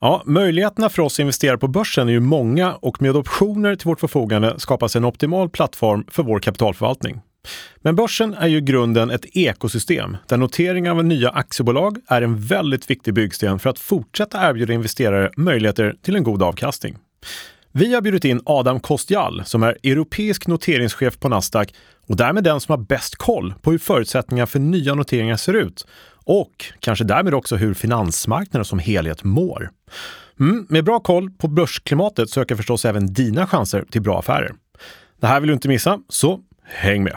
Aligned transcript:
Ja, 0.00 0.22
möjligheterna 0.26 0.88
för 0.88 1.02
oss 1.02 1.20
investerare 1.20 1.58
på 1.58 1.68
börsen 1.68 2.08
är 2.08 2.12
ju 2.12 2.20
många 2.20 2.74
och 2.74 3.02
med 3.02 3.16
optioner 3.16 3.76
till 3.76 3.86
vårt 3.86 4.00
förfogande 4.00 4.54
skapas 4.58 4.96
en 4.96 5.04
optimal 5.04 5.50
plattform 5.50 6.04
för 6.10 6.22
vår 6.22 6.38
kapitalförvaltning. 6.38 7.20
Men 7.76 7.96
börsen 7.96 8.34
är 8.34 8.46
ju 8.46 8.56
i 8.56 8.60
grunden 8.60 9.10
ett 9.10 9.36
ekosystem 9.36 10.16
där 10.28 10.36
notering 10.36 10.90
av 10.90 11.04
nya 11.04 11.30
aktiebolag 11.30 11.98
är 12.08 12.22
en 12.22 12.40
väldigt 12.40 12.90
viktig 12.90 13.14
byggsten 13.14 13.58
för 13.58 13.70
att 13.70 13.78
fortsätta 13.78 14.50
erbjuda 14.50 14.72
investerare 14.72 15.30
möjligheter 15.36 15.94
till 16.02 16.16
en 16.16 16.24
god 16.24 16.42
avkastning. 16.42 16.96
Vi 17.72 17.94
har 17.94 18.00
bjudit 18.00 18.24
in 18.24 18.40
Adam 18.44 18.80
Kostjal 18.80 19.42
som 19.44 19.62
är 19.62 19.76
europeisk 19.82 20.46
noteringschef 20.46 21.18
på 21.18 21.28
Nasdaq 21.28 21.74
och 22.06 22.16
därmed 22.16 22.44
den 22.44 22.60
som 22.60 22.72
har 22.72 22.78
bäst 22.78 23.16
koll 23.16 23.54
på 23.62 23.70
hur 23.70 23.78
förutsättningarna 23.78 24.46
för 24.46 24.58
nya 24.58 24.94
noteringar 24.94 25.36
ser 25.36 25.54
ut 25.54 25.86
och 26.26 26.64
kanske 26.80 27.04
därmed 27.04 27.34
också 27.34 27.56
hur 27.56 27.74
finansmarknaden 27.74 28.64
som 28.64 28.78
helhet 28.78 29.24
mår. 29.24 29.70
Mm, 30.40 30.66
med 30.68 30.84
bra 30.84 31.00
koll 31.00 31.30
på 31.30 31.48
börsklimatet 31.48 32.30
så 32.30 32.40
ökar 32.40 32.56
förstås 32.56 32.84
även 32.84 33.12
dina 33.12 33.46
chanser 33.46 33.84
till 33.90 34.02
bra 34.02 34.18
affärer. 34.18 34.52
Det 35.20 35.26
här 35.26 35.40
vill 35.40 35.48
du 35.48 35.54
inte 35.54 35.68
missa, 35.68 35.98
så 36.08 36.40
häng 36.64 37.04
med! 37.04 37.16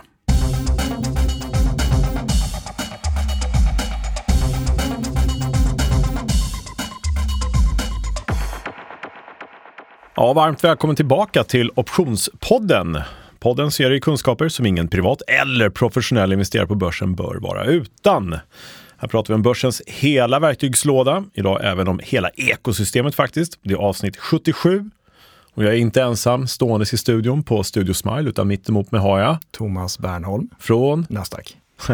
Ja, 10.16 10.34
varmt 10.34 10.64
välkommen 10.64 10.96
tillbaka 10.96 11.44
till 11.44 11.72
Optionspodden. 11.76 12.98
Podden 13.40 13.72
ser 13.72 14.00
kunskaper 14.00 14.50
som 14.50 14.66
ingen 14.66 14.88
privat 14.88 15.22
eller 15.28 15.70
professionell 15.70 16.34
investerare 16.34 16.68
på 16.68 16.76
börsen 16.76 17.16
bör 17.16 17.36
vara 17.36 17.66
utan. 17.66 18.36
Här 19.02 19.08
pratar 19.08 19.34
vi 19.34 19.36
om 19.36 19.42
börsens 19.42 19.82
hela 19.88 20.40
verktygslåda, 20.40 21.24
idag 21.34 21.60
även 21.64 21.88
om 21.88 22.00
hela 22.04 22.30
ekosystemet 22.30 23.16
faktiskt. 23.16 23.60
Det 23.62 23.74
är 23.74 23.78
avsnitt 23.78 24.18
77 24.18 24.90
och 25.54 25.64
jag 25.64 25.74
är 25.74 25.78
inte 25.78 26.02
ensam 26.02 26.48
ståendes 26.48 26.94
i 26.94 26.98
studion 26.98 27.44
på 27.44 27.64
Studio 27.64 27.94
Smile 27.94 28.30
utan 28.30 28.48
mitt 28.48 28.70
emot 28.70 28.92
mig 28.92 29.02
har 29.02 29.20
jag 29.20 29.38
Thomas 29.52 30.00
Bernholm 30.00 30.50
från 30.60 31.06
Nasdaq. 31.10 31.58
det 31.88 31.94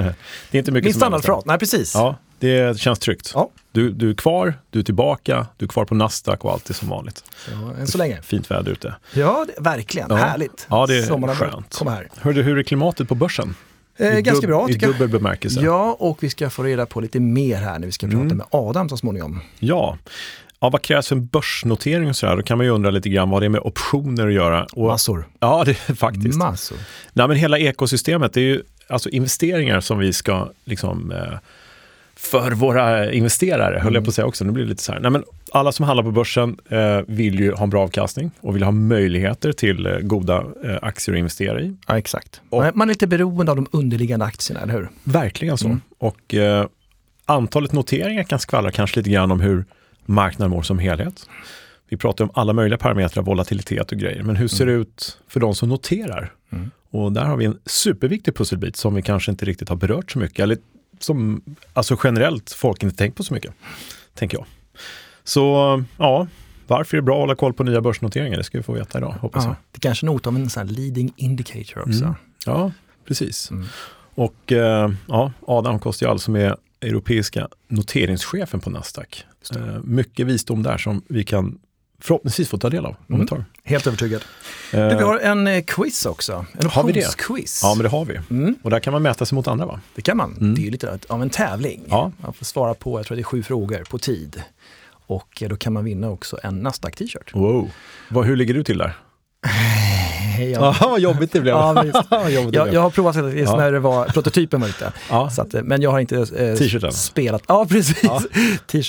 är 0.52 0.58
inte 0.58 0.72
mycket 0.72 0.86
Min 0.86 0.94
som 0.94 1.00
standardfras, 1.00 1.46
nej 1.46 1.60
precis. 1.60 1.96
Ja, 1.96 2.16
det 2.40 2.80
känns 2.80 3.00
tryggt. 3.00 3.32
Ja. 3.34 3.50
Du, 3.72 3.92
du 3.92 4.10
är 4.10 4.14
kvar, 4.14 4.54
du 4.70 4.80
är 4.80 4.84
tillbaka, 4.84 5.48
du 5.58 5.66
är 5.66 5.70
kvar 5.70 5.86
på 5.86 5.96
Nasdaq 5.96 6.46
och 6.46 6.52
allt 6.52 6.70
är 6.70 6.74
som 6.74 6.90
vanligt. 6.90 7.24
Ja, 7.52 7.76
än 7.80 7.88
så 7.88 7.98
länge. 7.98 8.22
Fint 8.22 8.52
väder 8.52 8.72
ute. 8.72 8.96
Ja, 9.14 9.46
det, 9.48 9.62
verkligen. 9.62 10.08
Ja. 10.10 10.16
Härligt. 10.16 10.68
Ja, 10.70 10.86
det 10.86 10.98
är 10.98 11.04
Sommaren 11.04 11.36
skönt. 11.36 11.76
komma 11.76 11.92
här. 11.92 12.10
Hörde, 12.18 12.42
hur 12.42 12.58
är 12.58 12.64
klimatet 12.64 13.08
på 13.08 13.16
börsen? 13.16 13.56
Eh, 13.98 14.18
I 14.18 14.22
ganska 14.22 14.48
bra 14.48 14.70
I 14.70 14.74
tycker 14.74 14.86
jag. 14.88 14.96
dubbel 14.96 15.10
bemärkelse. 15.20 15.60
Ja, 15.64 15.96
och 16.00 16.24
vi 16.24 16.30
ska 16.30 16.50
få 16.50 16.64
reda 16.64 16.86
på 16.86 17.02
lite 17.02 17.20
mer 17.20 17.58
här 17.58 17.80
när 17.80 17.86
vi 17.86 17.92
ska 17.92 18.08
prata 18.08 18.20
Mm. 18.22 18.38
med 18.38 18.46
Adam 18.52 18.90
så 18.90 18.98
småningom. 18.98 19.42
Ja. 19.60 19.98
ja, 20.60 20.70
vad 20.70 20.82
krävs 20.82 21.08
för 21.08 21.16
en 21.16 21.26
börsnotering 21.26 22.10
och 22.10 22.16
sådär? 22.16 22.36
Då 22.36 22.44
kan 22.44 22.58
man 22.58 22.66
ju 22.66 22.72
undra 22.72 22.90
lite 22.92 23.10
grann 23.10 23.30
vad 23.30 23.42
det 23.42 23.46
är 23.46 23.50
med 23.50 23.62
optioner 23.62 24.28
att 24.28 24.34
göra. 24.34 24.64
Och, 24.74 24.88
Massor. 24.88 25.28
ja, 25.40 25.64
det 25.66 25.74
faktiskt. 25.98 26.38
Massor. 26.38 26.78
Nej, 27.14 27.28
men 27.28 27.38
hela 27.38 27.58
ekosystemet, 27.60 28.34
det 28.34 28.40
är 28.40 28.46
ju 28.46 28.62
alltså 28.88 29.10
investeringar 29.10 29.82
som 29.82 30.00
vi 30.00 30.14
ska 30.14 30.50
liksom 30.66 31.12
eh, 31.12 31.18
för 32.16 32.52
våra 32.52 33.12
investerare, 33.12 33.80
höll 33.80 33.94
jag 33.94 34.04
på 34.04 34.10
att 34.10 34.16
säga 34.16 34.26
också, 34.26 34.46
nu 34.46 34.52
blir 34.52 34.64
det 34.64 34.70
lite 34.70 34.84
så 34.84 34.92
här. 34.92 35.00
Nej, 35.00 35.12
men 35.12 35.24
alla 35.52 35.72
som 35.72 35.86
handlar 35.86 36.04
på 36.04 36.12
börsen 36.12 36.58
eh, 36.70 37.00
vill 37.08 37.40
ju 37.40 37.52
ha 37.52 37.64
en 37.64 37.70
bra 37.70 37.84
avkastning 37.84 38.32
och 38.42 38.56
vill 38.56 38.64
ha 38.64 38.72
möjligheter 38.72 39.52
till 39.52 39.86
eh, 39.86 39.98
goda 39.98 40.44
eh, 40.64 40.78
aktier 40.82 41.16
att 41.16 41.20
investera 41.20 41.62
i. 41.62 41.76
Ja, 41.88 41.98
exakt. 41.98 42.42
Och- 42.50 42.64
Man 42.76 42.82
är- 42.90 42.94
lite 42.94 43.08
beroende 43.08 43.52
av 43.52 43.56
de 43.56 43.68
underliggande 43.72 44.26
aktierna, 44.26 44.62
eller 44.62 44.74
hur? 44.74 44.90
Verkligen 45.04 45.58
så. 45.58 45.66
Mm. 45.68 45.82
Och 45.98 46.34
eh, 46.34 46.66
antalet 47.26 47.72
noteringar 47.72 48.24
kan 48.24 48.40
skvallra 48.40 48.72
kanske 48.72 49.00
lite 49.00 49.10
grann 49.10 49.32
om 49.32 49.40
hur 49.40 49.66
marknaden 50.06 50.52
mår 50.52 50.62
som 50.62 50.80
helhet. 50.80 51.30
Vi 51.90 51.98
pratar 51.98 52.24
om 52.26 52.32
alla 52.34 52.54
möjliga 52.54 52.78
parametrar, 52.78 53.24
volatilitet 53.24 53.92
och 53.92 53.98
grejer. 53.98 54.24
Men 54.24 54.36
hur 54.36 54.48
ser 54.48 54.66
det 54.66 54.72
ut 54.72 55.18
för 55.28 55.40
de 55.40 55.56
som 55.56 55.70
noterar? 55.70 56.32
Mm. 56.52 56.72
Och 56.92 57.12
där 57.12 57.24
har 57.24 57.38
vi 57.38 57.46
en 57.46 57.58
superviktig 57.66 58.36
pusselbit 58.36 58.76
som 58.76 58.96
vi 58.96 59.02
kanske 59.02 59.32
inte 59.32 59.46
riktigt 59.46 59.70
har 59.70 59.76
berört 59.76 60.12
så 60.12 60.20
mycket. 60.20 60.40
Eller 60.40 60.58
som 61.00 61.42
alltså 61.74 61.98
generellt 62.04 62.52
folk 62.52 62.84
inte 62.84 62.98
tänkt 62.98 63.16
på 63.16 63.24
så 63.24 63.34
mycket, 63.34 63.54
tänker 64.14 64.38
jag. 64.38 64.46
Så 65.24 65.84
ja, 65.98 66.28
varför 66.68 66.98
är 66.98 67.02
det 67.02 67.06
bra 67.06 67.16
att 67.16 67.22
hålla 67.22 67.36
koll 67.36 67.54
på 67.54 67.64
nya 67.64 67.82
börsnoteringar? 67.82 68.38
Det 68.38 68.44
ska 68.44 68.58
vi 68.58 68.64
få 68.64 68.74
veta 68.74 68.98
idag, 68.98 69.12
hoppas 69.12 69.44
jag. 69.44 69.52
Ja, 69.52 69.58
det 69.72 69.78
är 69.78 69.82
kanske 69.82 70.06
är 70.06 70.08
något 70.08 70.28
av 70.28 70.36
en 70.36 70.50
sån 70.50 70.68
leading 70.68 71.14
indicator 71.16 71.80
också. 71.80 72.04
Mm. 72.04 72.16
Ja, 72.46 72.72
precis. 73.08 73.52
Mm. 73.52 73.66
Och 74.16 74.52
eh, 74.52 74.92
ja, 75.08 75.32
Adam 75.48 75.80
Kostial 75.80 76.20
som 76.20 76.36
är 76.36 76.56
europeiska 76.82 77.48
noteringschefen 77.68 78.60
på 78.60 78.70
Nasdaq. 78.70 79.26
Det. 79.50 79.60
Eh, 79.60 79.80
mycket 79.84 80.28
visdom 80.28 80.64
där 80.64 80.78
som 80.78 81.02
vi 81.08 81.24
kan 81.24 81.58
förhoppningsvis 82.00 82.50
få 82.50 82.58
ta 82.58 82.70
del 82.70 82.86
av 82.86 82.96
om 83.08 83.16
Mm. 83.16 83.22
ett 83.22 83.30
tag. 83.30 83.44
Helt 83.64 83.88
övertygad. 83.88 84.22
Eh, 84.74 84.88
Du, 84.90 84.96
vi 84.96 85.04
har 85.04 85.20
en 85.20 85.48
eh, 85.48 85.64
quiz 85.64 86.06
också. 86.06 86.46
En 86.60 86.70
Har 86.70 86.84
vi 86.84 86.92
det? 86.94 87.00
optionsquiz. 87.00 87.60
Ja, 87.64 87.76
men 87.76 87.84
det 87.84 87.90
har 87.90 88.06
vi. 88.06 88.20
Mm, 88.30 88.56
Och 88.64 88.70
där 88.70 88.80
kan 88.80 88.94
man 88.94 89.02
mäta 89.02 89.26
sig 89.26 89.36
mot 89.36 89.48
andra 89.48 89.66
va? 89.66 89.80
det 89.96 90.02
kan 90.02 90.18
man. 90.18 90.38
Mm. 90.40 90.56
Det 90.56 90.62
är 90.62 90.64
ju 90.64 90.72
lite 90.72 91.00
av 91.08 91.22
en 91.22 91.30
tävling. 91.30 91.82
Ja. 91.90 92.12
Man 92.22 92.34
får 92.34 92.46
svara 92.46 92.74
på, 92.74 93.00
jag 93.00 93.06
tror 93.06 93.16
det 93.16 93.22
är 93.22 93.24
sju 93.24 93.44
frågor 93.44 93.84
på 93.90 93.98
tid. 93.98 94.42
Och 95.08 95.42
eh, 95.44 95.50
då 95.50 95.56
kan 95.56 95.74
man 95.74 95.84
vinna 95.84 96.10
också 96.10 96.38
en 96.44 96.68
Nasdaq-t-shirt. 96.68 97.34
Wow. 97.34 97.72
Vad, 98.10 98.26
hur 98.26 98.36
ligger 98.36 98.54
du 98.54 98.64
till 98.64 98.78
där? 98.78 98.94
Hej, 100.36 100.52
Ja, 100.52 100.76
vad 100.82 101.00
jobbigt 101.00 101.32
det 101.32 101.42
blev. 101.42 101.56
Ja, 101.56 101.84
jobbigt 101.86 102.10
det 102.10 102.32
Jag, 102.32 102.52
blev. 102.52 102.74
jag 102.74 102.82
har 102.82 102.90
provat 102.90 103.16
det 103.16 103.32
just 103.32 103.52
Ja. 103.52 103.58
när 103.58 103.72
det 103.72 103.80
var, 103.80 104.06
prototypen 104.06 104.62
var 104.62 104.68
ute. 104.68 104.92
ja. 105.10 105.30
Så 105.30 105.42
att, 105.42 105.54
men 105.64 105.82
jag 105.82 105.92
har 105.92 106.00
inte 106.00 106.18
eh, 106.18 106.90
spelat. 106.92 107.44
Ja, 107.48 107.66
precis. 107.70 108.04
Ja. 108.04 108.22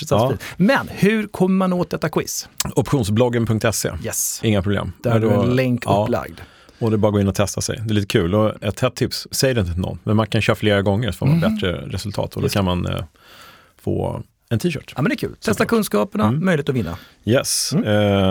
Ja. 0.09 0.33
Men 0.57 0.89
hur 0.91 1.27
kommer 1.27 1.55
man 1.55 1.73
åt 1.73 1.89
detta 1.89 2.09
quiz? 2.09 2.49
Optionsbloggen.se. 2.75 3.91
Yes. 4.05 4.39
Inga 4.43 4.61
problem. 4.61 4.93
Där 5.03 5.11
är 5.11 5.43
en 5.43 5.55
länk 5.55 5.83
ja, 5.85 6.03
upplagd. 6.03 6.39
Och 6.79 6.89
det 6.91 6.95
är 6.95 6.97
bara 6.97 7.07
att 7.07 7.13
gå 7.13 7.19
in 7.19 7.27
och 7.27 7.35
testa 7.35 7.61
sig. 7.61 7.79
Det 7.85 7.91
är 7.91 7.93
lite 7.95 8.07
kul. 8.07 8.35
Och 8.35 8.63
ett 8.63 8.79
hett 8.79 8.95
tips, 8.95 9.27
säg 9.31 9.53
det 9.53 9.59
inte 9.61 9.73
till 9.73 9.81
någon, 9.81 9.99
men 10.03 10.15
man 10.15 10.27
kan 10.27 10.41
köra 10.41 10.55
flera 10.55 10.81
gånger 10.81 11.11
så 11.11 11.17
får 11.17 11.25
man 11.25 11.37
Mhm. 11.39 11.53
bättre 11.55 11.71
resultat 11.73 12.35
och 12.35 12.41
då 12.41 12.49
kan 12.49 12.65
man 12.65 12.85
eh, 12.85 13.03
få 13.81 14.21
en 14.49 14.59
t-shirt. 14.59 14.93
Ja, 14.95 15.01
men 15.01 15.09
det 15.09 15.13
är 15.15 15.17
kul. 15.17 15.35
Testa 15.35 15.51
Såklart. 15.53 15.67
kunskaperna, 15.69 16.27
Mm. 16.27 16.45
möjlighet 16.45 16.69
att 16.69 16.75
vinna. 16.75 16.97
Yes, 17.25 17.73
Mm. 17.73 17.83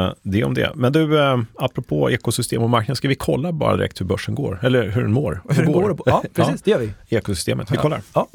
eh, 0.07 0.13
det 0.23 0.45
om 0.45 0.55
det. 0.55 0.73
Men 0.75 0.93
du, 0.93 1.21
eh, 1.21 1.39
apropå 1.55 2.11
ekosystem 2.11 2.63
och 2.63 2.71
marknad, 2.71 2.97
ska 2.97 3.09
vi 3.09 3.15
kolla 3.15 3.53
bara 3.53 3.77
direkt 3.77 4.01
hur 4.01 4.07
börsen 4.07 4.35
går? 4.35 4.59
Eller 4.63 4.89
hur 4.89 5.03
den 5.03 5.13
mår? 5.13 5.43
Hur 5.49 5.67
det 5.67 5.73
går. 5.73 5.99
Ja, 6.07 6.23
precis. 6.35 6.63
Det 6.63 6.71
gör 6.71 6.79
vi. 6.79 7.17
Ekosystemet, 7.17 7.71
vi 7.71 7.75
Ja. 7.77 7.83
kollar. 7.83 8.01
Ja. 8.15 8.29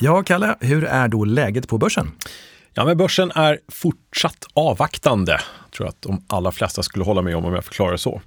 Ja, 0.00 0.22
Kalle, 0.22 0.56
hur 0.60 0.84
är 0.84 1.08
då 1.08 1.24
läget 1.24 1.68
på 1.68 1.78
börsen? 1.78 2.10
Ja, 2.74 2.84
men 2.84 2.96
börsen 2.96 3.30
är 3.34 3.58
fortsatt 3.72 4.44
avvaktande, 4.54 5.40
tror 5.76 5.86
jag 5.86 5.88
att 5.88 6.02
de 6.02 6.24
allra 6.28 6.52
flesta 6.52 6.82
skulle 6.82 7.04
hålla 7.04 7.22
med 7.22 7.36
om 7.36 7.44
om 7.44 7.54
jag 7.54 7.64
förklarar 7.64 7.92
det 7.92 7.98
så. 7.98 8.20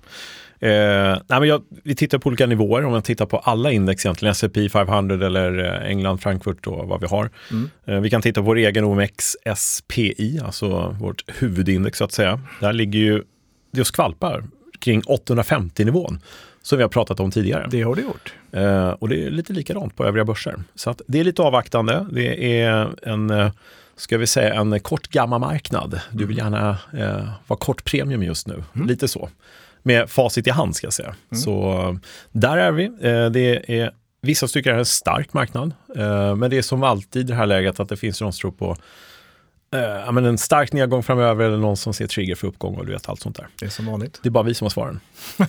Eh, 0.63 1.17
nej, 1.27 1.39
men 1.39 1.44
jag, 1.44 1.63
vi 1.83 1.95
tittar 1.95 2.17
på 2.17 2.27
olika 2.27 2.45
nivåer, 2.45 2.85
om 2.85 2.91
man 2.91 3.01
tittar 3.01 3.25
på 3.25 3.38
alla 3.38 3.72
index 3.72 4.05
egentligen, 4.05 4.31
S&P 4.31 4.69
500 4.69 5.25
eller 5.25 5.66
eh, 5.66 5.89
England, 5.89 6.17
Frankfurt 6.17 6.67
och 6.67 6.88
vad 6.88 7.01
vi 7.01 7.07
har. 7.07 7.29
Mm. 7.51 7.69
Eh, 7.85 7.99
vi 7.99 8.09
kan 8.09 8.22
titta 8.22 8.41
på 8.41 8.45
vår 8.45 8.57
egen 8.57 8.85
OMX 8.85 9.38
SPI, 9.55 10.39
alltså 10.45 10.95
vårt 10.99 11.23
huvudindex 11.27 11.97
så 11.97 12.03
att 12.03 12.11
säga. 12.11 12.41
Där 12.59 12.73
ligger 12.73 12.99
ju, 12.99 13.23
det 13.72 13.85
skvalpar 13.85 14.44
kring 14.79 15.01
850-nivån 15.01 16.19
som 16.61 16.78
vi 16.78 16.81
har 16.81 16.89
pratat 16.89 17.19
om 17.19 17.31
tidigare. 17.31 17.67
Det 17.72 17.81
har 17.81 17.95
du 17.95 18.01
gjort. 18.01 18.33
Eh, 18.51 18.89
och 18.89 19.09
det 19.09 19.25
är 19.25 19.29
lite 19.29 19.53
likadant 19.53 19.95
på 19.95 20.05
övriga 20.05 20.25
börser. 20.25 20.63
Så 20.75 20.89
att 20.89 21.01
det 21.07 21.19
är 21.19 21.23
lite 21.23 21.41
avvaktande. 21.41 22.05
Det 22.11 22.61
är 22.61 22.89
en, 23.03 23.51
ska 23.95 24.17
vi 24.17 24.28
säga, 24.28 24.53
en 24.53 24.79
kort 24.79 25.07
gamma-marknad. 25.07 26.01
Du 26.11 26.25
vill 26.25 26.38
gärna 26.38 26.78
eh, 26.93 27.29
vara 27.47 27.59
kort 27.59 27.83
premium 27.83 28.23
just 28.23 28.47
nu. 28.47 28.63
Mm. 28.75 28.88
Lite 28.88 29.07
så. 29.07 29.29
Med 29.84 30.09
facit 30.09 30.47
i 30.47 30.50
hand 30.50 30.75
ska 30.75 30.88
jag 30.88 30.94
säga. 30.94 31.16
Mm. 31.31 31.42
Så 31.42 31.97
där 32.31 32.58
är 32.58 32.72
vi. 32.72 32.86
Eh, 32.86 33.25
det 33.25 33.80
är, 33.80 33.92
vissa 34.22 34.47
tycker 34.47 34.69
det 34.69 34.75
är 34.75 34.80
en 34.80 34.86
stark 34.86 35.34
marknad. 35.34 35.74
Eh, 35.96 36.36
men 36.36 36.50
det 36.50 36.58
är 36.58 36.62
som 36.62 36.84
alltid 36.84 37.22
i 37.22 37.24
det 37.24 37.36
här 37.36 37.46
läget 37.46 37.80
att 37.80 37.90
det 37.90 37.97
finns 37.97 38.22
någon 38.22 38.34
som 38.34 38.41
tror 38.41 38.52
på 38.52 38.75
eh, 39.78 40.11
men 40.11 40.26
en 40.26 40.38
stark 40.38 40.73
nedgång 40.73 41.03
framöver 41.03 41.46
eller 41.46 41.58
någon 41.58 41.78
som 41.78 41.94
ser 41.94 42.08
trigger 42.08 42.35
för 42.35 42.47
uppgång 42.47 42.76
och 42.76 42.85
du 42.85 42.91
vet 42.91 43.09
allt 43.09 43.22
sånt 43.22 43.35
där. 43.35 43.47
Det 43.59 43.66
är 43.66 43.70
som 43.70 43.85
vanligt. 43.85 44.20
Det 44.23 44.29
är 44.29 44.32
bara 44.32 44.44
vi 44.44 44.53
som 44.53 44.66
har 44.66 44.70
svaren. 44.70 45.00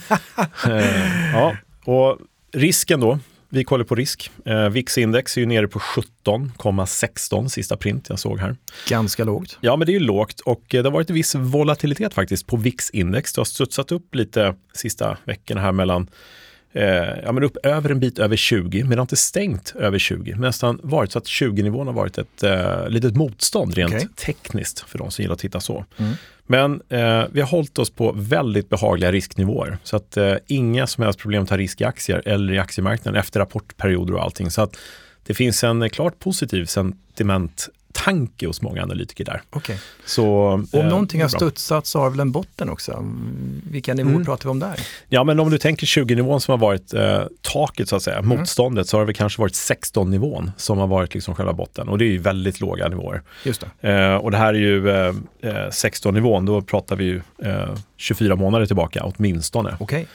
eh, 0.67 1.33
ja, 1.33 1.56
och 1.85 2.19
risken 2.53 3.01
då. 3.01 3.19
Vi 3.55 3.65
kollar 3.65 3.85
på 3.85 3.95
risk. 3.95 4.31
Eh, 4.45 4.69
VIX-index 4.69 5.37
är 5.37 5.41
ju 5.41 5.47
nere 5.47 5.69
på 5.69 5.79
17,16 5.79 7.49
sista 7.49 7.77
print 7.77 8.07
jag 8.09 8.19
såg 8.19 8.39
här. 8.39 8.57
Ganska 8.89 9.25
lågt. 9.25 9.59
Ja, 9.61 9.77
men 9.77 9.87
det 9.87 9.93
är 9.93 9.95
ju 9.95 10.01
lågt 10.01 10.41
och 10.41 10.75
eh, 10.75 10.83
det 10.83 10.89
har 10.89 10.93
varit 10.93 11.11
en 11.11 11.15
viss 11.15 11.35
volatilitet 11.35 12.15
faktiskt 12.15 12.47
på 12.47 12.57
VIX-index. 12.57 13.35
Det 13.35 13.41
har 13.41 13.45
studsat 13.45 13.93
upp 13.93 14.15
lite 14.15 14.55
sista 14.75 15.17
veckorna 15.25 15.61
här 15.61 15.73
mellan 15.73 16.11
eh, 16.73 16.85
ja, 17.25 17.33
men 17.33 17.45
upp 17.45 17.57
över 17.63 17.91
en 17.91 18.01
bit 18.01 18.19
över 18.19 18.37
20, 18.37 18.81
men 18.83 18.91
det 18.91 18.97
har 18.97 19.03
inte 19.03 19.17
stängt 19.17 19.75
över 19.79 19.99
20. 19.99 20.33
Men 20.33 20.41
nästan 20.41 20.81
varit 20.83 21.13
så 21.13 21.19
att 21.19 21.25
20-nivån 21.25 21.87
har 21.87 21.95
varit 21.95 22.19
ett 22.19 22.43
eh, 22.43 22.89
litet 22.89 23.17
motstånd 23.17 23.75
rent 23.75 23.95
Okej. 23.95 24.09
tekniskt 24.17 24.81
för 24.81 24.99
de 24.99 25.11
som 25.11 25.23
gillar 25.23 25.35
att 25.35 25.41
titta 25.41 25.61
så. 25.61 25.85
Mm. 25.97 26.13
Men 26.47 26.83
eh, 26.89 27.25
vi 27.33 27.41
har 27.41 27.49
hållit 27.49 27.79
oss 27.79 27.91
på 27.91 28.13
väldigt 28.13 28.69
behagliga 28.69 29.13
risknivåer. 29.13 29.79
Så 29.83 29.97
att 29.97 30.17
eh, 30.17 30.35
inga 30.47 30.87
som 30.87 31.05
helst 31.05 31.19
problem 31.19 31.43
att 31.43 31.49
ta 31.49 31.57
risk 31.57 31.81
i 31.81 31.85
aktier 31.85 32.23
eller 32.25 32.53
i 32.53 32.59
aktiemarknaden 32.59 33.21
efter 33.21 33.41
rapportperioder 33.41 34.15
och 34.15 34.23
allting. 34.23 34.51
Så 34.51 34.63
att 34.63 34.77
det 35.27 35.35
finns 35.35 35.65
en 35.65 35.91
klart 35.91 36.19
positiv 36.19 36.65
sentiment 36.65 37.69
tanke 37.93 38.47
hos 38.47 38.62
många 38.62 38.83
analytiker 38.83 39.25
där. 39.25 39.43
Okay. 39.53 39.77
Så, 40.06 40.27
Om 40.27 40.69
eh, 40.73 40.85
någonting 40.85 41.23
har 41.23 41.29
studsat 41.29 41.87
så 41.87 42.00
har 42.00 42.11
väl 42.11 42.21
en 42.21 42.33
botten 42.33 42.71
också? 42.71 43.05
Vilka 43.71 43.94
nivåer 43.94 44.12
mm. 44.12 44.25
pratar 44.25 44.44
vi 44.44 44.50
om 44.50 44.59
där? 44.59 44.81
Ja, 45.09 45.25
men 45.25 45.41
om 45.41 45.50
du 45.50 45.59
tänker 45.59 45.87
20-nivån 45.87 46.41
som 46.41 46.53
har 46.53 46.59
varit 46.59 46.94
eh, 46.94 47.23
taket 47.41 47.89
så 47.89 47.97
att 47.97 48.03
säga, 48.03 48.19
mm. 48.19 48.39
motståndet, 48.39 48.89
så 48.89 48.99
har 48.99 49.06
det 49.06 49.15
kanske 49.15 49.41
varit 49.41 49.53
16-nivån 49.53 50.50
som 50.56 50.79
har 50.79 50.87
varit 50.87 51.15
liksom 51.15 51.35
själva 51.35 51.53
botten 51.53 51.89
och 51.89 51.99
det 51.99 52.05
är 52.05 52.11
ju 52.11 52.19
väldigt 52.19 52.61
låga 52.61 52.89
nivåer. 52.89 53.23
Just 53.44 53.65
det. 53.81 53.91
Eh, 53.91 54.15
och 54.15 54.31
det 54.31 54.37
här 54.37 54.55
är 54.55 54.59
ju 54.59 54.91
eh, 54.91 55.15
16-nivån, 55.43 56.49
eh, 56.49 56.55
då 56.55 56.62
pratar 56.62 56.97
vi 56.97 57.05
ju 57.05 57.23
24 57.97 58.33
eh, 58.33 58.39
månader 58.39 58.67
tillbaka 58.67 59.03
åtminstone. 59.05 59.77
Okay 59.81 60.06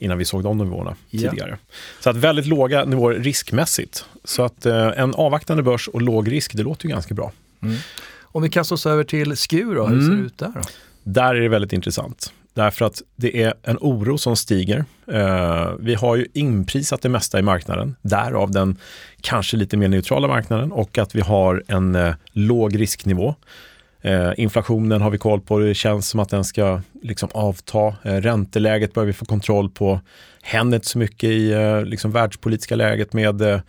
innan 0.00 0.18
vi 0.18 0.24
såg 0.24 0.42
de 0.42 0.58
nivåerna 0.58 0.96
ja. 1.10 1.30
tidigare. 1.30 1.58
Så 2.00 2.10
att 2.10 2.16
väldigt 2.16 2.46
låga 2.46 2.84
nivåer 2.84 3.14
riskmässigt. 3.14 4.04
Så 4.24 4.42
att 4.42 4.66
eh, 4.66 4.86
en 4.96 5.14
avvaktande 5.14 5.62
börs 5.62 5.88
och 5.88 6.02
låg 6.02 6.32
risk, 6.32 6.54
det 6.54 6.62
låter 6.62 6.86
ju 6.86 6.90
ganska 6.90 7.14
bra. 7.14 7.32
Mm. 7.62 7.76
Om 8.22 8.42
vi 8.42 8.48
kastar 8.48 8.76
oss 8.76 8.86
över 8.86 9.04
till 9.04 9.36
SKU 9.36 9.74
då, 9.74 9.86
hur 9.86 10.00
ser 10.00 10.06
mm. 10.06 10.20
det 10.20 10.26
ut 10.26 10.38
där? 10.38 10.52
Då? 10.54 10.60
Där 11.02 11.34
är 11.34 11.40
det 11.40 11.48
väldigt 11.48 11.72
intressant. 11.72 12.32
Därför 12.54 12.84
att 12.84 13.02
det 13.16 13.42
är 13.42 13.54
en 13.62 13.78
oro 13.80 14.18
som 14.18 14.36
stiger. 14.36 14.84
Eh, 15.06 15.72
vi 15.80 15.94
har 15.94 16.16
ju 16.16 16.26
inprisat 16.32 17.02
det 17.02 17.08
mesta 17.08 17.38
i 17.38 17.42
marknaden, 17.42 17.96
därav 18.02 18.50
den 18.50 18.76
kanske 19.20 19.56
lite 19.56 19.76
mer 19.76 19.88
neutrala 19.88 20.28
marknaden 20.28 20.72
och 20.72 20.98
att 20.98 21.14
vi 21.14 21.20
har 21.20 21.62
en 21.68 21.94
eh, 21.94 22.14
låg 22.32 22.80
risknivå. 22.80 23.34
Eh, 24.06 24.32
inflationen 24.36 25.02
har 25.02 25.10
vi 25.10 25.18
koll 25.18 25.40
på, 25.40 25.58
det 25.58 25.74
känns 25.74 26.08
som 26.08 26.20
att 26.20 26.28
den 26.28 26.44
ska 26.44 26.80
liksom 27.02 27.28
avta. 27.34 27.86
Eh, 28.02 28.14
ränteläget 28.14 28.94
börjar 28.94 29.06
vi 29.06 29.12
få 29.12 29.24
kontroll 29.24 29.70
på. 29.70 30.00
Händer 30.42 30.76
inte 30.76 30.88
så 30.88 30.98
mycket 30.98 31.30
i 31.30 31.52
eh, 31.52 31.84
liksom 31.84 32.10
världspolitiska 32.10 32.76
läget 32.76 33.12
med 33.12 33.42
eh, 33.42 33.60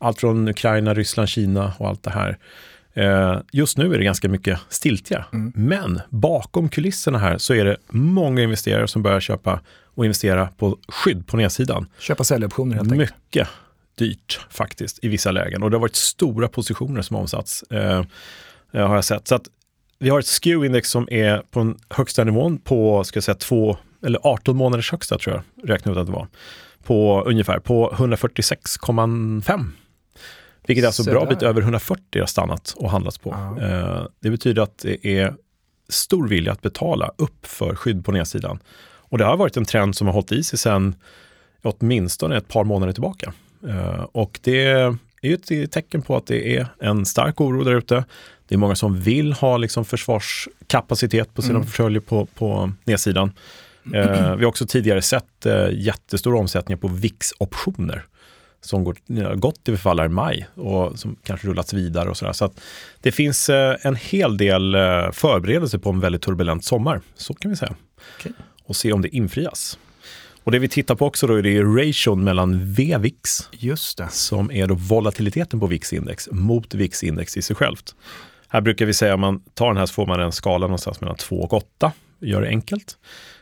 allt 0.00 0.20
från 0.20 0.48
Ukraina, 0.48 0.94
Ryssland, 0.94 1.28
Kina 1.28 1.72
och 1.78 1.88
allt 1.88 2.02
det 2.02 2.10
här. 2.10 2.38
Just 3.52 3.78
nu 3.78 3.94
är 3.94 3.98
det 3.98 4.04
ganska 4.04 4.28
mycket 4.28 4.58
stiltje. 4.68 5.24
Mm. 5.32 5.52
Men 5.54 6.00
bakom 6.10 6.68
kulisserna 6.68 7.18
här 7.18 7.38
så 7.38 7.54
är 7.54 7.64
det 7.64 7.76
många 7.88 8.42
investerare 8.42 8.88
som 8.88 9.02
börjar 9.02 9.20
köpa 9.20 9.60
och 9.94 10.04
investera 10.04 10.48
på 10.56 10.78
skydd 10.88 11.26
på 11.26 11.36
nedsidan. 11.36 11.86
Köpa 11.98 12.24
säljoptioner 12.24 12.76
helt 12.76 12.92
enkelt. 12.92 13.10
Mycket 13.10 13.48
dyrt 13.98 14.40
faktiskt 14.50 15.04
i 15.04 15.08
vissa 15.08 15.30
lägen 15.30 15.62
och 15.62 15.70
det 15.70 15.76
har 15.76 15.80
varit 15.80 15.96
stora 15.96 16.48
positioner 16.48 17.02
som 17.02 17.16
omsatts. 17.16 17.62
Eh, 17.62 18.04
har 18.72 18.94
jag 18.94 19.04
sett. 19.04 19.28
Så 19.28 19.34
att 19.34 19.48
vi 19.98 20.08
har 20.08 20.18
ett 20.18 20.26
SKEW-index 20.26 20.82
som 20.82 21.08
är 21.10 21.42
på 21.50 21.58
den 21.58 21.78
högsta 21.90 22.24
nivån 22.24 22.58
på, 22.58 23.04
ska 23.04 23.16
jag 23.16 23.24
säga, 23.24 23.34
två, 23.34 23.76
eller 24.06 24.20
18 24.22 24.56
månaders 24.56 24.90
högsta 24.92 25.18
tror 25.18 25.34
jag, 25.34 25.70
räknade 25.70 25.98
ut 25.98 26.00
att 26.00 26.06
det 26.06 26.12
var. 26.12 26.28
På 26.84 27.22
ungefär, 27.26 27.58
på 27.58 27.90
146,5. 27.90 29.70
Vilket 30.66 30.82
är 30.82 30.86
alltså 30.86 31.04
Så 31.04 31.10
bra 31.10 31.20
där. 31.20 31.28
bit 31.28 31.42
över 31.42 31.62
140 31.62 32.20
har 32.20 32.26
stannat 32.26 32.74
och 32.76 32.90
handlats 32.90 33.18
på. 33.18 33.30
Uh, 33.30 34.06
det 34.20 34.30
betyder 34.30 34.62
att 34.62 34.78
det 34.78 35.06
är 35.06 35.34
stor 35.88 36.28
vilja 36.28 36.52
att 36.52 36.62
betala 36.62 37.10
upp 37.16 37.46
för 37.46 37.74
skydd 37.74 38.04
på 38.04 38.12
nedsidan. 38.12 38.58
Och 39.08 39.18
det 39.18 39.24
har 39.24 39.36
varit 39.36 39.56
en 39.56 39.64
trend 39.64 39.96
som 39.96 40.06
har 40.06 40.14
hållit 40.14 40.32
i 40.32 40.42
sig 40.42 40.58
sedan 40.58 40.94
åtminstone 41.62 42.36
ett 42.36 42.48
par 42.48 42.64
månader 42.64 42.92
tillbaka. 42.92 43.32
Uh, 43.64 44.06
och 44.12 44.40
det 44.42 44.66
är 44.66 44.96
ju 45.22 45.34
ett 45.64 45.72
tecken 45.72 46.02
på 46.02 46.16
att 46.16 46.26
det 46.26 46.56
är 46.56 46.66
en 46.80 47.06
stark 47.06 47.40
oro 47.40 47.64
där 47.64 47.74
ute. 47.74 48.04
Det 48.48 48.54
är 48.54 48.58
många 48.58 48.74
som 48.74 49.00
vill 49.00 49.32
ha 49.32 49.56
liksom 49.56 49.84
försvarskapacitet 49.84 51.34
på 51.34 51.42
sina 51.42 51.54
mm. 51.54 51.66
portföljer 51.66 52.00
på, 52.00 52.26
på 52.26 52.72
nedsidan. 52.84 53.32
Eh, 53.94 54.36
vi 54.36 54.44
har 54.44 54.46
också 54.46 54.66
tidigare 54.66 55.02
sett 55.02 55.46
eh, 55.46 55.68
jättestora 55.72 56.38
omsättningar 56.38 56.78
på 56.78 56.88
VIX-optioner 56.88 58.04
som 58.60 58.84
går, 58.84 59.34
gått 59.34 59.68
i 59.68 59.70
förfall 59.70 60.00
i 60.00 60.08
maj 60.08 60.46
och 60.54 60.98
som 60.98 61.16
kanske 61.22 61.48
rullats 61.48 61.72
vidare 61.72 62.10
och 62.10 62.16
sådär. 62.16 62.32
Så 62.32 62.44
att 62.44 62.60
det 63.00 63.12
finns 63.12 63.48
eh, 63.48 63.76
en 63.82 63.96
hel 63.96 64.36
del 64.36 64.74
eh, 64.74 65.10
förberedelser 65.12 65.78
på 65.78 65.90
en 65.90 66.00
väldigt 66.00 66.22
turbulent 66.22 66.64
sommar, 66.64 67.00
så 67.16 67.34
kan 67.34 67.50
vi 67.50 67.56
säga. 67.56 67.74
Okay. 68.18 68.32
Och 68.64 68.76
se 68.76 68.92
om 68.92 69.02
det 69.02 69.08
infrias. 69.08 69.78
Och 70.44 70.52
det 70.52 70.58
vi 70.58 70.68
tittar 70.68 70.94
på 70.94 71.06
också 71.06 71.26
då 71.26 71.34
är 71.34 71.42
det 71.42 71.62
ration 71.62 72.24
mellan 72.24 72.74
VVIX, 72.74 73.48
Just 73.52 73.98
det. 73.98 74.08
som 74.10 74.50
är 74.50 74.66
då 74.66 74.74
volatiliteten 74.74 75.60
på 75.60 75.66
VIX-index, 75.66 76.28
mot 76.32 76.74
VIX-index 76.74 77.38
i 77.38 77.42
sig 77.42 77.56
självt. 77.56 77.94
Här 78.48 78.60
brukar 78.60 78.86
vi 78.86 78.94
säga 78.94 79.14
om 79.14 79.20
man 79.20 79.40
tar 79.54 79.68
den 79.68 79.76
här 79.76 79.86
så 79.86 79.92
får 79.92 80.06
man 80.06 80.20
en 80.20 80.32
skala 80.32 80.66
någonstans 80.66 81.00
mellan 81.00 81.16
2 81.16 81.36
och 81.36 81.52
8. 81.52 81.92
Gör 82.20 82.40
det 82.40 82.48
enkelt. 82.48 82.98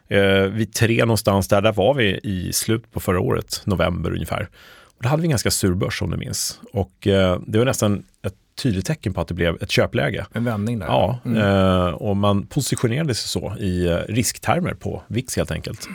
Eh, 0.09 0.41
vid 0.41 0.73
3 0.73 1.05
någonstans 1.05 1.49
där, 1.49 1.63
där 1.63 1.73
var 1.73 1.95
vi 1.95 2.21
i 2.23 2.53
slutet 2.53 2.93
på 2.93 3.01
förra 3.01 3.21
året, 3.21 3.63
november 3.65 4.13
ungefär. 4.13 4.49
Och 4.97 5.03
då 5.03 5.09
hade 5.09 5.23
vi 5.23 5.27
en 5.27 5.31
ganska 5.31 5.51
sur 5.51 5.75
börs 5.75 6.03
om 6.03 6.11
du 6.11 6.17
minns. 6.17 6.61
Och 6.73 7.07
eh, 7.07 7.41
det 7.47 7.59
var 7.59 7.65
nästan 7.65 8.05
ett 8.27 8.35
tydligt 8.63 8.87
tecken 8.87 9.15
på 9.15 9.21
att 9.21 9.29
det 9.29 9.35
blev 9.35 9.63
ett 9.63 9.71
köpläge. 9.71 10.27
En 10.33 10.45
vändning 10.45 10.79
där. 10.79 10.87
Ja, 10.87 11.19
mm. 11.25 11.39
eh, 11.39 11.87
och 11.87 12.17
man 12.17 12.47
positionerade 12.47 13.15
sig 13.15 13.29
så 13.29 13.57
i 13.59 13.87
eh, 13.87 13.97
risktermer 13.97 14.75
på 14.75 15.03
VIX 15.07 15.37
helt 15.37 15.51
enkelt. 15.51 15.89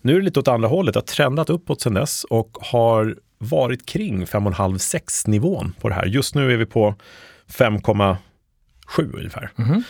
Nu 0.00 0.12
är 0.12 0.18
det 0.18 0.24
lite 0.24 0.40
åt 0.40 0.48
andra 0.48 0.68
hållet, 0.68 0.94
det 0.94 1.00
har 1.00 1.04
trendat 1.04 1.50
uppåt 1.50 1.80
sedan 1.80 1.94
dess 1.94 2.24
och 2.24 2.58
har 2.60 3.16
varit 3.38 3.86
kring 3.86 4.24
5,5-6 4.24 5.28
nivån 5.28 5.74
på 5.80 5.88
det 5.88 5.94
här. 5.94 6.06
Just 6.06 6.34
nu 6.34 6.52
är 6.52 6.56
vi 6.56 6.66
på 6.66 6.94
5, 7.48 7.80
sju 8.86 9.10
ungefär. 9.14 9.50
Mm. 9.58 9.82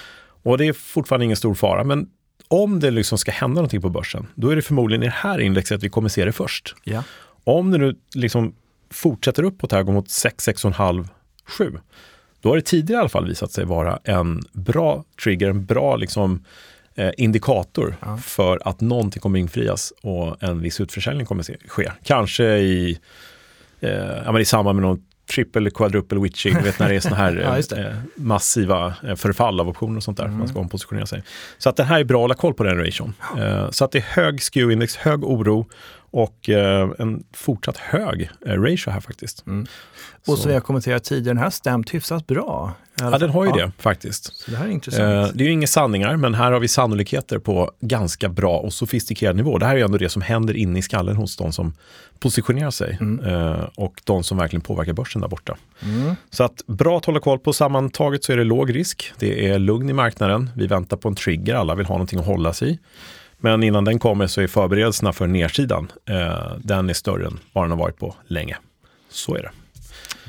Och 0.43 0.59
det 0.59 0.67
är 0.67 0.73
fortfarande 0.73 1.25
ingen 1.25 1.37
stor 1.37 1.55
fara, 1.55 1.85
men 1.85 2.09
om 2.49 2.81
det 2.81 2.91
liksom 2.91 3.19
ska 3.19 3.31
hända 3.31 3.55
någonting 3.55 3.83
på 3.83 3.89
börsen, 3.89 4.27
då 4.35 4.51
är 4.51 4.57
det 4.57 4.63
förmodligen 4.63 5.03
i 5.03 5.07
det 5.07 5.13
här 5.17 5.39
indexet 5.41 5.83
vi 5.83 5.89
kommer 5.89 6.09
se 6.09 6.25
det 6.25 6.33
först. 6.33 6.75
Ja. 6.85 7.03
Om 7.45 7.71
det 7.71 7.79
nu 7.79 7.95
liksom 8.15 8.55
fortsätter 8.91 9.43
uppåt 9.43 9.73
här, 9.73 9.83
går 9.83 9.93
mot 9.93 10.11
6, 10.11 10.49
6,5, 10.49 11.09
7, 11.45 11.79
då 12.41 12.49
har 12.49 12.57
det 12.57 12.63
tidigare 12.63 12.99
i 12.99 13.01
alla 13.01 13.09
fall 13.09 13.27
visat 13.27 13.53
sig 13.53 13.65
vara 13.65 13.99
en 14.05 14.43
bra 14.53 15.05
trigger, 15.23 15.51
en 15.51 15.65
bra 15.65 15.97
liksom, 15.97 16.45
eh, 16.95 17.11
indikator 17.17 17.97
ja. 18.01 18.17
för 18.17 18.69
att 18.69 18.81
någonting 18.81 19.21
kommer 19.21 19.39
infrias 19.39 19.93
och 20.03 20.43
en 20.43 20.61
viss 20.61 20.81
utförsäljning 20.81 21.27
kommer 21.27 21.69
ske. 21.69 21.93
Kanske 22.03 22.45
i, 22.45 22.99
eh, 23.81 23.91
ja, 24.25 24.41
i 24.41 24.45
samband 24.45 24.81
med 24.81 24.89
något 24.89 25.01
triple 25.35 25.71
quadruple 25.71 26.19
witching, 26.21 26.63
vet 26.63 26.79
när 26.79 26.89
det 26.89 26.95
är 26.95 27.01
sådana 27.01 27.17
här 27.17 27.65
ja, 27.71 27.77
eh, 27.77 27.95
massiva 28.15 28.95
eh, 29.03 29.15
förfall 29.15 29.61
av 29.61 29.69
optioner 29.69 29.97
och 29.97 30.03
sånt 30.03 30.17
där, 30.17 30.25
mm. 30.25 30.39
man 30.39 30.49
ska 30.49 30.59
ompositionera 30.59 31.07
sig. 31.07 31.23
Så 31.59 31.69
att 31.69 31.77
det 31.77 31.85
här 31.85 32.01
är 32.01 32.05
bra 32.05 32.19
att 32.19 32.23
hålla 32.23 32.35
koll 32.35 32.55
på 32.55 32.65
den 32.65 32.85
ration. 32.85 33.15
Eh, 33.39 33.71
så 33.71 33.85
att 33.85 33.93
det 33.93 33.99
är 33.99 34.23
hög 34.23 34.41
SKEW-index, 34.41 34.97
hög 34.97 35.25
oro 35.25 35.67
och 36.17 36.49
eh, 36.49 36.91
en 36.99 37.25
fortsatt 37.33 37.77
hög 37.77 38.31
eh, 38.47 38.53
ratio 38.53 38.91
här 38.91 39.01
faktiskt. 39.01 39.47
Mm. 39.47 39.67
Och 40.27 40.37
så. 40.37 40.37
som 40.37 40.53
jag 40.53 40.65
kommenterat 40.65 41.05
tidigare, 41.05 41.35
den 41.35 41.43
här 41.43 41.51
stämt 41.51 41.95
hyfsat 41.95 42.27
bra. 42.27 42.73
Ja, 43.01 43.19
den 43.19 43.31
har 43.31 43.45
ju 43.45 43.51
ja. 43.51 43.57
det 43.57 43.73
faktiskt. 43.79 44.37
Så 44.37 44.51
det 44.51 44.57
här 44.57 44.67
är 44.67 44.71
intressant. 44.71 45.29
Eh, 45.29 45.35
det 45.35 45.45
är 45.45 45.47
ju 45.47 45.53
inga 45.53 45.67
sanningar, 45.67 46.17
men 46.17 46.35
här 46.35 46.53
har 46.53 46.61
vi 46.61 46.69
sannolikheter 46.69 47.39
på 47.39 47.71
ganska 47.81 48.29
bra 48.29 48.59
och 48.59 48.73
sofistikerad 48.73 49.37
nivå. 49.37 49.59
Det 49.59 49.67
här 49.67 49.73
är 49.73 49.79
ju 49.79 49.85
ändå 49.85 49.99
det 49.99 50.09
som 50.09 50.23
händer 50.23 50.57
inne 50.57 50.79
i 50.79 50.83
skallen 50.83 51.17
hos 51.17 51.37
de 51.37 51.53
som 51.53 51.73
positionerar 52.19 52.71
sig 52.71 52.99
mm. 53.01 53.25
eh, 53.25 53.65
och 53.75 54.01
de 54.05 54.25
som 54.25 54.39
verkligen 54.39 54.61
påverkar 54.61 54.93
börsen 54.93 55.21
där 55.21 55.29
borta. 55.29 55.57
Mm. 55.83 56.17
Så 56.31 56.45
att 56.45 56.63
bra 56.67 56.99
att 56.99 57.05
hålla 57.05 57.21
koll 57.21 57.39
på. 57.39 57.53
Sammantaget 57.53 58.25
så 58.25 58.33
är 58.33 58.37
det 58.37 58.45
låg 58.45 58.75
risk. 58.75 59.13
Det 59.19 59.49
är 59.49 59.59
lugn 59.59 59.91
i 59.91 59.93
marknaden. 59.93 60.51
Vi 60.55 60.67
väntar 60.67 60.97
på 60.97 61.09
en 61.09 61.15
trigger. 61.15 61.55
Alla 61.55 61.75
vill 61.75 61.87
ha 61.87 61.95
någonting 61.95 62.19
att 62.19 62.27
hålla 62.27 62.53
sig 62.53 62.71
i. 62.71 62.79
Men 63.47 63.63
innan 63.63 63.85
den 63.85 63.99
kommer 63.99 64.27
så 64.27 64.41
är 64.41 64.47
förberedelserna 64.47 65.13
för 65.13 65.27
nedsidan, 65.27 65.93
eh, 66.09 66.53
den 66.59 66.91
är 66.91 66.95
större 66.95 67.27
än 67.27 67.39
vad 67.53 67.65
den 67.65 67.71
har 67.71 67.79
varit 67.79 67.99
på 67.99 68.15
länge. 68.27 68.57
Så 69.11 69.35
är 69.37 69.43
det. 69.43 69.51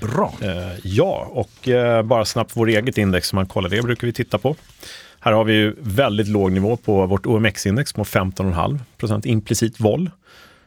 Bra. 0.08 0.34
Eh, 0.42 0.80
ja, 0.84 1.28
och 1.32 1.68
eh, 1.68 2.04
bara 2.04 2.26
snabbt 2.26 2.52
vår 2.56 2.68
eget 2.70 2.98
index, 2.98 3.34
om 3.34 3.36
man 3.36 3.48
kollar 3.48 3.70
det, 3.70 3.82
brukar 3.82 4.08
vi 4.08 4.14
titta 4.14 4.38
på. 4.38 4.56
Här 5.20 5.32
har 5.32 5.44
vi 5.44 5.54
ju 5.54 5.76
väldigt 5.80 6.28
låg 6.28 6.52
nivå 6.52 6.78
på 6.78 7.06
vårt 7.06 7.26
OMX-index 7.26 7.94
på 7.94 8.04
15,5 8.04 8.80
procent 8.98 9.26
implicit 9.26 9.80
vol. 9.80 10.10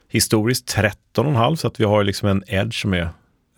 Historiskt 0.09 0.76
13,5 0.76 1.57
så 1.57 1.66
att 1.66 1.80
vi 1.80 1.85
har 1.85 2.04
liksom 2.04 2.28
en 2.28 2.42
edge 2.47 2.83
som 2.83 2.95
är 2.95 3.09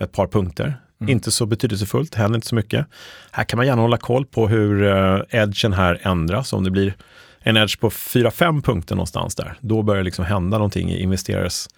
ett 0.01 0.13
par 0.13 0.27
punkter. 0.27 0.75
Mm. 1.01 1.13
Inte 1.13 1.31
så 1.31 1.47
betydelsefullt, 1.47 2.15
händer 2.15 2.37
inte 2.37 2.49
så 2.49 2.55
mycket. 2.55 2.87
Här 3.31 3.45
kan 3.45 3.57
man 3.57 3.67
gärna 3.67 3.83
hålla 3.83 3.97
koll 3.97 4.27
på 4.27 4.49
hur 4.49 4.85
edgen 5.31 5.73
här 5.73 6.01
ändras. 6.03 6.53
Om 6.53 6.65
det 6.65 6.71
blir 6.71 6.95
en 7.43 7.57
edge 7.57 7.81
på 7.81 7.91
4-5 7.91 8.63
punkter 8.63 8.95
någonstans 8.95 9.35
där, 9.35 9.55
då 9.61 9.83
börjar 9.83 9.99
det 9.99 10.05
liksom 10.05 10.25
hända 10.25 10.59
någonting 10.59 10.91
i 10.91 11.03
investerares 11.03 11.69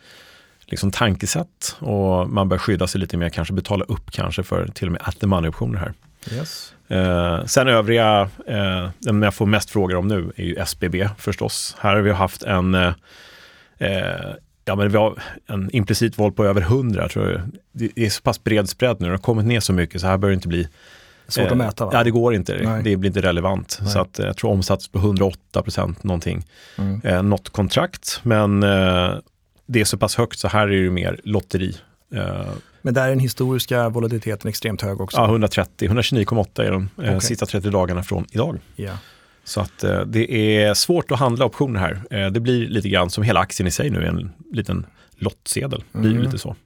liksom 0.67 0.91
tankesätt 0.91 1.77
och 1.79 2.31
man 2.31 2.49
bör 2.49 2.59
skydda 2.59 2.87
sig 2.87 3.01
lite 3.01 3.17
mer, 3.17 3.29
kanske 3.29 3.55
betala 3.55 3.85
upp 3.85 4.11
kanske 4.11 4.43
för 4.43 4.69
till 4.69 4.89
och 4.89 4.93
med 4.93 5.03
at 5.05 5.21
the 5.21 5.27
money-optioner 5.27 5.79
här. 5.79 5.93
Yes. 6.33 6.75
Eh, 6.89 7.45
sen 7.45 7.69
övriga, 7.69 8.31
eh, 8.47 8.89
den 8.99 9.23
jag 9.23 9.35
får 9.35 9.47
mest 9.47 9.71
frågor 9.71 9.97
om 9.97 10.09
nu 10.09 10.33
är 10.37 10.45
ju 10.45 10.57
SBB 10.57 11.09
förstås. 11.19 11.77
Här 11.79 11.95
har 11.95 12.03
vi 12.03 12.13
haft 12.13 12.43
en, 12.43 12.75
eh, 12.75 12.93
eh, 13.79 14.31
ja 14.65 14.75
men 14.75 14.89
vi 14.89 14.99
har 14.99 15.23
en 15.47 15.71
implicit 15.73 16.19
våld 16.19 16.37
på 16.37 16.45
över 16.45 16.61
100 16.61 17.09
tror 17.09 17.31
jag. 17.31 17.41
Det 17.73 18.07
är 18.07 18.11
så 18.11 18.23
pass 18.23 18.45
bred 18.45 18.69
spread 18.69 19.01
nu, 19.01 19.07
det 19.07 19.13
har 19.13 19.19
kommit 19.19 19.47
ner 19.47 19.61
så 19.61 19.73
mycket 19.73 20.01
så 20.01 20.07
här 20.07 20.19
bör 20.19 20.29
det 20.29 20.35
inte 20.35 20.49
bli 20.49 20.69
Svårt 21.29 21.45
att 21.47 21.51
eh, 21.53 21.57
mäta 21.57 21.85
va? 21.85 21.91
Ja, 21.95 22.05
det 22.05 22.11
går 22.11 22.35
inte. 22.35 22.61
Nej. 22.65 22.83
Det 22.83 22.97
blir 22.97 23.11
inte 23.11 23.23
relevant. 23.23 23.79
Nej. 23.83 23.91
Så 23.91 23.99
att, 24.01 24.19
jag 24.19 24.37
tror 24.37 24.51
omsats 24.51 24.89
på 24.89 24.99
108 24.99 25.63
procent 25.63 26.05
någonting. 26.05 26.47
Mm. 26.79 27.01
Eh, 27.05 27.23
något 27.23 27.49
kontrakt, 27.51 28.21
men 28.23 28.63
eh, 28.63 29.15
det 29.67 29.81
är 29.81 29.85
så 29.85 29.99
pass 29.99 30.17
högt 30.17 30.39
så 30.39 30.49
här 30.49 30.69
är 30.69 30.83
det 30.85 30.91
mer 30.91 31.21
lotteri. 31.25 31.77
Eh, 32.15 32.47
Men 32.83 32.95
där 32.95 33.05
är 33.05 33.09
den 33.09 33.19
historiska 33.19 33.89
volatiliteten 33.89 34.49
extremt 34.49 34.83
hög 34.83 35.01
också? 35.01 35.17
Ja, 35.17 35.25
130, 35.25 35.89
129,8 35.89 36.63
är 36.63 36.71
de 36.71 36.83
eh, 36.83 36.89
Okej. 37.09 37.21
sista 37.21 37.47
30 37.47 37.71
dagarna 37.71 38.03
från 38.03 38.27
idag. 38.31 38.59
Ja. 38.77 38.93
Så 39.45 39.61
att 39.61 39.85
eh, 39.85 40.01
det 40.01 40.33
är 40.63 40.75
svårt 40.75 41.11
att 41.11 41.19
handla 41.19 41.45
optioner 41.45 41.81
här. 41.81 42.03
Eh, 42.11 42.31
det 42.31 42.41
blir 42.41 42.67
lite 42.69 42.89
grann 42.89 43.11
som 43.11 43.25
hela 43.25 43.41
aktien 43.41 43.67
i 43.67 43.71
sig 43.71 43.91
nu, 43.91 44.07
en 44.07 44.33
liten 44.53 44.87
lottsedel. 45.19 45.85
Det 45.93 45.99
blir 45.99 46.11
Mm. 46.11 46.23
lite 46.23 46.39
så. 46.39 46.57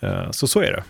Eh, 0.00 0.30
så 0.30 0.46
så 0.46 0.60
är 0.60 0.72
det. 0.72 0.82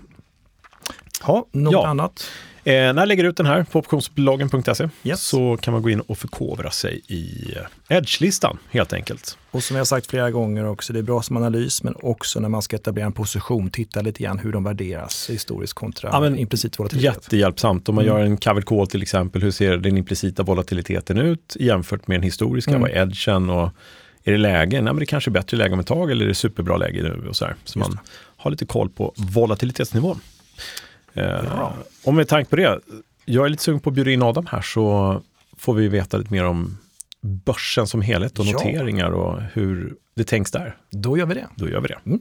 Ha, 1.23 1.47
något 1.53 1.73
Ja. 1.73 1.87
annat? 1.87 2.31
Eh, 2.65 2.73
när 2.73 2.95
jag 2.95 3.09
lägger 3.09 3.25
ut 3.25 3.37
den 3.37 3.47
här 3.47 3.65
på 3.65 3.79
optionsbolagen.se 3.79 4.89
Yes. 5.05 5.23
så 5.23 5.57
kan 5.57 5.73
man 5.73 5.83
gå 5.83 5.91
in 5.91 6.01
och 6.01 6.19
förkovra 6.19 6.71
sig 6.71 7.01
i 7.09 7.55
eh, 7.89 7.97
Edge-listan 7.97 8.59
helt 8.71 8.93
enkelt. 8.93 9.39
Och 9.51 9.63
som 9.65 9.77
jag 9.77 9.87
sagt 9.87 10.07
flera 10.07 10.31
gånger 10.31 10.65
också, 10.67 10.93
det 10.93 10.99
är 10.99 11.03
bra 11.03 11.23
som 11.23 11.37
analys 11.37 11.83
men 11.83 11.95
också 12.03 12.41
när 12.41 12.49
man 12.49 12.63
ska 12.63 12.77
etablera 12.77 13.07
en 13.07 13.13
position, 13.13 13.71
titta 13.71 14.01
lite 14.03 14.23
grann 14.23 14.39
hur 14.39 14.53
de 14.53 14.65
värderas 14.65 15.31
historiskt 15.31 15.73
kontra 15.75 16.09
Ja, 16.13 16.21
men 16.21 16.39
implicit 16.39 16.79
volatilitet. 16.79 17.15
Jättehjälpsamt. 17.15 17.89
Om 17.89 17.95
man 17.95 18.05
Mm. 18.05 18.17
gör 18.17 18.25
en 18.27 18.37
covered 18.37 18.65
call 18.67 18.87
till 18.87 19.03
exempel, 19.03 19.43
hur 19.43 19.51
ser 19.51 19.77
den 19.77 19.97
implicita 19.99 20.43
volatiliteten 20.43 21.19
ut 21.19 21.57
jämfört 21.61 22.07
med 22.07 22.17
den 22.17 22.23
historiska? 22.25 22.71
Mm. 22.71 22.83
Vad 22.83 22.91
är 22.91 23.03
edgen 23.03 23.51
och 23.51 23.71
är 24.25 24.33
det 24.33 24.39
läge? 24.39 24.77
Nej, 24.77 24.93
men 24.93 24.97
det 24.97 25.07
kanske 25.07 25.31
är 25.31 25.33
bättre 25.33 25.57
läge 25.57 25.73
om 25.75 25.81
ett 25.81 25.87
tag 25.87 26.11
eller 26.11 26.25
är 26.25 26.29
det 26.29 26.35
superbra 26.35 26.77
läge 26.77 27.03
nu? 27.03 27.27
Och 27.29 27.37
så 27.37 27.45
här. 27.45 27.55
så 27.65 27.79
Just 27.79 27.89
man 27.89 27.99
har 28.37 28.51
lite 28.51 28.67
koll 28.67 28.89
på 28.89 29.13
volatilitetsnivån. 29.17 30.21
Eh, 31.15 31.43
Bra. 31.43 31.73
och 32.05 32.15
med 32.15 32.29
tanke 32.29 32.51
på 32.51 32.57
det, 32.57 32.79
jag 33.25 33.45
är 33.45 33.49
lite 33.49 33.63
sugen 33.63 33.81
på 33.81 33.91
att 33.91 33.95
bjuda 33.95 34.11
in 34.11 34.23
Adam 34.23 34.47
här 34.51 34.61
så 34.63 35.21
får 35.59 35.75
vi 35.75 35.89
veta 35.89 36.17
lite 36.17 36.33
mer 36.33 36.45
om 36.45 36.79
börsen 37.45 37.87
som 37.87 38.03
helhet 38.03 38.39
och 38.39 38.45
Ja. 38.47 38.53
noteringar 38.53 39.11
och 39.11 39.43
hur 39.53 39.95
det 40.17 40.25
tänks 40.25 40.51
där. 40.51 40.77
Då 40.91 41.19
gör 41.19 41.27
vi 41.27 41.35
det. 41.35 41.47
Då 41.57 41.69
gör 41.69 41.81
vi 41.81 41.89
det. 41.89 41.99
Mm. 42.07 42.21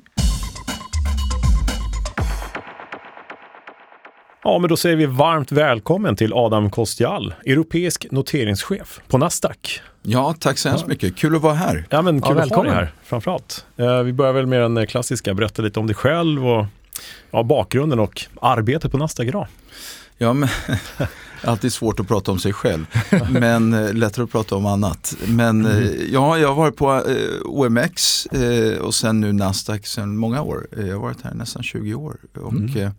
Ja, 4.44 4.60
men 4.60 4.70
då 4.70 4.78
säger 4.78 4.96
vi 4.96 5.06
varmt 5.06 5.52
välkommen 5.52 6.16
till 6.16 6.34
Adam 6.34 6.70
Kostial, 6.70 7.34
europeisk 7.46 8.08
noteringschef 8.12 9.02
på 9.08 9.18
Nasdaq. 9.18 9.82
Ja, 10.02 10.36
tack 10.40 10.58
så 10.58 10.70
hemskt 10.70 10.88
mycket. 10.88 11.16
Kul 11.16 11.36
att 11.36 11.42
vara 11.42 11.54
här. 11.54 11.86
Ja, 11.90 12.02
men 12.02 12.16
Ja, 12.18 12.22
kul 12.22 12.32
att 12.32 12.38
ha 12.38 12.42
dig 12.42 12.50
välkommen. 12.50 12.74
här 12.74 12.92
framförallt. 13.04 13.66
Eh, 13.78 14.02
vi 14.04 14.14
börjar 14.14 14.34
väl 14.34 14.46
med 14.48 14.62
den 14.62 14.88
klassiska, 14.88 15.34
berätta 15.34 15.62
lite 15.62 15.80
om 15.80 15.88
dig 15.88 15.96
själv 15.96 16.48
och 16.48 16.66
ja, 17.32 17.44
bakgrunden 17.44 18.00
och 18.00 18.26
arbetet 18.42 18.92
på 18.92 18.98
Nasdaq 18.98 19.28
idag. 19.28 19.48
Ja, 20.18 20.34
men, 20.34 20.50
alltid 21.44 21.74
svårt 21.74 22.00
att 22.00 22.08
prata 22.08 22.32
om 22.32 22.40
sig 22.40 22.54
själv, 22.54 22.86
men 23.30 23.74
eh, 23.74 23.94
lättare 23.94 24.24
att 24.24 24.32
prata 24.32 24.56
om 24.56 24.66
annat. 24.66 25.16
Men 25.28 25.66
eh, 25.66 25.92
ja, 26.14 26.38
jag 26.38 26.48
har 26.48 26.56
varit 26.56 26.76
på 26.76 26.92
eh, 26.94 27.42
OMX 27.46 28.28
och 28.82 28.96
sen 28.96 29.20
nu 29.22 29.34
Nasdaq 29.34 29.88
sedan 29.88 30.18
många 30.18 30.42
år. 30.42 30.68
Jag 30.78 30.94
har 30.94 31.02
varit 31.02 31.22
här 31.22 31.34
nästan 31.34 31.64
20 31.64 31.94
år 31.94 32.18
och 32.34 32.52
Mm. 32.54 32.92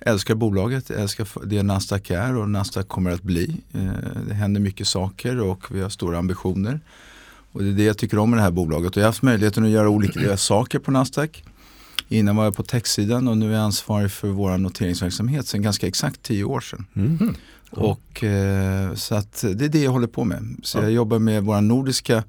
älskar 0.00 0.34
bolaget, 0.34 0.90
älskar 0.90 1.46
det 1.46 1.62
Nasdaq 1.62 2.10
är 2.10 2.36
och 2.36 2.48
Nasdaq 2.50 2.88
kommer 2.88 3.10
att 3.10 3.22
bli. 3.22 3.56
Det 4.28 4.34
händer 4.34 4.60
mycket 4.60 4.88
saker 4.88 5.40
och 5.40 5.64
vi 5.70 5.80
har 5.82 5.88
stora 5.88 6.18
ambitioner. 6.18 6.80
Och 7.52 7.62
det 7.62 7.68
är 7.68 7.72
det 7.72 7.82
jag 7.84 7.98
tycker 7.98 8.18
om 8.18 8.30
med 8.30 8.38
det 8.38 8.42
här 8.42 8.50
bolaget. 8.50 8.90
Och 8.90 8.96
jag 8.96 9.02
har 9.02 9.08
haft 9.08 9.22
möjligheten 9.22 9.64
att 9.64 9.70
göra 9.70 9.88
olika 9.88 10.36
saker 10.36 10.78
på 10.78 10.90
Nasdaq. 10.90 11.44
Innan 12.08 12.36
var 12.36 12.44
jag 12.44 12.56
på 12.56 12.62
techsidan 12.62 13.28
och 13.28 13.38
nu 13.38 13.48
är 13.50 13.54
jag 13.54 13.62
ansvarig 13.62 14.10
för 14.10 14.28
vår 14.28 14.58
noteringsverksamhet 14.58 15.46
sedan 15.46 15.62
ganska 15.62 15.86
exakt 15.86 16.22
tio 16.22 16.44
år 16.44 16.60
sedan. 16.60 16.86
Mm. 16.96 17.34
Och, 17.70 18.24
eh, 18.24 18.94
så 18.94 19.14
att 19.14 19.44
det 19.54 19.64
är 19.64 19.68
det 19.68 19.82
jag 19.82 19.90
håller 19.90 20.06
på 20.06 20.24
med. 20.24 20.56
Så 20.62 20.78
Ja. 20.78 20.82
jag 20.82 20.92
jobbar 20.92 21.18
med 21.18 21.42
vår 21.44 21.60
nordiska 21.60 22.24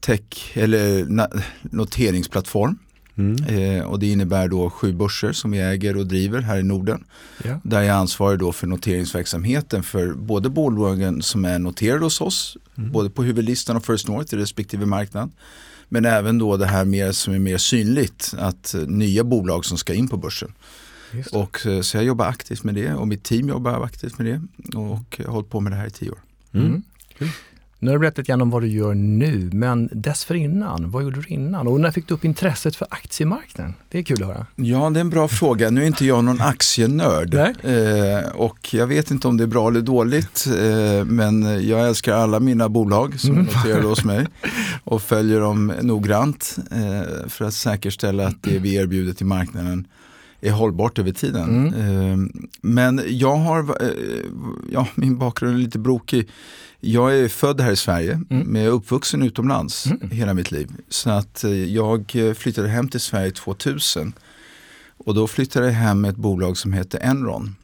tech 0.00 0.20
eller 0.56 1.04
na- 1.04 1.42
noteringsplattform. 1.62 2.78
Mm. 3.16 3.44
Eh, 3.44 3.84
och 3.84 3.98
det 3.98 4.06
innebär 4.10 4.48
då 4.48 4.70
sju 4.70 4.92
börser 4.92 5.32
som 5.32 5.50
vi 5.50 5.58
äger 5.60 5.96
och 5.96 6.06
driver 6.06 6.40
här 6.40 6.58
i 6.58 6.62
Norden. 6.62 7.04
Ja. 7.44 7.60
Där 7.64 7.78
jag 7.82 7.86
är 7.86 7.92
ansvarig 7.98 8.38
då 8.38 8.52
för 8.52 8.66
noteringsverksamheten 8.66 9.82
för 9.82 10.14
både 10.14 10.48
bolagen 10.48 11.22
som 11.22 11.44
är 11.44 11.58
noterade 11.58 12.04
hos 12.04 12.20
oss, 12.20 12.56
Mm. 12.78 12.92
både 12.92 13.10
på 13.10 13.22
huvudlistan 13.22 13.76
och 13.76 13.84
First 13.86 14.08
North 14.08 14.34
i 14.34 14.36
respektive 14.36 14.86
marknad. 14.86 15.30
Men 15.94 16.04
även 16.04 16.38
då 16.38 16.56
det 16.56 16.66
här 16.66 16.84
mer, 16.84 17.12
som 17.12 17.34
är 17.34 17.38
mer 17.38 17.58
synligt, 17.58 18.34
att 18.38 18.74
eh, 18.74 18.80
nya 18.80 19.24
bolag 19.24 19.64
som 19.64 19.78
ska 19.78 19.94
in 19.94 20.08
på 20.08 20.16
börsen. 20.16 20.52
Och, 21.32 21.66
eh, 21.66 21.80
så 21.80 21.96
jag 21.96 22.04
jobbar 22.04 22.26
aktivt 22.26 22.64
med 22.64 22.74
det 22.74 22.94
och 22.94 23.08
mitt 23.08 23.22
team 23.22 23.48
jobbar 23.48 23.84
aktivt 23.84 24.18
med 24.18 24.26
det. 24.26 24.40
Och 24.78 25.16
jag 25.18 25.24
har 25.24 25.32
hållit 25.32 25.50
på 25.50 25.60
med 25.60 25.72
det 25.72 25.76
här 25.76 25.86
i 25.86 25.90
tio 25.90 26.10
år. 26.10 26.18
Mm. 26.52 26.66
Mm. 26.66 26.82
Nu 27.84 27.90
har 27.90 27.94
du 27.94 28.00
berättat 28.00 28.26
grann 28.26 28.40
om 28.40 28.50
vad 28.50 28.62
du 28.62 28.68
gör 28.68 28.94
nu, 28.94 29.50
men 29.52 29.88
dessförinnan, 29.92 30.90
vad 30.90 31.02
gjorde 31.02 31.20
du 31.20 31.28
innan? 31.28 31.66
Och 31.68 31.80
när 31.80 31.90
fick 31.90 32.08
du 32.08 32.14
upp 32.14 32.24
intresset 32.24 32.76
för 32.76 32.86
aktiemarknaden? 32.90 33.74
Det 33.88 33.98
är 33.98 34.02
kul 34.02 34.22
att 34.22 34.28
höra. 34.28 34.46
Ja, 34.56 34.90
det 34.90 34.98
är 34.98 35.00
en 35.00 35.10
bra 35.10 35.28
fråga. 35.28 35.70
Nu 35.70 35.82
är 35.82 35.86
inte 35.86 36.04
jag 36.06 36.24
någon 36.24 36.40
aktienörd. 36.40 37.34
Eh, 37.34 38.28
och 38.34 38.74
jag 38.74 38.86
vet 38.86 39.10
inte 39.10 39.28
om 39.28 39.36
det 39.36 39.42
är 39.44 39.48
bra 39.48 39.68
eller 39.68 39.80
dåligt. 39.80 40.46
Eh, 40.46 41.04
men 41.04 41.66
jag 41.68 41.88
älskar 41.88 42.12
alla 42.14 42.40
mina 42.40 42.68
bolag 42.68 43.20
som 43.20 43.30
är 43.30 43.34
Mm. 43.40 43.46
noterade 43.54 43.86
hos 43.86 44.04
mig. 44.04 44.26
Och 44.84 45.02
följer 45.02 45.40
dem 45.40 45.72
noggrant 45.82 46.56
eh, 46.70 47.28
för 47.28 47.44
att 47.44 47.54
säkerställa 47.54 48.26
att 48.26 48.42
det 48.42 48.58
vi 48.58 48.74
erbjuder 48.74 49.12
till 49.12 49.26
marknaden 49.26 49.86
är 50.48 50.52
hållbart 50.52 50.98
över 50.98 51.12
tiden. 51.12 51.74
Eh, 51.74 52.44
men 52.60 53.00
jag 53.06 53.36
har, 53.36 53.82
eh, 53.82 53.88
ja 54.72 54.86
min 54.94 55.18
bakgrund 55.18 55.54
är 55.54 55.58
lite 55.58 55.78
brokig. 55.78 56.28
Jag 56.80 57.18
är 57.18 57.28
född 57.28 57.60
här 57.60 57.72
i 57.72 57.76
Sverige 57.76 58.12
Mm. 58.30 58.46
men 58.46 58.62
jag 58.62 58.70
är 58.70 58.74
uppvuxen 58.74 59.22
utomlands 59.22 59.86
Mm. 59.86 60.10
hela 60.10 60.34
mitt 60.34 60.50
liv. 60.52 60.70
Så 60.88 61.10
att 61.10 61.44
eh, 61.44 61.50
jag 61.50 62.16
eh, 62.16 62.34
flyttade 62.34 62.68
hem 62.68 62.88
till 62.88 63.00
Sverige 63.00 63.30
2000. 63.30 64.12
Och 65.06 65.14
då 65.14 65.26
flyttade 65.26 65.66
jag 65.66 65.72
hem 65.72 66.00
med 66.00 66.10
ett 66.10 66.16
bolag 66.16 66.56
som 66.56 66.72
hette 66.72 66.98
Enron. 66.98 67.56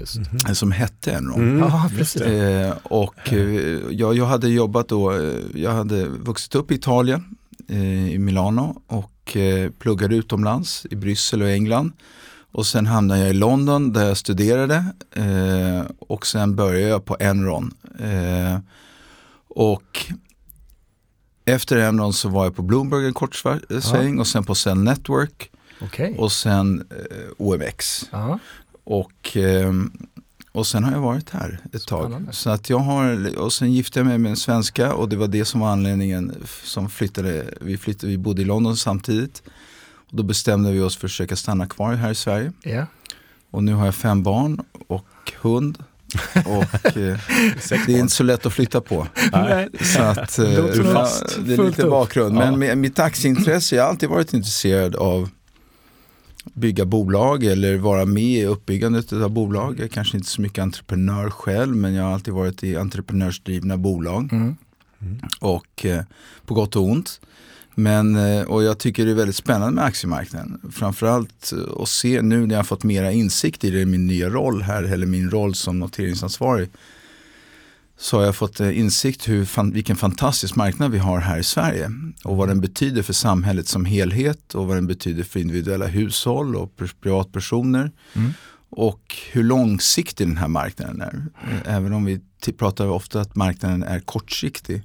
Just. 0.00 0.16
eh, 0.48 0.52
Som 0.52 0.72
hette 0.72 1.12
Enron. 1.12 1.40
Mm. 1.40 1.58
Ja. 1.58 1.90
Eh, 2.24 2.74
och 2.82 3.32
eh, 3.32 3.80
jag, 3.90 4.14
jag 4.16 4.26
hade 4.26 4.48
jobbat 4.48 4.88
då, 4.88 5.30
jag 5.54 5.70
hade 5.72 6.04
vuxit 6.08 6.54
upp 6.54 6.70
i 6.70 6.74
Italien, 6.74 7.24
eh, 7.68 8.12
i 8.12 8.18
Milano 8.18 8.82
och 8.86 9.10
eh, 9.34 9.70
pluggade 9.70 10.16
utomlands 10.16 10.86
i 10.90 10.96
Bryssel 10.96 11.42
och 11.42 11.50
England. 11.50 11.92
Och 12.52 12.66
sen 12.66 12.86
hamnade 12.86 13.20
jag 13.20 13.30
i 13.30 13.32
London 13.32 13.92
där 13.92 14.06
jag 14.06 14.16
studerade 14.16 14.84
eh, 15.12 15.82
och 15.98 16.26
sen 16.26 16.56
började 16.56 16.88
jag 16.88 17.04
på 17.04 17.16
Enron. 17.20 17.74
Eh, 17.98 18.58
och 19.48 20.06
efter 21.44 21.76
Enron 21.76 22.12
så 22.12 22.28
var 22.28 22.44
jag 22.44 22.56
på 22.56 22.62
Bloomberg 22.62 23.06
en 23.06 23.14
kort 23.14 23.34
sväng 23.82 24.18
och 24.18 24.26
sen 24.26 24.44
på 24.44 24.54
Cell 24.54 24.78
Network 24.78 25.50
Okej. 25.80 26.14
och 26.18 26.32
sen 26.32 26.86
eh, 26.90 27.32
OMX. 27.36 28.08
Ja. 28.10 28.38
Och, 28.84 29.36
ehm, 29.36 29.92
och 30.56 30.66
sen 30.66 30.84
har 30.84 30.92
jag 30.92 31.00
varit 31.00 31.30
här 31.30 31.60
ett 31.72 31.86
tag. 31.86 32.00
Spännande. 32.00 32.32
Så 32.32 32.50
att 32.50 32.70
jag 32.70 32.78
har, 32.78 33.36
och 33.38 33.52
sen 33.52 33.72
gifte 33.72 33.98
jag 33.98 34.06
mig 34.06 34.18
med 34.18 34.30
en 34.30 34.36
svenska 34.36 34.94
och 34.94 35.08
det 35.08 35.16
var 35.16 35.28
det 35.28 35.44
som 35.44 35.60
var 35.60 35.68
anledningen 35.68 36.34
som 36.64 36.90
flyttade. 36.90 37.54
Vi, 37.60 37.76
flyttade, 37.76 38.10
vi 38.10 38.18
bodde 38.18 38.42
i 38.42 38.44
London 38.44 38.76
samtidigt. 38.76 39.42
Och 40.10 40.16
då 40.16 40.22
bestämde 40.22 40.72
vi 40.72 40.80
oss 40.80 40.96
för 40.96 41.06
att 41.06 41.10
försöka 41.10 41.36
stanna 41.36 41.66
kvar 41.66 41.92
här 41.94 42.10
i 42.10 42.14
Sverige. 42.14 42.52
Ja. 42.62 42.86
Och 43.50 43.64
nu 43.64 43.74
har 43.74 43.84
jag 43.84 43.94
fem 43.94 44.22
barn 44.22 44.60
och 44.86 45.32
hund. 45.40 45.78
Och 46.46 46.74
eh, 46.96 47.18
det 47.86 47.94
är 47.94 47.98
inte 47.98 48.14
så 48.14 48.22
lätt 48.22 48.46
att 48.46 48.52
flytta 48.52 48.80
på. 48.80 49.06
Nej. 49.32 49.68
Så 49.80 50.02
att, 50.02 50.38
eh, 50.38 50.44
Det 50.44 51.54
är 51.54 51.66
lite 51.66 51.86
bakgrund. 51.86 52.36
Ja. 52.36 52.38
Men 52.38 52.58
med 52.58 52.78
mitt 52.78 52.98
aktieintresse, 52.98 53.76
jag 53.76 53.82
har 53.82 53.90
alltid 53.90 54.08
varit 54.08 54.34
intresserad 54.34 54.96
av 54.96 55.28
bygga 56.54 56.84
bolag 56.84 57.44
eller 57.44 57.76
vara 57.76 58.04
med 58.04 58.22
i 58.22 58.44
uppbyggandet 58.44 59.12
av 59.12 59.30
bolag. 59.30 59.74
Jag 59.78 59.84
är 59.84 59.88
kanske 59.88 60.16
inte 60.16 60.28
så 60.28 60.40
mycket 60.40 60.62
entreprenör 60.62 61.30
själv 61.30 61.76
men 61.76 61.94
jag 61.94 62.04
har 62.04 62.12
alltid 62.12 62.34
varit 62.34 62.64
i 62.64 62.76
entreprenörsdrivna 62.76 63.76
bolag. 63.76 64.32
Mm. 64.32 64.56
Och 65.40 65.86
eh, 65.86 66.02
på 66.46 66.54
gott 66.54 66.76
och 66.76 66.82
ont. 66.82 67.20
Men, 67.74 68.16
eh, 68.16 68.42
och 68.42 68.62
jag 68.62 68.78
tycker 68.78 69.04
det 69.04 69.10
är 69.10 69.14
väldigt 69.14 69.36
spännande 69.36 69.74
med 69.74 69.84
aktiemarknaden. 69.84 70.60
Framförallt 70.72 71.52
eh, 71.52 71.82
att 71.82 71.88
se 71.88 72.22
nu 72.22 72.46
när 72.46 72.54
jag 72.54 72.58
har 72.58 72.64
fått 72.64 72.84
mera 72.84 73.12
insikt 73.12 73.64
i 73.64 73.70
det 73.70 73.80
i 73.80 73.86
min 73.86 74.06
nya 74.06 74.28
roll 74.28 74.62
här, 74.62 74.82
eller 74.82 75.06
min 75.06 75.30
roll 75.30 75.54
som 75.54 75.78
noteringsansvarig. 75.78 76.68
Så 77.98 78.16
har 78.16 78.24
jag 78.24 78.36
fått 78.36 78.60
eh, 78.60 78.78
insikt 78.78 79.28
hur, 79.28 79.44
fan, 79.44 79.70
vilken 79.70 79.96
fantastisk 79.96 80.56
marknad 80.56 80.90
vi 80.90 80.98
har 80.98 81.20
här 81.20 81.38
i 81.38 81.44
Sverige. 81.44 81.90
Och 82.24 82.36
vad 82.36 82.48
den 82.48 82.60
betyder 82.60 83.02
för 83.02 83.12
samhället 83.12 83.68
som 83.68 83.84
helhet 83.84 84.54
och 84.54 84.66
vad 84.66 84.76
den 84.76 84.86
betyder 84.86 85.22
för 85.22 85.40
individuella 85.40 85.86
hushåll 85.86 86.56
och 86.56 86.72
pr- 86.76 86.94
privatpersoner. 87.00 87.92
Mm. 88.14 88.32
Och 88.70 89.16
hur 89.32 89.44
långsiktig 89.44 90.26
den 90.28 90.36
här 90.36 90.48
marknaden 90.48 91.00
är. 91.00 91.26
Även 91.64 91.92
om 91.92 92.04
vi 92.04 92.20
pratar 92.58 92.88
ofta 92.88 93.20
att 93.20 93.36
marknaden 93.36 93.82
är 93.82 94.00
kortsiktig 94.00 94.82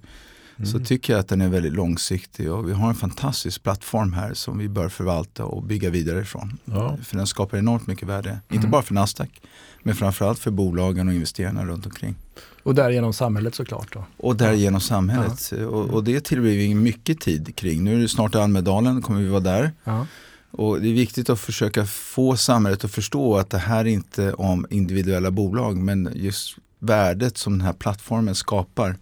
så 0.66 0.80
tycker 0.80 1.14
jag 1.14 1.20
att 1.20 1.28
den 1.28 1.42
är 1.42 1.50
väldigt 1.50 1.74
långsiktig 1.74 2.52
och 2.52 2.70
vi 2.70 2.74
har 2.74 2.90
en 2.90 2.96
fantastisk 2.96 3.64
plattform 3.64 4.14
här 4.14 4.34
som 4.34 4.58
vi 4.58 4.70
bör 4.70 4.90
förvalta 4.90 5.46
och 5.46 5.64
bygga 5.64 5.90
vidare 5.90 6.22
ifrån. 6.22 6.58
Ja. 6.66 6.98
För 7.04 7.18
den 7.18 7.28
skapar 7.28 7.58
enormt 7.58 7.88
mycket 7.88 8.08
värde, 8.08 8.40
inte 8.52 8.68
bara 8.68 8.82
för 8.82 8.94
Nasdaq 8.94 9.42
men 9.84 9.96
framförallt 9.96 10.40
för 10.40 10.52
bolagen 10.52 11.08
och 11.08 11.14
investerarna 11.14 11.66
runt 11.66 11.86
omkring. 11.86 12.16
Och 12.64 12.76
därigenom 12.76 13.14
samhället 13.14 13.56
såklart 13.56 13.94
då. 13.94 14.06
Och 14.18 14.36
därigenom 14.36 14.82
samhället. 14.82 15.52
Och, 15.52 15.90
och 15.90 16.04
det 16.04 16.22
tillbringar 16.22 16.58
vi 16.58 16.76
mycket 16.76 17.20
tid 17.20 17.56
kring. 17.56 17.84
Nu 17.84 17.96
är 17.96 18.00
det 18.00 18.08
snart 18.08 18.36
Almedalen, 18.36 19.02
kommer 19.02 19.22
vi 19.22 19.28
vara 19.28 19.40
där. 19.40 19.72
Ja. 19.84 20.08
Och 20.52 20.82
det 20.82 20.90
är 20.90 20.94
viktigt 20.94 21.30
att 21.30 21.40
försöka 21.40 21.86
få 21.86 22.38
samhället 22.38 22.86
att 22.86 22.92
förstå 22.92 23.38
att 23.38 23.50
det 23.50 23.58
här 23.58 23.80
är 23.80 23.86
inte 23.90 24.34
om 24.34 24.66
individuella 24.70 25.32
bolag 25.32 25.78
men 25.78 26.10
just 26.16 26.58
värdet 26.80 27.38
som 27.38 27.54
den 27.54 27.62
här 27.62 27.74
plattformen 27.74 28.36
skapar 28.36 28.96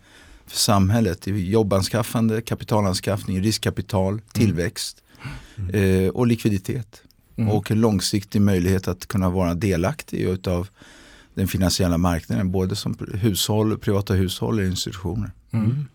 för 0.47 0.57
samhället. 0.57 1.27
i 1.27 1.49
Jobbanskaffande, 1.49 2.41
kapitalanskaffning, 2.41 3.41
riskkapital, 3.41 4.13
mm. 4.13 4.23
tillväxt 4.33 5.03
mm. 5.57 6.05
eh, 6.05 6.09
och 6.09 6.27
likviditet. 6.27 7.01
Mm. 7.39 7.51
Och 7.51 7.71
en 7.71 7.81
långsiktig 7.81 8.41
möjlighet 8.41 8.87
att 8.87 9.07
kunna 9.07 9.29
vara 9.29 9.53
delaktig 9.53 10.21
utav 10.21 10.67
den 11.33 11.47
finansiella 11.47 11.97
marknaden. 11.97 12.51
Både 12.51 12.75
som 12.75 12.97
hushåll, 13.13 13.77
privata 13.77 14.13
hushåll 14.13 14.59
och 14.59 14.65
institutioner. 14.65 15.31
Mm. 15.51 15.85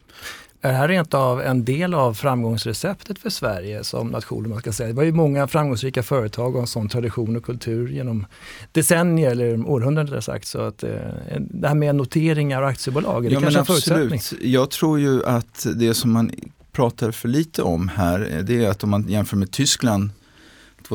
Är 0.60 0.68
det 0.68 0.78
här 0.78 0.88
rent 0.88 1.14
av 1.14 1.40
en 1.40 1.64
del 1.64 1.94
av 1.94 2.14
framgångsreceptet 2.14 3.18
för 3.18 3.30
Sverige 3.30 3.84
som 3.84 4.08
nation? 4.08 4.48
Man 4.48 4.58
ska 4.58 4.72
säga. 4.72 4.88
Det 4.88 4.94
var 4.94 5.02
ju 5.02 5.12
många 5.12 5.48
framgångsrika 5.48 6.02
företag 6.02 6.54
och 6.54 6.60
en 6.60 6.66
sån 6.66 6.88
tradition 6.88 7.36
och 7.36 7.44
kultur 7.44 7.88
genom 7.88 8.26
decennier 8.72 9.30
eller 9.30 9.68
århundraden 9.68 10.22
sagt. 10.22 10.46
Så 10.46 10.60
att, 10.60 10.82
eh, 10.82 10.90
det 11.38 11.68
här 11.68 11.74
med 11.74 11.94
noteringar 11.94 12.62
och 12.62 12.68
aktiebolag, 12.68 13.26
är 13.26 13.30
det 13.30 13.34
ja, 13.34 13.40
kanske 13.40 13.60
en 13.60 13.66
förutsättning? 13.66 14.20
Jag 14.40 14.70
tror 14.70 15.00
ju 15.00 15.24
att 15.24 15.66
det 15.74 15.94
som 15.94 16.12
man 16.12 16.30
pratar 16.72 17.10
för 17.10 17.28
lite 17.28 17.62
om 17.62 17.88
här, 17.88 18.42
det 18.46 18.64
är 18.64 18.70
att 18.70 18.84
om 18.84 18.90
man 18.90 19.08
jämför 19.08 19.36
med 19.36 19.50
Tyskland, 19.50 20.10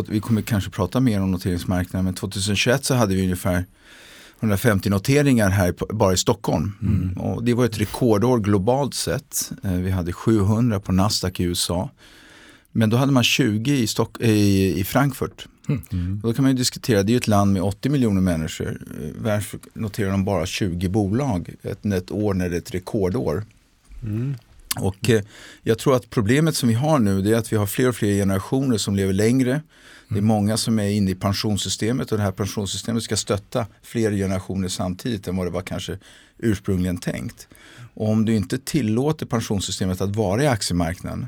vi 0.08 0.20
kommer 0.20 0.42
kanske 0.42 0.72
prata 0.72 1.00
mer 1.00 1.22
om 1.22 1.32
noteringsmarknaden, 1.32 2.06
men 2.06 2.14
2021 2.14 2.86
så 2.86 2.96
hade 2.96 3.16
vi 3.16 3.24
ungefär 3.24 3.66
150 4.40 4.90
noteringar 4.90 5.50
här 5.50 5.74
bara 5.94 6.14
i 6.14 6.18
Stockholm. 6.18 6.72
Mm. 6.82 7.18
Och 7.18 7.44
det 7.44 7.54
var 7.54 7.66
ett 7.66 7.80
rekordår 7.80 8.40
globalt 8.40 8.94
sett. 8.94 9.52
Eh, 9.64 9.72
vi 9.72 9.92
hade 9.92 10.14
700 10.14 10.80
på 10.80 10.92
Nasdaq 10.92 11.40
i 11.40 11.44
USA. 11.44 11.90
Men 12.72 12.90
då 12.90 12.98
hade 12.98 13.12
man 13.12 13.24
20 13.24 13.74
i, 13.74 13.88
Stock 13.88 14.22
i, 14.22 14.80
i 14.80 14.84
Frankfurt. 14.84 15.48
Mm. 15.92 16.20
Då 16.24 16.34
kan 16.34 16.44
man 16.44 16.52
ju 16.52 16.58
diskutera, 16.58 17.04
det 17.04 17.10
är 17.10 17.14
ju 17.14 17.18
ett 17.18 17.28
land 17.28 17.54
med 17.54 17.62
80 17.62 17.90
miljoner 17.90 18.22
människor. 18.22 18.68
Eh, 18.68 19.10
varför 19.18 19.60
noterar 19.74 20.12
de 20.12 20.26
bara 20.26 20.46
20 20.46 20.90
bolag 20.90 21.50
ett, 21.62 21.86
ett 21.86 22.12
år 22.12 22.34
när 22.34 22.50
det 22.50 22.56
är 22.56 22.58
ett 22.58 22.74
rekordår? 22.74 23.44
Mm. 24.04 24.36
Och 24.80 25.10
eh, 25.10 25.22
jag 25.64 25.78
tror 25.78 25.96
att 25.96 26.10
problemet 26.10 26.56
som 26.56 26.70
vi 26.70 26.76
har 26.76 27.00
nu 27.00 27.34
är 27.34 27.38
att 27.38 27.54
vi 27.54 27.58
har 27.58 27.66
fler 27.66 27.90
och 27.90 27.96
fler 27.96 28.14
generationer 28.14 28.78
som 28.78 28.96
lever 28.96 29.14
längre. 29.14 29.62
Det 30.10 30.18
är 30.18 30.22
många 30.22 30.58
som 30.58 30.80
är 30.80 30.90
inne 30.90 31.12
i 31.12 31.16
pensionssystemet 31.16 32.12
och 32.12 32.18
det 32.18 32.24
här 32.24 32.32
pensionssystemet 32.32 33.04
ska 33.04 33.16
stötta 33.16 33.66
fler 33.84 34.12
generationer 34.12 34.68
samtidigt 34.68 35.28
än 35.28 35.38
vad 35.38 35.48
det 35.48 35.52
var 35.52 35.62
kanske 35.62 35.98
ursprungligen 36.38 36.98
tänkt. 36.98 37.48
Och 37.94 38.10
om 38.10 38.26
du 38.26 38.36
inte 38.36 38.58
tillåter 38.58 39.26
pensionssystemet 39.26 40.02
att 40.02 40.16
vara 40.16 40.44
i 40.44 40.48
aktiemarknaden 40.48 41.28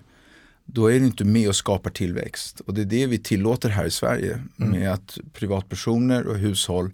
då 0.65 0.91
är 0.91 0.99
du 0.99 1.05
inte 1.05 1.25
med 1.25 1.49
och 1.49 1.55
skapar 1.55 1.89
tillväxt. 1.89 2.59
Och 2.59 2.73
det 2.73 2.81
är 2.81 2.85
det 2.85 3.07
vi 3.07 3.17
tillåter 3.17 3.69
här 3.69 3.85
i 3.85 3.91
Sverige 3.91 4.41
mm. 4.59 4.71
med 4.71 4.93
att 4.93 5.17
privatpersoner 5.33 6.27
och 6.27 6.37
hushåll 6.37 6.91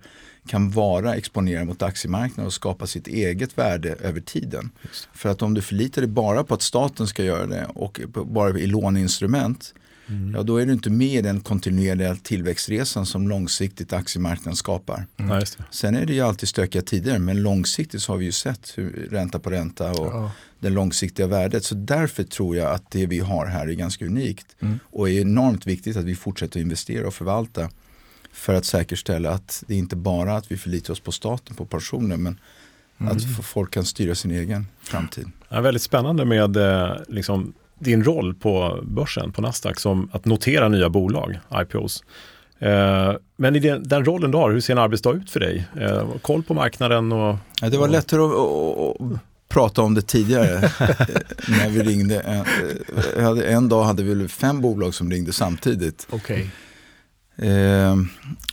kan 0.48 0.72
vara 0.72 1.16
exponerade 1.16 1.66
mot 1.66 1.82
aktiemarknaden 1.82 2.46
och 2.46 2.54
skapa 2.54 2.88
sitt 2.88 3.08
eget 3.08 3.58
värde 3.58 3.96
över 4.02 4.22
tiden. 4.22 4.72
För 5.14 5.30
att 5.30 5.42
om 5.42 5.54
du 5.54 5.62
förlitar 5.62 6.02
dig 6.02 6.10
bara 6.10 6.44
på 6.44 6.54
att 6.54 6.62
staten 6.62 7.08
ska 7.08 7.24
göra 7.24 7.46
det 7.46 7.66
och 7.66 8.02
bara 8.26 8.60
i 8.60 8.68
låneinstrument 8.68 9.74
Mm. 10.10 10.36
Ja, 10.36 10.44
då 10.44 10.58
är 10.58 10.66
du 10.66 10.74
inte 10.74 10.90
med 10.90 11.08
i 11.08 11.22
den 11.22 11.40
kontinuerliga 11.40 12.16
tillväxtresan 12.16 13.06
som 13.06 13.28
långsiktigt 13.28 13.94
aktiemarknaden 13.94 14.56
skapar. 14.56 15.06
Mm. 15.18 15.44
Sen 15.72 15.96
är 15.96 16.06
det 16.06 16.14
ju 16.14 16.22
alltid 16.22 16.50
stökiga 16.50 16.82
tider 16.82 17.20
men 17.20 17.44
långsiktigt 17.44 18.02
så 18.02 18.12
har 18.12 18.18
vi 18.18 18.26
ju 18.26 18.32
sett 18.32 18.74
hur 18.76 19.08
ränta 19.12 19.40
på 19.40 19.50
ränta 19.50 19.92
och 19.92 20.08
ja. 20.08 20.32
det 20.60 20.70
långsiktiga 20.70 21.28
värdet. 21.28 21.64
Så 21.64 21.76
därför 21.76 22.24
tror 22.24 22.56
jag 22.56 22.72
att 22.72 22.92
det 22.92 23.06
vi 23.06 23.20
har 23.20 23.46
här 23.46 23.68
är 23.68 23.74
ganska 23.74 24.06
unikt 24.06 24.56
mm. 24.60 24.80
och 24.84 25.10
är 25.10 25.22
enormt 25.22 25.68
viktigt 25.68 25.98
att 25.98 26.06
vi 26.06 26.16
fortsätter 26.16 26.60
investera 26.60 27.08
och 27.08 27.14
förvalta 27.14 27.70
för 28.38 28.54
att 28.54 28.66
säkerställa 28.66 29.32
att 29.32 29.64
det 29.68 29.76
inte 29.76 29.96
bara 29.96 30.36
att 30.36 30.52
vi 30.52 30.58
förlitar 30.58 30.94
oss 30.94 31.00
på 31.00 31.12
staten, 31.12 31.56
på 31.56 31.66
pensioner 31.66 32.18
men 32.18 32.40
mm. 32.98 33.18
att 33.18 33.46
folk 33.46 33.72
kan 33.72 33.86
styra 33.86 34.16
sin 34.16 34.32
egen 34.32 34.68
framtid. 34.82 35.32
Ja, 35.50 35.62
väldigt 35.62 35.84
spännande 35.84 36.26
med 36.26 36.58
eh, 36.58 36.92
liksom, 37.08 37.54
din 37.80 38.04
roll 38.04 38.34
på 38.34 38.80
börsen, 38.84 39.32
på 39.32 39.42
Nasdaq, 39.42 39.80
som 39.80 40.10
att 40.14 40.26
notera 40.26 40.70
nya 40.70 40.90
bolag, 40.90 41.40
IPOs. 41.62 42.04
Eh, 42.60 43.14
men 43.38 43.56
i 43.56 43.60
den, 43.60 43.84
den, 43.84 44.06
rollen 44.06 44.32
du 44.32 44.38
har, 44.38 44.52
hur 44.52 44.60
ser 44.60 44.74
en 44.74 44.80
arbetsdag 44.80 45.14
ut 45.14 45.32
för 45.32 45.40
dig? 45.40 45.68
Eh, 45.80 46.08
koll 46.22 46.44
på 46.44 46.54
marknaden 46.54 47.12
och... 47.12 47.38
Ja, 47.62 47.70
det 47.70 47.78
var 47.78 47.88
lättare 47.88 48.22
att, 48.22 48.32
att, 48.32 49.14
att 49.14 49.20
prata 49.50 49.82
om 49.82 49.94
det 49.94 50.02
tidigare 50.02 50.60
när 51.48 51.70
vi 51.70 51.84
ringde. 51.84 52.46
Hade, 53.20 53.44
en 53.44 53.70
dag 53.70 53.84
hade 53.84 54.04
vi 54.04 54.28
fem 54.28 54.62
bolag 54.62 54.94
som 54.94 55.12
ringde 55.12 55.34
samtidigt. 55.34 56.08
Okay. 56.12 56.46
Eh, 57.38 57.96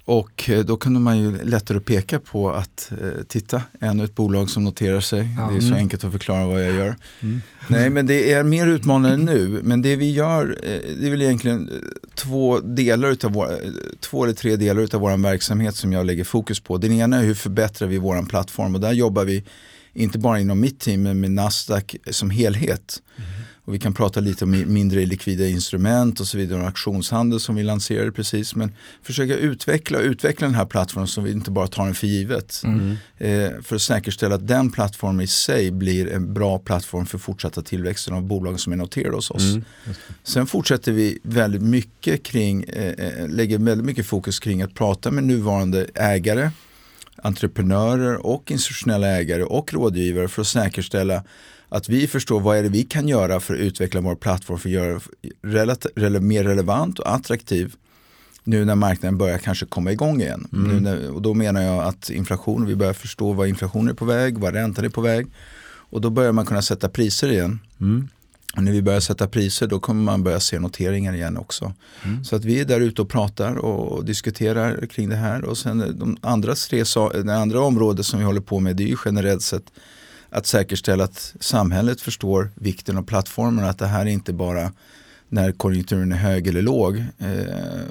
och 0.04 0.50
då 0.64 0.76
kunde 0.76 1.00
man 1.00 1.18
ju 1.18 1.44
lättare 1.44 1.80
peka 1.80 2.18
på 2.18 2.50
att 2.50 2.92
eh, 3.02 3.22
titta, 3.28 3.62
ännu 3.80 4.04
ett 4.04 4.14
bolag 4.14 4.50
som 4.50 4.64
noterar 4.64 5.00
sig. 5.00 5.28
Ja. 5.38 5.50
Det 5.50 5.56
är 5.56 5.60
så 5.60 5.66
mm. 5.66 5.78
enkelt 5.78 6.04
att 6.04 6.12
förklara 6.12 6.46
vad 6.46 6.64
jag 6.64 6.74
gör. 6.74 6.96
Mm. 7.20 7.40
Nej 7.68 7.90
men 7.90 8.06
det 8.06 8.32
är 8.32 8.42
mer 8.42 8.66
utmanande 8.66 9.16
nu. 9.16 9.60
Men 9.62 9.82
det 9.82 9.96
vi 9.96 10.10
gör, 10.10 10.58
eh, 10.62 10.96
det 11.00 11.06
är 11.06 11.10
väl 11.10 11.22
egentligen 11.22 11.68
eh, 11.68 11.74
två, 12.14 12.60
delar 12.60 13.08
utav 13.08 13.32
vår, 13.32 13.52
eh, 13.52 13.70
två 14.00 14.24
eller 14.24 14.34
tre 14.34 14.56
delar 14.56 14.94
av 14.94 15.00
vår 15.00 15.22
verksamhet 15.22 15.76
som 15.76 15.92
jag 15.92 16.06
lägger 16.06 16.24
fokus 16.24 16.60
på. 16.60 16.78
Den 16.78 16.92
ena 16.92 17.18
är 17.18 17.22
hur 17.24 17.34
förbättrar 17.34 17.88
vi 17.88 17.98
vår 17.98 18.22
plattform 18.22 18.74
och 18.74 18.80
där 18.80 18.92
jobbar 18.92 19.24
vi 19.24 19.44
inte 19.92 20.18
bara 20.18 20.40
inom 20.40 20.60
mitt 20.60 20.80
team 20.80 21.02
men 21.02 21.20
med 21.20 21.30
Nasdaq 21.30 21.96
som 22.10 22.30
helhet. 22.30 23.02
Mm. 23.16 23.30
Och 23.66 23.74
vi 23.74 23.78
kan 23.78 23.94
prata 23.94 24.20
lite 24.20 24.44
om 24.44 24.64
mindre 24.66 25.06
likvida 25.06 25.48
instrument 25.48 26.20
och 26.20 26.26
så 26.26 26.38
vidare, 26.38 26.60
och 26.60 26.66
auktionshandel 26.66 27.40
som 27.40 27.54
vi 27.54 27.62
lanserade 27.62 28.12
precis. 28.12 28.54
Men 28.54 28.72
försöka 29.02 29.36
utveckla 29.36 29.98
och 29.98 30.04
utveckla 30.04 30.46
den 30.46 30.54
här 30.54 30.64
plattformen 30.66 31.08
så 31.08 31.20
vi 31.20 31.32
inte 31.32 31.50
bara 31.50 31.66
tar 31.66 31.84
den 31.84 31.94
för 31.94 32.06
givet. 32.06 32.62
Mm. 32.64 32.96
Eh, 33.18 33.62
för 33.62 33.76
att 33.76 33.82
säkerställa 33.82 34.34
att 34.34 34.46
den 34.46 34.70
plattformen 34.70 35.20
i 35.20 35.26
sig 35.26 35.70
blir 35.70 36.12
en 36.12 36.34
bra 36.34 36.58
plattform 36.58 37.06
för 37.06 37.18
fortsatta 37.18 37.62
tillväxten 37.62 38.14
av 38.14 38.22
bolagen 38.22 38.58
som 38.58 38.72
är 38.72 38.76
noterade 38.76 39.16
hos 39.16 39.30
oss. 39.30 39.52
Mm. 39.52 39.64
Sen 40.22 40.46
fortsätter 40.46 40.92
vi 40.92 41.18
väldigt 41.22 41.62
mycket 41.62 42.22
kring, 42.22 42.64
eh, 42.64 43.06
eh, 43.06 43.28
lägger 43.28 43.58
väldigt 43.58 43.86
mycket 43.86 44.06
fokus 44.06 44.38
kring 44.38 44.62
att 44.62 44.74
prata 44.74 45.10
med 45.10 45.24
nuvarande 45.24 45.86
ägare 45.94 46.50
entreprenörer 47.16 48.26
och 48.26 48.50
institutionella 48.50 49.06
ägare 49.06 49.42
och 49.42 49.72
rådgivare 49.72 50.28
för 50.28 50.42
att 50.42 50.48
säkerställa 50.48 51.24
att 51.74 51.88
vi 51.88 52.06
förstår 52.06 52.40
vad 52.40 52.56
är 52.56 52.62
det 52.62 52.68
vi 52.68 52.84
kan 52.84 53.08
göra 53.08 53.40
för 53.40 53.54
att 53.54 53.60
utveckla 53.60 54.00
vår 54.00 54.14
plattform 54.14 54.58
för 54.58 54.68
att 54.68 54.72
göra 54.72 55.00
rele 55.94 56.20
mer 56.20 56.44
relevant 56.44 56.98
och 56.98 57.14
attraktiv 57.14 57.74
nu 58.44 58.64
när 58.64 58.74
marknaden 58.74 59.18
börjar 59.18 59.38
kanske 59.38 59.66
komma 59.66 59.92
igång 59.92 60.20
igen. 60.20 60.48
Mm. 60.52 60.76
När, 60.76 61.10
och 61.10 61.22
då 61.22 61.34
menar 61.34 61.62
jag 61.62 61.84
att 61.84 62.10
inflation, 62.10 62.66
vi 62.66 62.76
börjar 62.76 62.92
förstå 62.92 63.32
vad 63.32 63.48
inflationen 63.48 63.88
är 63.88 63.94
på 63.94 64.04
väg, 64.04 64.38
vad 64.38 64.54
räntan 64.54 64.84
är 64.84 64.88
på 64.88 65.00
väg. 65.00 65.26
Och 65.66 66.00
då 66.00 66.10
börjar 66.10 66.32
man 66.32 66.46
kunna 66.46 66.62
sätta 66.62 66.88
priser 66.88 67.32
igen. 67.32 67.60
Mm. 67.80 68.08
Och 68.56 68.62
när 68.62 68.72
vi 68.72 68.82
börjar 68.82 69.00
sätta 69.00 69.26
priser 69.26 69.66
då 69.66 69.80
kommer 69.80 70.02
man 70.02 70.22
börja 70.22 70.40
se 70.40 70.58
noteringar 70.58 71.14
igen 71.14 71.36
också. 71.36 71.72
Mm. 72.04 72.24
Så 72.24 72.36
att 72.36 72.44
vi 72.44 72.60
är 72.60 72.64
där 72.64 72.80
ute 72.80 73.02
och 73.02 73.08
pratar 73.08 73.54
och 73.54 74.04
diskuterar 74.04 74.86
kring 74.86 75.08
det 75.08 75.16
här. 75.16 75.44
Och 75.44 75.58
sen 75.58 75.96
de 75.98 76.16
andra 76.20 76.54
tre, 76.54 76.84
det 77.24 77.36
andra 77.36 77.60
området 77.60 78.06
som 78.06 78.18
vi 78.18 78.24
håller 78.24 78.40
på 78.40 78.60
med 78.60 78.76
det 78.76 78.82
är 78.82 78.88
ju 78.88 78.96
generellt 79.04 79.42
sett 79.42 79.64
att 80.34 80.46
säkerställa 80.46 81.04
att 81.04 81.34
samhället 81.40 82.00
förstår 82.00 82.50
vikten 82.54 82.96
av 82.96 83.02
plattformen. 83.02 83.64
Att 83.64 83.78
det 83.78 83.86
här 83.86 84.00
är 84.00 84.10
inte 84.10 84.32
bara 84.32 84.72
när 85.28 85.52
konjunkturen 85.52 86.12
är 86.12 86.16
hög 86.16 86.46
eller 86.46 86.62
låg. 86.62 86.96
Eh, 86.96 87.04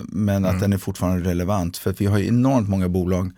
men 0.03 0.35
mm. 0.35 0.55
att 0.55 0.59
den 0.59 0.73
är 0.73 0.77
fortfarande 0.77 1.29
relevant. 1.29 1.77
För 1.77 1.95
vi 1.97 2.05
har 2.05 2.19
enormt 2.19 2.69
många 2.69 2.89
bolag 2.89 3.31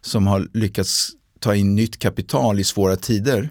som 0.00 0.26
har 0.26 0.48
lyckats 0.52 1.10
ta 1.38 1.54
in 1.54 1.74
nytt 1.74 1.98
kapital 1.98 2.60
i 2.60 2.64
svåra 2.64 2.96
tider. 2.96 3.48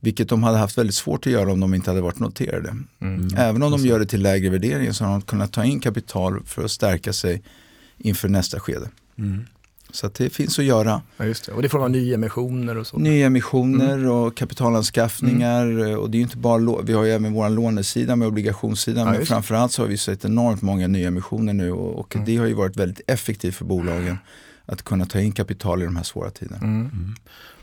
Vilket 0.00 0.28
de 0.28 0.42
hade 0.42 0.58
haft 0.58 0.78
väldigt 0.78 0.96
svårt 0.96 1.26
att 1.26 1.32
göra 1.32 1.52
om 1.52 1.60
de 1.60 1.74
inte 1.74 1.90
hade 1.90 2.00
varit 2.00 2.18
noterade. 2.18 2.76
Mm. 3.00 3.28
Även 3.36 3.62
om 3.62 3.70
de 3.70 3.86
gör 3.86 3.98
det 3.98 4.06
till 4.06 4.22
lägre 4.22 4.50
värdering 4.50 4.94
så 4.94 5.04
har 5.04 5.12
de 5.12 5.22
kunnat 5.22 5.52
ta 5.52 5.64
in 5.64 5.80
kapital 5.80 6.42
för 6.46 6.64
att 6.64 6.70
stärka 6.70 7.12
sig 7.12 7.42
inför 7.98 8.28
nästa 8.28 8.60
skede. 8.60 8.90
Mm. 9.18 9.44
Så 9.94 10.10
det 10.14 10.30
finns 10.30 10.58
att 10.58 10.64
göra. 10.64 11.02
Ja, 11.16 11.24
just 11.24 11.46
det. 11.46 11.52
Och 11.52 11.62
det 11.62 11.68
får 11.68 11.78
vara 11.78 11.88
nyemissioner 11.88 12.76
och 12.76 12.86
så? 12.86 12.96
Nyemissioner 12.96 13.94
mm. 13.94 14.10
och 14.10 14.36
kapitalanskaffningar. 14.36 15.66
Mm. 15.66 15.98
Och 15.98 16.10
det 16.10 16.18
är 16.18 16.22
inte 16.22 16.36
bara, 16.36 16.82
vi 16.82 16.92
har 16.92 17.04
ju 17.04 17.10
även 17.10 17.32
vår 17.32 17.48
lånesida 17.48 18.16
med 18.16 18.28
obligationssidan. 18.28 19.06
Ja, 19.06 19.12
men 19.12 19.26
framförallt 19.26 19.72
så 19.72 19.82
har 19.82 19.88
vi 19.88 19.96
sett 19.96 20.24
enormt 20.24 20.62
många 20.62 20.86
nyemissioner 20.86 21.52
nu 21.52 21.72
och, 21.72 21.98
och 21.98 22.14
mm. 22.14 22.26
det 22.26 22.36
har 22.36 22.46
ju 22.46 22.54
varit 22.54 22.76
väldigt 22.76 23.00
effektivt 23.06 23.54
för 23.54 23.64
bolagen 23.64 24.18
att 24.66 24.82
kunna 24.82 25.06
ta 25.06 25.20
in 25.20 25.32
kapital 25.32 25.82
i 25.82 25.84
de 25.84 25.96
här 25.96 26.02
svåra 26.02 26.30
tiderna. 26.30 26.56
Mm. 26.56 26.80
Mm. 26.80 27.14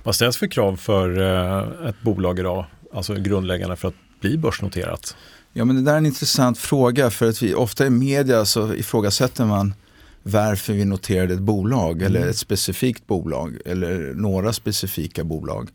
Vad 0.04 0.16
ställs 0.16 0.38
för 0.38 0.48
krav 0.48 0.76
för 0.76 1.22
eh, 1.22 1.90
ett 1.90 2.02
bolag 2.02 2.40
idag, 2.40 2.66
alltså 2.94 3.14
grundläggande 3.14 3.76
för 3.76 3.88
att 3.88 3.96
bli 4.22 4.38
börsnoterat? 4.38 5.16
Ja 5.54 5.66
men 5.66 5.76
det 5.76 5.82
där 5.82 5.94
är 5.94 5.98
en 5.98 6.06
intressant 6.06 6.58
fråga 6.58 7.10
för 7.10 7.30
att 7.30 7.42
vi 7.44 7.54
ofta 7.54 7.86
i 7.86 7.90
media 7.90 8.46
så 8.46 8.74
ifrågasätter 8.74 9.46
man 9.46 9.74
varför 10.24 10.74
vi 10.74 10.86
noterade 10.86 11.34
ett 11.34 11.40
bolag 11.40 12.02
mm. 12.02 12.06
eller 12.06 12.28
ett 12.28 12.38
specifikt 12.38 13.08
bolag 13.08 13.58
eller 13.66 14.14
några 14.16 14.54
specifika 14.54 15.24
bolag. 15.24 15.70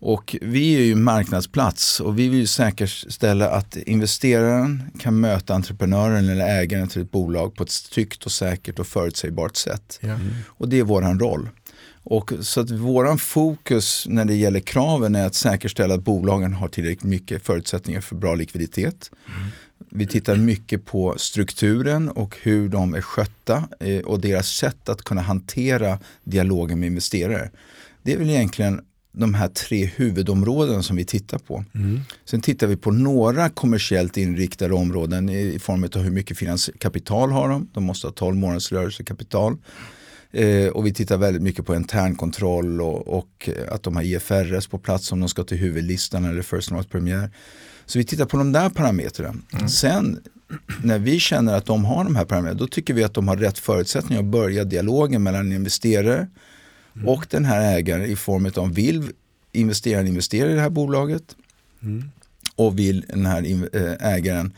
Och 0.00 0.36
vi 0.42 0.76
är 0.76 0.80
ju 0.80 0.94
marknadsplats 0.94 2.00
och 2.00 2.18
vi 2.18 2.28
vill 2.28 2.48
säkerställa 2.48 3.50
att 3.50 3.76
investeraren 3.76 4.90
kan 4.98 5.20
möta 5.20 5.54
entreprenören 5.54 6.28
eller 6.28 6.46
ägaren 6.60 6.88
till 6.88 7.02
ett 7.02 7.10
bolag 7.10 7.54
på 7.54 7.62
ett 7.62 7.90
tryggt 7.90 8.26
och 8.26 8.32
säkert 8.32 8.78
och 8.78 8.86
förutsägbart 8.86 9.56
sätt. 9.56 9.98
Mm. 10.02 10.18
Och 10.46 10.68
det 10.68 10.78
är 10.78 10.84
våran 10.84 11.20
roll. 11.20 11.48
Och 12.02 12.32
så 12.40 12.60
att 12.60 12.70
våran 12.70 13.18
fokus 13.18 14.06
när 14.08 14.24
det 14.24 14.34
gäller 14.34 14.60
kraven 14.60 15.14
är 15.14 15.26
att 15.26 15.34
säkerställa 15.34 15.94
att 15.94 16.04
bolagen 16.04 16.52
har 16.52 16.68
tillräckligt 16.68 17.02
mycket 17.02 17.46
förutsättningar 17.46 18.00
för 18.00 18.16
bra 18.16 18.34
likviditet. 18.34 19.10
Mm. 19.26 19.48
Vi 19.90 20.06
tittar 20.06 20.36
mycket 20.36 20.84
på 20.84 21.14
strukturen 21.18 22.08
och 22.08 22.36
hur 22.42 22.68
de 22.68 22.94
är 22.94 23.00
skötta 23.00 23.68
eh, 23.80 24.00
och 24.00 24.20
deras 24.20 24.48
sätt 24.48 24.88
att 24.88 25.02
kunna 25.02 25.20
hantera 25.20 25.98
dialogen 26.24 26.80
med 26.80 26.86
investerare. 26.86 27.50
Det 28.02 28.12
är 28.12 28.18
väl 28.18 28.30
egentligen 28.30 28.80
de 29.12 29.34
här 29.34 29.48
tre 29.48 29.84
huvudområden 29.84 30.82
som 30.82 30.96
vi 30.96 31.04
tittar 31.04 31.38
på. 31.38 31.64
Mm. 31.74 32.00
Sen 32.24 32.40
tittar 32.40 32.66
vi 32.66 32.76
på 32.76 32.90
några 32.90 33.50
kommersiellt 33.50 34.16
inriktade 34.16 34.74
områden 34.74 35.28
i 35.28 35.58
form 35.58 35.84
av 35.84 36.00
hur 36.02 36.10
mycket 36.10 36.38
kapital 36.78 37.30
har 37.30 37.48
de. 37.48 37.68
De 37.72 37.84
måste 37.84 38.06
ha 38.06 38.12
12 38.12 38.36
månaders 38.36 38.72
rörelsekapital. 38.72 39.56
Eh, 40.30 40.68
och 40.68 40.86
vi 40.86 40.94
tittar 40.94 41.16
väldigt 41.16 41.42
mycket 41.42 41.66
på 41.66 41.74
internkontroll 41.74 42.80
och, 42.80 43.08
och 43.08 43.48
att 43.68 43.82
de 43.82 43.96
har 43.96 44.02
IFRS 44.02 44.66
på 44.66 44.78
plats 44.78 45.12
om 45.12 45.20
de 45.20 45.28
ska 45.28 45.44
till 45.44 45.58
huvudlistan 45.58 46.24
eller 46.24 46.42
First 46.42 46.70
North 46.70 46.88
Premier. 46.88 47.30
Så 47.88 47.98
vi 47.98 48.04
tittar 48.04 48.24
på 48.24 48.36
de 48.36 48.52
där 48.52 48.70
parametrarna. 48.70 49.34
Mm. 49.52 49.68
Sen 49.68 50.20
när 50.82 50.98
vi 50.98 51.20
känner 51.20 51.54
att 51.54 51.66
de 51.66 51.84
har 51.84 52.04
de 52.04 52.16
här 52.16 52.24
parametrarna, 52.24 52.58
då 52.58 52.66
tycker 52.66 52.94
vi 52.94 53.04
att 53.04 53.14
de 53.14 53.28
har 53.28 53.36
rätt 53.36 53.58
förutsättningar 53.58 54.22
att 54.22 54.28
börja 54.28 54.64
dialogen 54.64 55.22
mellan 55.22 55.52
investerare 55.52 56.28
mm. 56.94 57.08
och 57.08 57.26
den 57.30 57.44
här 57.44 57.76
ägaren 57.76 58.04
i 58.04 58.16
form 58.16 58.50
av 58.56 58.74
vill 58.74 59.10
investeraren 59.52 60.06
investera 60.06 60.50
i 60.50 60.54
det 60.54 60.60
här 60.60 60.70
bolaget 60.70 61.36
mm. 61.82 62.10
och 62.56 62.78
vill 62.78 63.04
den 63.08 63.26
här 63.26 63.66
eh, 63.76 64.12
ägaren 64.14 64.52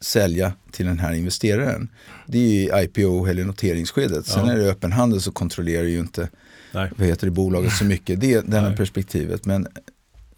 sälja 0.00 0.52
till 0.70 0.86
den 0.86 0.98
här 0.98 1.12
investeraren. 1.12 1.88
Det 2.26 2.38
är 2.38 2.42
ju 2.42 2.84
IPO 2.84 3.26
eller 3.26 3.44
noteringsskedet. 3.44 4.26
Sen 4.26 4.46
ja. 4.46 4.52
är 4.52 4.58
det 4.58 4.70
öppen 4.70 4.92
handel 4.92 5.20
så 5.20 5.32
kontrollerar 5.32 5.84
ju 5.84 5.98
inte 5.98 6.28
Nej. 6.72 6.90
vad 6.96 7.08
heter 7.08 7.26
det, 7.26 7.30
bolaget 7.30 7.72
så 7.72 7.84
mycket. 7.84 8.20
Det 8.20 8.34
är 8.34 8.42
det 8.42 8.76
perspektivet. 8.76 9.44
Men 9.44 9.66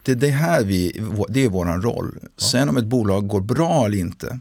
det, 0.09 0.15
det, 0.15 0.31
här 0.31 0.65
vi, 0.65 1.03
det 1.29 1.45
är 1.45 1.49
våran 1.49 1.83
roll. 1.83 2.19
Sen 2.37 2.69
om 2.69 2.77
ett 2.77 2.85
bolag 2.85 3.29
går 3.29 3.41
bra 3.41 3.87
eller 3.87 3.99
inte 3.99 4.41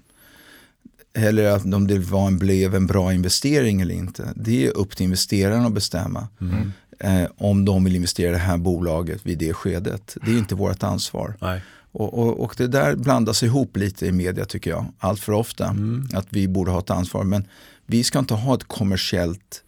eller 1.14 1.46
att 1.46 1.66
om 1.66 1.88
det 1.88 2.00
var 2.00 2.28
en, 2.28 2.38
blev 2.38 2.76
en 2.76 2.88
bra 2.88 3.14
investering 3.14 3.82
eller 3.82 3.96
inte. 3.96 4.34
Det 4.36 4.68
är 4.68 4.78
upp 4.78 4.96
till 4.96 5.04
investeraren 5.04 5.66
att 5.66 5.74
bestämma. 5.74 6.28
Mm. 6.42 6.72
Eh, 7.00 7.30
om 7.38 7.66
de 7.66 7.84
vill 7.84 7.96
investera 7.96 8.30
i 8.30 8.32
det 8.32 8.38
här 8.38 8.58
bolaget 8.58 9.26
vid 9.26 9.38
det 9.38 9.54
skedet. 9.54 10.18
Det 10.26 10.32
är 10.32 10.38
inte 10.38 10.56
vårt 10.56 10.84
ansvar. 10.84 11.36
Nej. 11.42 11.62
Och, 11.92 12.14
och, 12.14 12.40
och, 12.40 12.54
det 12.58 12.68
där 12.68 12.96
blandas 12.96 13.44
ihop 13.44 13.78
lite 13.78 14.06
i 14.06 14.12
media 14.12 14.46
tycker 14.46 14.70
jag, 14.70 14.86
allt 15.00 15.20
för 15.20 15.34
ofta. 15.34 15.68
Mm. 15.68 16.08
Att 16.14 16.28
vi 16.30 16.48
borde 16.48 16.72
ha 16.72 16.80
ett 16.80 16.90
ansvar. 16.90 17.24
Men 17.24 17.46
vi 17.86 18.04
ska 18.04 18.20
inte 18.20 18.34
ha 18.34 18.56
ett 18.56 18.68
kommersiellt 18.68 19.64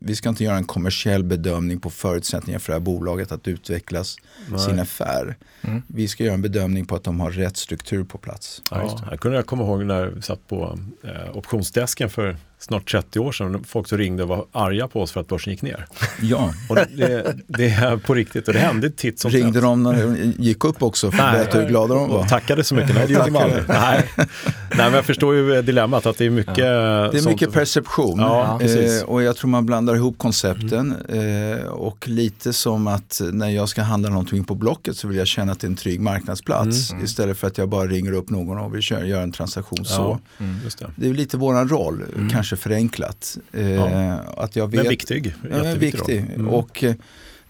vi 0.00 0.16
ska 0.16 0.28
inte 0.28 0.44
göra 0.44 0.56
en 0.56 0.64
kommersiell 0.64 1.24
bedömning 1.24 1.80
på 1.80 1.90
förutsättningar 1.90 2.58
för 2.58 2.72
det 2.72 2.78
här 2.78 2.84
bolaget 2.84 3.32
att 3.32 3.48
utvecklas 3.48 4.16
Nej. 4.50 4.60
sin 4.60 4.80
affär. 4.80 5.36
Mm. 5.62 5.82
Vi 5.86 6.08
ska 6.08 6.24
göra 6.24 6.34
en 6.34 6.42
bedömning 6.42 6.86
på 6.86 6.96
att 6.96 7.04
de 7.04 7.20
har 7.20 7.30
rätt 7.30 7.56
struktur 7.56 8.04
på 8.04 8.18
plats. 8.18 8.62
Ja, 8.70 8.98
jag 9.10 9.20
kunde 9.20 9.36
jag 9.36 9.46
komma 9.46 9.62
ihåg 9.62 9.84
när 9.84 10.06
vi 10.06 10.22
satt 10.22 10.48
på 10.48 10.78
eh, 11.04 11.36
optionsdesken 11.36 12.10
för 12.10 12.36
snart 12.58 12.90
30 12.90 13.18
år 13.18 13.32
sedan. 13.32 13.64
Folk 13.64 13.88
som 13.88 13.98
ringde 13.98 14.22
och 14.22 14.28
var 14.28 14.44
arga 14.52 14.88
på 14.88 15.02
oss 15.02 15.12
för 15.12 15.20
att 15.20 15.28
börsen 15.28 15.52
gick 15.52 15.62
ner. 15.62 15.86
Ja. 16.22 16.54
Och 16.68 16.76
det, 16.76 17.36
det 17.46 17.68
är 17.68 17.96
på 17.96 18.14
riktigt 18.14 18.48
och 18.48 18.54
det 18.54 18.60
hände 18.60 18.90
titt 18.90 19.20
som 19.20 19.30
Ringde 19.30 19.60
de 19.60 19.82
när 19.82 19.92
det 19.92 20.44
gick 20.44 20.64
upp 20.64 20.82
också 20.82 21.10
för 21.10 21.22
att 21.22 21.32
berätta 21.32 21.60
hur 21.60 21.68
glada 21.68 21.94
de 21.94 22.08
var? 22.08 22.26
Tackade 22.26 22.64
så 22.64 22.74
mycket. 22.74 22.94
Nej, 22.94 23.06
det 23.06 23.12
gjorde 23.12 23.24
de 23.24 23.36
aldrig. 23.36 23.62
Nej. 23.68 24.04
Nej, 24.16 24.86
men 24.86 24.94
jag 24.94 25.04
förstår 25.04 25.34
ju 25.34 25.62
dilemmat 25.62 26.06
att 26.06 26.18
det 26.18 26.26
är 26.26 26.30
mycket 26.30 26.58
ja. 26.58 26.64
Det 27.12 27.18
är 27.18 27.28
mycket 27.28 27.52
perception. 27.52 28.18
Ja, 28.18 28.60
eh, 28.62 29.02
och 29.02 29.22
jag 29.22 29.36
tror 29.36 29.50
man 29.50 29.66
blandar 29.66 29.94
ihop 29.96 30.18
koncepten. 30.18 30.94
Mm. 31.08 31.58
Eh, 31.58 31.64
och 31.64 32.08
lite 32.08 32.52
som 32.52 32.86
att 32.86 33.20
när 33.32 33.48
jag 33.48 33.68
ska 33.68 33.82
handla 33.82 34.08
någonting 34.08 34.44
på 34.44 34.54
Blocket 34.54 34.96
så 34.96 35.08
vill 35.08 35.16
jag 35.16 35.26
känna 35.26 35.52
att 35.52 35.60
det 35.60 35.66
är 35.66 35.68
en 35.68 35.76
trygg 35.76 36.00
marknadsplats. 36.00 36.90
Mm. 36.90 37.04
Istället 37.04 37.38
för 37.38 37.46
att 37.46 37.58
jag 37.58 37.68
bara 37.68 37.86
ringer 37.86 38.12
upp 38.12 38.30
någon 38.30 38.58
och 38.58 38.74
vill 38.74 38.90
göra 38.90 39.22
en 39.22 39.32
transaktion 39.32 39.84
så. 39.84 40.20
Mm, 40.38 40.56
det. 40.78 40.86
det. 40.96 41.08
är 41.08 41.14
lite 41.14 41.36
våran 41.36 41.68
roll. 41.68 42.02
Mm. 42.16 42.30
Kanske 42.30 42.47
kanske 42.48 42.62
förenklat. 42.62 43.38
Eh, 43.52 43.70
ja. 43.70 44.18
att 44.36 44.56
jag 44.56 44.70
vet, 44.70 44.82
men 44.82 44.88
viktig. 44.88 45.34
Ja, 45.50 45.74
viktig. 45.74 46.18
Mm. 46.18 46.48
Och, 46.48 46.84
eh, 46.84 46.94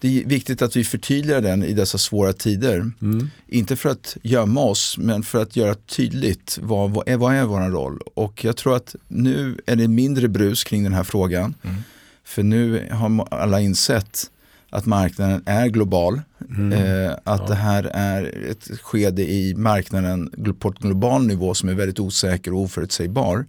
det 0.00 0.20
är 0.20 0.24
viktigt 0.24 0.62
att 0.62 0.76
vi 0.76 0.84
förtydligar 0.84 1.40
den 1.40 1.64
i 1.64 1.72
dessa 1.72 1.98
svåra 1.98 2.32
tider. 2.32 2.90
Mm. 3.02 3.30
Inte 3.48 3.76
för 3.76 3.88
att 3.88 4.16
gömma 4.22 4.60
oss, 4.60 4.98
men 4.98 5.22
för 5.22 5.42
att 5.42 5.56
göra 5.56 5.74
tydligt 5.74 6.58
vad, 6.62 6.90
vad, 6.90 7.08
är, 7.08 7.16
vad 7.16 7.34
är 7.34 7.44
vår 7.44 7.70
roll. 7.70 8.00
Och 8.14 8.44
jag 8.44 8.56
tror 8.56 8.76
att 8.76 8.96
nu 9.08 9.60
är 9.66 9.76
det 9.76 9.88
mindre 9.88 10.28
brus 10.28 10.64
kring 10.64 10.84
den 10.84 10.94
här 10.94 11.04
frågan. 11.04 11.54
Mm. 11.62 11.76
För 12.24 12.42
nu 12.42 12.88
har 12.90 13.28
alla 13.30 13.60
insett 13.60 14.30
att 14.70 14.86
marknaden 14.86 15.42
är 15.46 15.66
global. 15.66 16.20
Mm. 16.50 16.72
Eh, 16.72 17.12
att 17.24 17.40
ja. 17.40 17.46
det 17.48 17.54
här 17.54 17.90
är 17.94 18.50
ett 18.50 18.80
skede 18.82 19.22
i 19.22 19.54
marknaden 19.54 20.30
på 20.58 20.70
global 20.70 21.26
nivå 21.26 21.54
som 21.54 21.68
är 21.68 21.74
väldigt 21.74 22.00
osäker 22.00 22.52
och 22.52 22.60
oförutsägbar. 22.60 23.44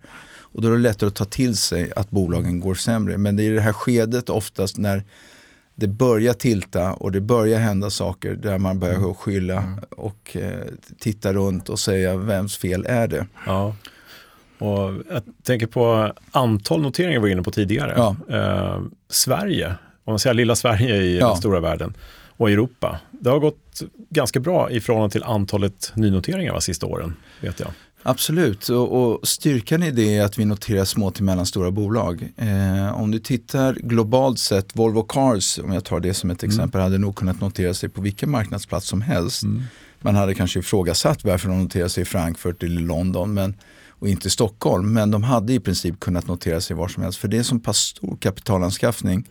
Och 0.52 0.62
då 0.62 0.68
är 0.68 0.72
det 0.72 0.78
lättare 0.78 1.08
att 1.08 1.16
ta 1.16 1.26
till 1.26 1.58
sig 1.58 1.92
att 1.96 2.10
bolagen 2.10 2.60
går 2.60 2.76
sämre. 2.76 3.18
Men 3.18 3.36
det 3.36 3.44
är 3.44 3.52
i 3.52 3.56
det 3.56 3.62
här 3.62 3.74
skedet 3.74 4.30
oftast 4.30 4.78
när 4.78 5.04
det 5.76 5.88
börjar 5.88 6.34
tilta 6.34 6.94
och 6.94 7.12
det 7.12 7.22
börjar 7.22 7.60
hända 7.60 7.90
saker 7.90 8.34
där 8.34 8.58
man 8.58 8.80
börjar 8.80 8.96
mm. 8.96 9.14
skylla 9.14 9.58
mm. 9.58 9.80
och 9.90 10.38
eh, 10.38 10.66
titta 11.00 11.34
runt 11.34 11.70
och 11.70 11.80
säga 11.80 12.18
vems 12.18 12.58
fel 12.58 12.86
är 12.90 13.08
det? 13.08 13.28
Ja. 13.46 13.76
Och 14.60 14.94
jag 15.10 15.24
tänker 15.44 15.68
på 15.68 16.14
antal 16.32 16.82
noteringar 16.82 17.20
vi 17.20 17.22
var 17.22 17.28
inne 17.28 17.44
på 17.44 17.52
tidigare. 17.52 17.94
Ja. 17.98 18.16
Eh, 18.30 18.82
Sverige, 19.10 19.68
om 20.04 20.12
man 20.12 20.20
säger 20.20 20.34
lilla 20.34 20.56
Sverige 20.56 20.96
i 20.96 21.20
ja. 21.20 21.28
den 21.28 21.38
stora 21.38 21.60
världen 21.60 21.94
och 22.38 22.52
Europa. 22.52 23.00
Det 23.12 23.30
har 23.30 23.40
gått 23.40 23.82
ganska 24.10 24.40
bra 24.40 24.72
i 24.72 24.80
förhållande 24.80 25.12
till 25.12 25.24
antalet 25.24 25.92
nynoteringar 25.96 26.54
de 26.54 26.62
sista 26.62 26.86
åren, 26.86 27.16
vet 27.42 27.60
jag. 27.60 27.70
Absolut, 28.04 28.70
och, 28.70 29.14
och, 29.14 29.28
styrkan 29.28 29.84
i 29.84 29.92
det 29.92 30.18
är 30.18 30.24
att 30.24 30.40
vi 30.40 30.46
noterar 30.46 30.86
små 30.86 31.12
till 31.12 31.24
mellanstora 31.24 31.72
bolag. 31.72 32.34
Eh, 32.38 33.02
om 33.02 33.12
du 33.12 33.20
tittar 33.20 33.74
globalt 33.74 34.40
sett, 34.40 34.76
Volvo 34.76 35.04
Cars, 35.04 35.60
om 35.60 35.74
jag 35.74 35.84
tar 35.86 36.00
det 36.00 36.14
som 36.14 36.32
ett 36.32 36.44
mm. 36.44 36.50
exempel, 36.50 36.82
hade 36.82 36.98
nog 36.98 37.16
kunnat 37.16 37.42
notera 37.42 37.74
sig 37.74 37.90
på 37.90 38.02
vilken 38.02 38.30
marknadsplats 38.30 38.88
som 38.88 39.02
helst. 39.02 39.44
Mm. 39.44 39.64
Man 40.02 40.16
hade 40.16 40.36
kanske 40.36 40.60
ifrågasatt 40.60 41.24
varför 41.24 41.50
de 41.50 41.64
noterar 41.64 41.88
sig 41.88 42.02
i 42.02 42.06
Frankfurt 42.06 42.64
eller 42.64 42.82
London 42.82 43.34
men, 43.34 43.56
och 43.90 44.08
inte 44.08 44.28
i 44.28 44.32
Stockholm. 44.32 44.94
Men 44.94 45.12
de 45.12 45.24
hade 45.24 45.54
i 45.54 45.60
princip 45.60 46.00
kunnat 46.00 46.28
notera 46.28 46.62
sig 46.62 46.76
var 46.76 46.88
som 46.88 47.04
helst. 47.04 47.20
För 47.20 47.28
det 47.28 47.38
är 47.38 47.44
så 47.44 47.60
pass 47.60 47.78
stor 47.78 48.18
kapitalanskaffning. 48.18 49.30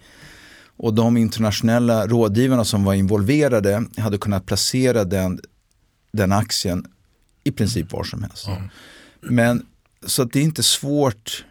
Och 0.76 0.94
de 0.94 1.16
internationella 1.16 2.06
rådgivarna 2.06 2.64
som 2.64 2.84
var 2.84 2.94
involverade 2.94 3.84
hade 3.96 4.18
kunnat 4.18 4.46
placera 4.46 5.04
den, 5.04 5.40
den 6.12 6.32
aktien 6.32 6.84
i 7.48 7.52
princip 7.52 7.92
var 7.92 8.04
som 8.04 8.22
helst. 8.22 8.46
Mm. 8.46 8.62
Men 9.20 9.66
så 10.06 10.22
att 10.22 10.32
det 10.32 10.38
är 10.38 10.44
inte 10.44 10.62
svårt 10.62 11.44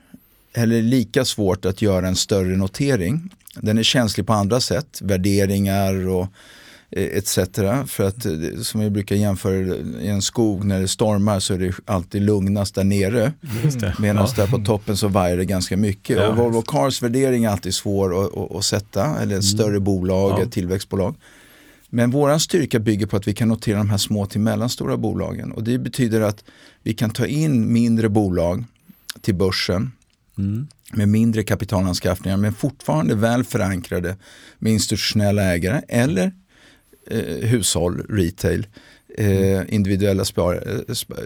eller 0.54 0.82
lika 0.82 1.26
svårt 1.26 1.66
att 1.66 1.82
göra 1.82 2.08
en 2.08 2.16
större 2.16 2.58
notering. 2.58 3.30
Den 3.56 3.78
är 3.78 3.84
känslig 3.84 4.28
på 4.28 4.34
andra 4.34 4.60
sätt, 4.60 5.00
värderingar 5.02 6.08
och 6.08 6.28
eh, 6.92 7.18
etc. 7.18 7.40
För 7.86 8.04
att 8.04 8.26
eh, 8.26 8.34
som 8.62 8.82
vi 8.82 8.90
brukar 8.90 9.16
jämföra 9.16 9.76
i 10.02 10.08
en 10.08 10.22
skog 10.22 10.66
när 10.66 10.82
det 10.82 10.88
stormar 10.88 11.40
så 11.40 11.54
är 11.54 11.58
det 11.58 11.74
alltid 11.86 12.22
lugnast 12.22 12.76
där 12.76 12.84
nere. 12.84 13.34
Medan 14.00 14.28
ja. 14.38 14.44
där 14.44 14.48
på 14.52 14.58
toppen 14.58 14.98
så 14.98 15.08
vajar 15.08 15.38
det 15.38 15.46
ganska 15.46 15.78
mycket. 15.78 16.18
Ja. 16.18 16.28
Och 16.28 16.38
Volvo 16.38 16.62
Cars 16.62 17.02
värdering 17.02 17.46
är 17.46 17.50
alltid 17.50 17.74
svår 17.74 18.26
att, 18.26 18.38
att, 18.38 18.56
att 18.56 18.66
sätta, 18.66 19.06
eller 19.06 19.24
ett 19.24 19.30
mm. 19.32 19.42
större 19.42 19.80
bolag, 19.80 20.32
ja. 20.32 20.44
ett 20.44 20.52
tillväxtbolag. 20.52 21.16
Men 21.90 22.12
vår 22.12 22.38
styrka 22.38 22.80
bygger 22.80 23.06
på 23.06 23.18
att 23.18 23.28
vi 23.28 23.34
kan 23.34 23.48
notera 23.48 23.78
de 23.78 23.90
här 23.90 23.98
små 23.98 24.26
till 24.26 24.42
mellanstora 24.42 24.98
bolagen. 24.98 25.52
Och 25.52 25.64
det 25.64 25.78
betyder 25.78 26.22
att 26.22 26.44
vi 26.84 26.94
kan 26.94 27.10
ta 27.10 27.26
in 27.26 27.74
mindre 27.74 28.10
bolag 28.10 28.64
till 29.22 29.36
börsen 29.36 29.92
mm. 30.38 30.68
med 30.94 31.10
mindre 31.10 31.44
kapitalanskaffningar 31.44 32.38
men 32.38 32.54
fortfarande 32.54 33.16
väl 33.16 33.44
förankrade 33.44 34.18
med 34.60 34.74
institutionella 34.74 35.44
ägare 35.44 35.82
eller 35.88 36.32
eh, 37.12 37.48
hushåll, 37.50 38.06
retail, 38.10 38.68
eh, 39.18 39.32
mm. 39.32 39.66
individuella 39.70 40.26
spar, 40.26 40.84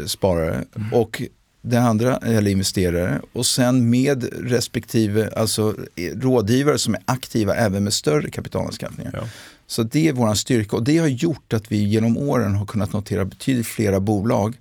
sparare. 0.07 0.65
Mm. 0.75 0.93
Och 0.93 1.21
det 1.61 1.77
andra, 1.77 2.17
eller 2.17 2.51
investerare, 2.51 3.21
och 3.33 3.45
sen 3.45 3.89
med 3.89 4.49
respektive 4.49 5.29
alltså, 5.35 5.75
rådgivare 6.15 6.77
som 6.77 6.93
är 6.93 7.01
aktiva 7.05 7.55
även 7.55 7.83
med 7.83 7.93
större 7.93 8.29
kapitalanskaffningar. 8.29 9.11
Ja. 9.13 9.27
Så 9.71 9.83
det 9.83 10.07
är 10.07 10.13
vår 10.13 10.33
styrka 10.33 10.75
och 10.75 10.83
det 10.83 10.97
har 10.97 11.07
gjort 11.07 11.53
att 11.53 11.71
vi 11.71 11.83
genom 11.83 12.17
åren 12.17 12.55
har 12.55 12.65
kunnat 12.65 12.93
notera 12.93 13.25
betydligt 13.25 13.67
flera 13.67 13.99
bolag 13.99 14.55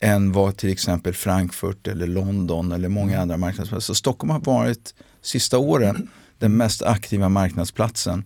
än 0.00 0.32
vad 0.32 0.56
till 0.56 0.70
exempel 0.70 1.14
Frankfurt 1.14 1.88
eller 1.88 2.06
London 2.06 2.72
eller 2.72 2.88
många 2.88 3.12
mm. 3.12 3.22
andra 3.22 3.36
marknadsplatser. 3.36 3.86
Så 3.86 3.94
Stockholm 3.94 4.30
har 4.30 4.40
varit 4.40 4.94
sista 5.22 5.58
åren 5.58 6.08
den 6.38 6.56
mest 6.56 6.82
aktiva 6.82 7.28
marknadsplatsen 7.28 8.24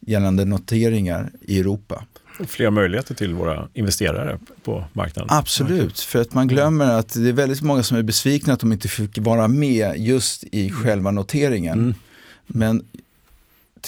gällande 0.00 0.44
noteringar 0.44 1.30
i 1.40 1.60
Europa. 1.60 2.04
Fler 2.46 2.70
möjligheter 2.70 3.14
till 3.14 3.34
våra 3.34 3.68
investerare 3.74 4.38
på 4.64 4.84
marknaden. 4.92 5.28
Absolut, 5.38 6.00
för 6.00 6.20
att 6.20 6.34
man 6.34 6.48
glömmer 6.48 6.98
att 6.98 7.14
det 7.14 7.28
är 7.28 7.32
väldigt 7.32 7.62
många 7.62 7.82
som 7.82 7.96
är 7.96 8.02
besvikna 8.02 8.52
att 8.52 8.60
de 8.60 8.72
inte 8.72 8.88
fick 8.88 9.18
vara 9.18 9.48
med 9.48 9.96
just 9.96 10.44
i 10.44 10.70
själva 10.70 11.10
noteringen. 11.10 11.78
Mm. 11.78 11.94
Men 12.46 12.84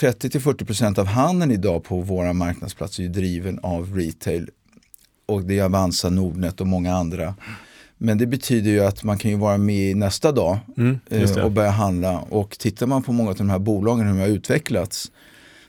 30-40% 0.00 0.98
av 0.98 1.06
handeln 1.06 1.50
idag 1.52 1.84
på 1.84 2.00
våra 2.00 2.32
marknadsplatser 2.32 3.02
är 3.02 3.06
ju 3.06 3.12
driven 3.12 3.58
av 3.62 3.96
retail 3.96 4.50
och 5.26 5.42
det 5.42 5.58
är 5.58 5.64
Avanza, 5.64 6.10
Nordnet 6.10 6.60
och 6.60 6.66
många 6.66 6.94
andra. 6.94 7.34
Men 7.98 8.18
det 8.18 8.26
betyder 8.26 8.70
ju 8.70 8.84
att 8.84 9.02
man 9.04 9.18
kan 9.18 9.30
ju 9.30 9.36
vara 9.36 9.58
med 9.58 9.96
nästa 9.96 10.32
dag 10.32 10.58
Mm, 10.76 10.98
eh, 11.10 11.44
och 11.44 11.50
börja 11.52 11.70
handla. 11.70 12.18
Och 12.18 12.58
tittar 12.58 12.86
man 12.86 13.02
på 13.02 13.12
många 13.12 13.30
av 13.30 13.36
de 13.36 13.50
här 13.50 13.58
bolagen 13.58 14.06
hur 14.06 14.12
de 14.14 14.20
har 14.20 14.26
utvecklats 14.28 15.12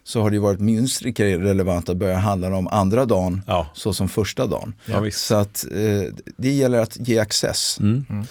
så 0.03 0.21
har 0.21 0.29
det 0.29 0.35
ju 0.35 0.41
varit 0.41 0.59
minst 0.59 1.01
lika 1.01 1.25
relevant 1.25 1.89
att 1.89 1.97
börja 1.97 2.17
handla 2.17 2.49
dem 2.49 2.67
andra 2.67 3.05
dagen 3.05 3.41
Ja, 3.47 3.67
så 3.73 3.93
som 3.93 4.09
första 4.09 4.47
dagen. 4.47 4.73
ja. 4.85 5.11
Så 5.11 5.35
att 5.35 5.65
eh, 5.71 6.13
det 6.38 6.51
gäller 6.51 6.79
att 6.79 7.07
ge 7.07 7.19
access. 7.19 7.77
Mm. 7.79 8.05
Mm. 8.09 8.25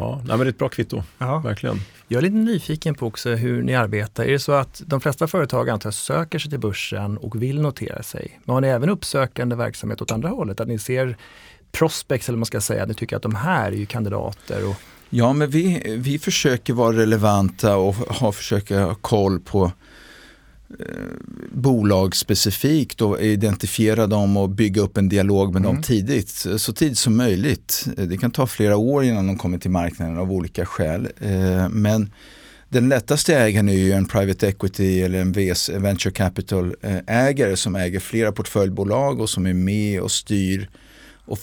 Ja, 0.00 0.16
nej, 0.16 0.28
men 0.28 0.38
det 0.38 0.44
är 0.44 0.48
ett 0.48 0.58
bra 0.58 0.68
kvitto, 0.68 1.02
Ja. 1.18 1.38
verkligen. 1.38 1.80
Jag 2.08 2.18
är 2.18 2.22
lite 2.22 2.34
nyfiken 2.36 2.94
på 2.94 3.06
också 3.06 3.30
hur 3.30 3.62
ni 3.62 3.74
arbetar. 3.74 4.24
Är 4.24 4.32
det 4.32 4.38
så 4.38 4.52
att 4.52 4.82
de 4.86 5.00
flesta 5.00 5.26
företag 5.26 5.70
antar 5.70 5.90
söker 5.90 6.38
sig 6.38 6.50
till 6.50 6.60
börsen 6.60 7.16
och 7.18 7.42
vill 7.42 7.60
notera 7.60 8.02
sig? 8.02 8.40
Men 8.44 8.54
har 8.54 8.60
ni 8.60 8.68
även 8.68 8.88
uppsökande 8.90 9.56
verksamhet 9.56 10.02
åt 10.02 10.10
andra 10.12 10.28
hållet? 10.28 10.60
Att 10.60 10.68
ni 10.68 10.78
ser 10.78 11.16
prospects 11.72 12.28
eller 12.28 12.38
man 12.38 12.46
ska 12.46 12.60
säga, 12.60 12.82
att 12.82 12.88
ni 12.88 12.94
tycker 12.94 13.16
att 13.16 13.22
de 13.22 13.34
här 13.34 13.72
är 13.72 13.76
ju 13.76 13.86
kandidater? 13.86 14.68
Och, 14.68 14.74
Ja, 15.12 15.32
men 15.32 15.50
vi, 15.50 15.96
vi 15.98 16.18
försöker 16.18 16.72
vara 16.72 16.96
relevanta 16.96 17.76
och 17.76 17.94
ha, 17.94 18.32
försöka 18.32 18.82
ha 18.84 18.94
koll 18.94 19.40
på 19.40 19.64
eh, 19.64 19.70
bolag 21.52 22.16
specifikt 22.16 23.00
och 23.00 23.20
identifiera 23.22 24.06
dem 24.06 24.36
och 24.36 24.48
bygga 24.50 24.82
upp 24.82 24.96
en 24.96 25.08
dialog 25.08 25.52
med 25.52 25.60
Mm. 25.60 25.74
dem 25.74 25.82
tidigt. 25.82 26.28
Så 26.56 26.72
tidigt 26.72 26.98
som 26.98 27.16
möjligt. 27.16 27.86
Det 27.96 28.16
kan 28.16 28.30
ta 28.30 28.46
flera 28.46 28.76
år 28.76 29.04
innan 29.04 29.26
de 29.26 29.38
kommer 29.38 29.58
till 29.58 29.70
marknaden 29.70 30.18
av 30.18 30.32
olika 30.32 30.66
skäl. 30.66 31.08
Eh, 31.20 31.68
Men 31.68 32.10
den 32.68 32.88
lättaste 32.88 33.34
ägaren 33.36 33.68
är 33.68 33.72
ju 33.74 33.92
en 33.92 34.06
private 34.06 34.48
equity 34.48 35.00
eller 35.02 35.18
en 35.20 35.32
VS, 35.32 35.68
venture 35.68 36.12
capital 36.12 36.74
eh, 36.82 36.96
ägare 37.06 37.56
som 37.56 37.76
äger 37.76 38.00
flera 38.00 38.32
portföljbolag 38.32 39.20
och 39.20 39.30
som 39.30 39.46
är 39.46 39.54
med 39.54 40.00
och 40.00 40.10
styr 40.10 40.68
och 41.24 41.38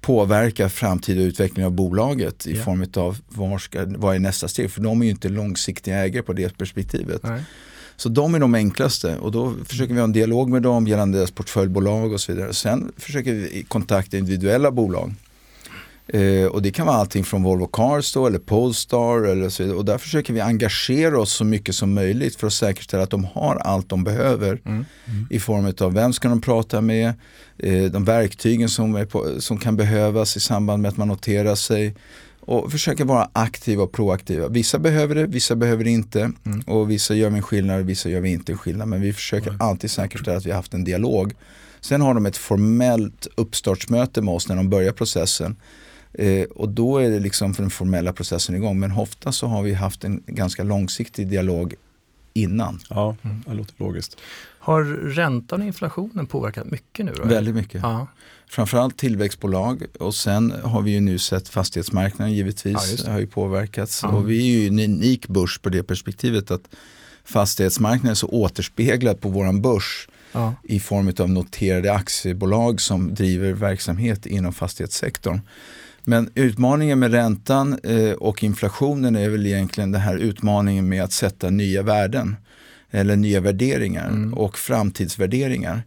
påverkar 0.00 0.68
framtida 0.68 1.20
utveckling 1.22 1.64
av 1.66 1.72
bolaget 1.72 2.46
i 2.46 2.56
Ja. 2.56 2.62
form 2.64 2.86
av 2.96 3.18
var 3.28 3.58
ska, 3.58 3.84
vad 3.86 4.14
är 4.14 4.18
nästa 4.18 4.48
steg? 4.48 4.70
För 4.70 4.80
de 4.80 5.00
är 5.00 5.04
ju 5.04 5.10
inte 5.10 5.28
långsiktiga 5.28 5.96
ägare 5.98 6.22
på 6.22 6.32
det 6.32 6.58
perspektivet. 6.58 7.22
nej. 7.22 7.42
Så 7.98 8.08
de 8.08 8.34
är 8.34 8.38
de 8.38 8.54
enklaste 8.54 9.16
och 9.16 9.32
då 9.32 9.54
försöker 9.64 9.94
vi 9.94 10.00
ha 10.00 10.04
en 10.04 10.12
dialog 10.12 10.48
med 10.50 10.62
dem 10.62 10.86
gällande 10.86 11.18
deras 11.18 11.30
portföljbolag 11.30 12.12
och 12.12 12.20
så 12.20 12.32
vidare. 12.32 12.54
Sen 12.54 12.92
försöker 12.96 13.32
vi 13.32 13.64
kontakta 13.68 14.16
individuella 14.18 14.70
bolag. 14.70 15.14
Eh, 16.08 16.46
och 16.46 16.62
det 16.62 16.70
kan 16.70 16.86
vara 16.86 16.96
allting 16.96 17.24
från 17.24 17.42
Volvo 17.42 17.66
Cars 17.66 18.12
då, 18.12 18.26
eller 18.26 18.38
Polestar 18.38 19.22
eller 19.22 19.48
så 19.48 19.62
vidare. 19.62 19.78
Och 19.78 19.84
där 19.84 19.98
försöker 19.98 20.32
vi 20.32 20.40
engagera 20.40 21.20
oss 21.20 21.32
så 21.32 21.44
mycket 21.44 21.74
som 21.74 21.94
möjligt 21.94 22.36
för 22.36 22.46
att 22.46 22.52
säkerställa 22.52 23.02
att 23.02 23.10
de 23.10 23.24
har 23.24 23.56
allt 23.56 23.88
de 23.88 24.04
behöver 24.04 24.60
Mm. 24.64 24.84
i 25.30 25.40
form 25.40 25.72
av 25.80 25.94
vem 25.94 26.12
ska 26.12 26.28
de 26.28 26.40
prata 26.40 26.80
med, 26.80 27.12
eh, 27.58 27.84
de 27.84 28.04
verktygen 28.04 28.68
som, 28.68 29.06
på, 29.10 29.40
som 29.40 29.58
kan 29.58 29.76
behövas 29.76 30.36
i 30.36 30.40
samband 30.40 30.82
med 30.82 30.88
att 30.88 30.96
man 30.96 31.08
noterar 31.08 31.54
sig 31.54 31.94
och 32.48 32.72
försöka 32.72 33.04
vara 33.04 33.30
aktiva 33.32 33.82
och 33.82 33.92
proaktiva. 33.92 34.48
Vissa 34.48 34.78
behöver 34.78 35.14
det, 35.14 35.26
vissa 35.26 35.56
behöver 35.56 35.84
det 35.84 35.90
inte 35.90 36.20
Mm. 36.46 36.60
och 36.66 36.90
vissa 36.90 37.14
gör 37.14 37.30
vi 37.30 37.36
en 37.36 37.42
skillnad, 37.42 37.80
vissa 37.86 38.08
gör 38.08 38.20
vi 38.20 38.28
inte 38.30 38.52
en 38.52 38.58
skillnad. 38.58 38.88
Men 38.88 39.00
vi 39.00 39.12
försöker 39.12 39.56
alltid 39.60 39.90
säkerställa 39.90 40.36
att 40.36 40.46
vi 40.46 40.50
har 40.50 40.56
haft 40.56 40.74
en 40.74 40.84
dialog. 40.84 41.32
Sen 41.80 42.00
har 42.00 42.14
de 42.14 42.26
ett 42.26 42.36
formellt 42.36 43.26
uppstartsmöte 43.36 44.22
med 44.22 44.34
oss 44.34 44.48
när 44.48 44.56
de 44.56 44.70
börjar 44.70 44.92
processen. 44.92 45.56
Eh, 46.12 46.42
och 46.44 46.68
då 46.68 46.98
är 46.98 47.10
det 47.10 47.20
liksom 47.20 47.54
för 47.54 47.62
den 47.62 47.70
formella 47.70 48.12
processen 48.12 48.54
igång. 48.54 48.78
Men 48.80 48.92
ofta 48.92 49.32
så 49.32 49.46
har 49.46 49.62
vi 49.62 49.74
haft 49.74 50.04
en 50.04 50.22
ganska 50.26 50.62
långsiktig 50.62 51.28
dialog 51.28 51.74
innan. 52.34 52.80
Ja, 52.90 53.16
Mm. 53.22 53.42
det 53.46 53.54
låter 53.54 53.74
logiskt. 53.78 54.16
Har 54.68 54.84
räntan 54.84 55.60
och 55.60 55.66
inflationen 55.66 56.26
påverkat 56.26 56.70
mycket 56.70 57.04
nu? 57.06 57.12
Då? 57.16 57.24
Väldigt 57.24 57.54
mycket. 57.54 57.82
Ja. 57.82 58.06
Framförallt 58.50 58.96
tillväxtbolag 58.96 59.82
och 60.00 60.14
sen 60.14 60.54
har 60.64 60.82
vi 60.82 60.90
ju 60.90 61.00
nu 61.00 61.18
sett 61.18 61.48
fastighetsmarknaden 61.48 62.32
Ja, 62.32 62.36
givetvis 62.36 63.02
det. 63.04 63.10
har 63.10 63.20
ju 63.20 63.26
påverkats. 63.26 64.00
Ja. 64.02 64.08
Och 64.08 64.30
vi 64.30 64.38
är 64.38 64.60
ju 64.60 64.68
en 64.68 64.78
unik 64.78 65.28
börs 65.28 65.58
på 65.58 65.68
det 65.68 65.82
perspektivet 65.82 66.50
att 66.50 66.68
fastighetsmarknaden 67.24 68.10
är 68.10 68.14
så 68.14 68.26
återspeglad 68.28 69.20
på 69.20 69.28
våran 69.28 69.62
börs 69.62 70.08
Ja. 70.32 70.54
i 70.62 70.80
form 70.80 71.12
av 71.18 71.30
noterade 71.30 71.92
aktiebolag 71.92 72.80
som 72.80 73.14
driver 73.14 73.52
verksamhet 73.52 74.26
inom 74.26 74.52
fastighetssektorn. 74.52 75.40
Men 76.04 76.30
utmaningen 76.34 76.98
med 76.98 77.10
räntan 77.10 77.78
eh, 77.82 78.12
och 78.12 78.44
inflationen 78.44 79.16
är 79.16 79.28
väl 79.28 79.46
egentligen 79.46 79.92
den 79.92 80.00
här 80.00 80.16
utmaningen 80.16 80.88
med 80.88 81.04
att 81.04 81.12
sätta 81.12 81.50
nya 81.50 81.82
värden 81.82 82.36
eller 82.90 83.16
nya 83.16 83.40
värderingar 83.40 84.08
Mm. 84.08 84.34
och 84.34 84.58
framtidsvärderingar. 84.58 85.82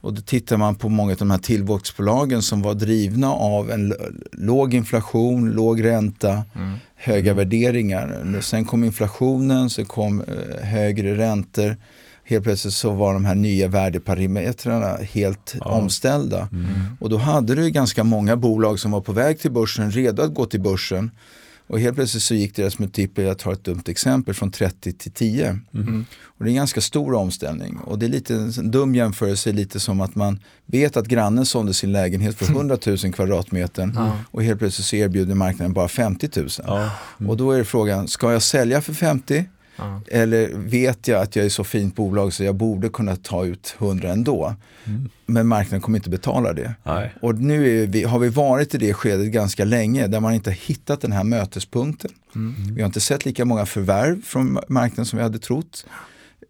Och 0.00 0.12
då 0.14 0.20
tittar 0.22 0.56
man 0.56 0.74
på 0.74 0.88
många 0.88 1.12
av 1.12 1.18
de 1.18 1.30
här 1.30 1.38
tillväxtbolagen 1.38 2.42
som 2.42 2.62
var 2.62 2.74
drivna 2.74 3.32
av 3.32 3.70
en 3.70 3.94
låg 4.32 4.74
inflation, 4.74 5.50
låg 5.50 5.84
ränta, 5.84 6.44
Mm. 6.54 6.72
höga 6.96 7.34
värderingar. 7.34 8.38
Sen 8.40 8.64
kom 8.64 8.84
inflationen, 8.84 9.70
sen 9.70 9.84
kom 9.86 10.20
eh, 10.20 10.64
högre 10.64 11.16
räntor. 11.18 11.76
Helt 12.24 12.44
plötsligt 12.44 12.74
så 12.74 12.90
var 12.90 13.14
de 13.14 13.24
här 13.24 13.34
nya 13.34 13.68
värdeparametrarna 13.68 14.96
helt 15.12 15.54
Ja. 15.60 15.64
omställda. 15.70 16.48
Mm. 16.52 16.70
Och 17.00 17.10
då 17.10 17.16
hade 17.16 17.54
du 17.54 17.70
ganska 17.70 18.04
många 18.04 18.36
bolag 18.36 18.78
som 18.78 18.90
var 18.90 19.00
på 19.00 19.12
väg 19.12 19.38
till 19.40 19.50
börsen, 19.52 19.90
redo 19.90 20.22
att 20.22 20.34
gå 20.34 20.46
till 20.46 20.60
börsen. 20.60 21.10
Och 21.66 21.80
helt 21.80 21.94
plötsligt 21.96 22.22
så 22.22 22.34
gick 22.34 22.56
deras 22.56 22.78
multipel, 22.78 23.24
jag 23.24 23.38
tar 23.38 23.52
ett 23.52 23.64
dumt 23.64 23.82
exempel, 23.86 24.34
från 24.34 24.50
30 24.50 24.92
till 24.92 25.12
10. 25.12 25.58
Mm. 25.74 26.04
Och 26.24 26.44
det 26.44 26.48
är 26.48 26.50
en 26.50 26.56
ganska 26.56 26.80
stor 26.80 27.14
omställning. 27.14 27.76
Och 27.76 27.98
det 27.98 28.06
är 28.06 28.10
lite 28.10 28.34
en 28.34 28.70
dum 28.70 28.94
jämförelse, 28.94 29.52
lite 29.52 29.80
som 29.80 30.00
att 30.00 30.14
man 30.14 30.40
vet 30.66 30.96
att 30.96 31.06
grannen 31.06 31.46
sålde 31.46 31.74
sin 31.74 31.92
lägenhet 31.92 32.36
för 32.38 32.44
100 32.54 32.78
000 32.86 32.98
kvadratmeter 32.98 33.92
Ja. 33.94 34.16
och 34.30 34.42
helt 34.42 34.58
plötsligt 34.58 34.86
så 34.86 34.96
erbjuder 34.96 35.34
marknaden 35.34 35.72
bara 35.72 35.88
50 35.88 36.28
000. 36.36 36.48
Ja. 36.66 36.90
Och 37.26 37.36
då 37.36 37.52
är 37.52 37.58
det 37.58 37.64
frågan, 37.64 38.08
ska 38.08 38.32
jag 38.32 38.42
sälja 38.42 38.80
för 38.80 38.92
50 38.94 39.44
Ja. 39.76 40.00
eller 40.08 40.50
vet 40.54 41.08
jag 41.08 41.22
att 41.22 41.36
jag 41.36 41.44
är 41.44 41.48
så 41.48 41.64
fint 41.64 41.96
bolag 41.96 42.32
så 42.32 42.44
jag 42.44 42.54
borde 42.54 42.88
kunna 42.88 43.16
ta 43.16 43.44
ut 43.44 43.76
100 43.78 44.08
ändå. 44.08 44.54
Mm. 44.84 45.08
Men 45.26 45.46
marknaden 45.46 45.80
kommer 45.80 45.98
inte 45.98 46.10
betala 46.10 46.52
det. 46.52 46.74
Nej. 46.82 47.14
Och 47.20 47.34
nu 47.34 47.86
vi, 47.86 48.04
har 48.04 48.18
vi 48.18 48.28
varit 48.28 48.74
i 48.74 48.78
det 48.78 48.94
skedet 48.94 49.32
ganska 49.32 49.64
länge 49.64 50.06
där 50.06 50.20
man 50.20 50.34
inte 50.34 50.50
har 50.50 50.54
hittat 50.54 51.00
den 51.00 51.12
här 51.12 51.24
mötespunkten. 51.24 52.10
Mm. 52.34 52.74
Vi 52.74 52.82
har 52.82 52.86
inte 52.86 53.00
sett 53.00 53.24
lika 53.24 53.44
många 53.44 53.66
förvärv 53.66 54.22
från 54.22 54.58
marknaden 54.68 55.06
som 55.06 55.16
vi 55.16 55.22
hade 55.22 55.38
trott. 55.38 55.86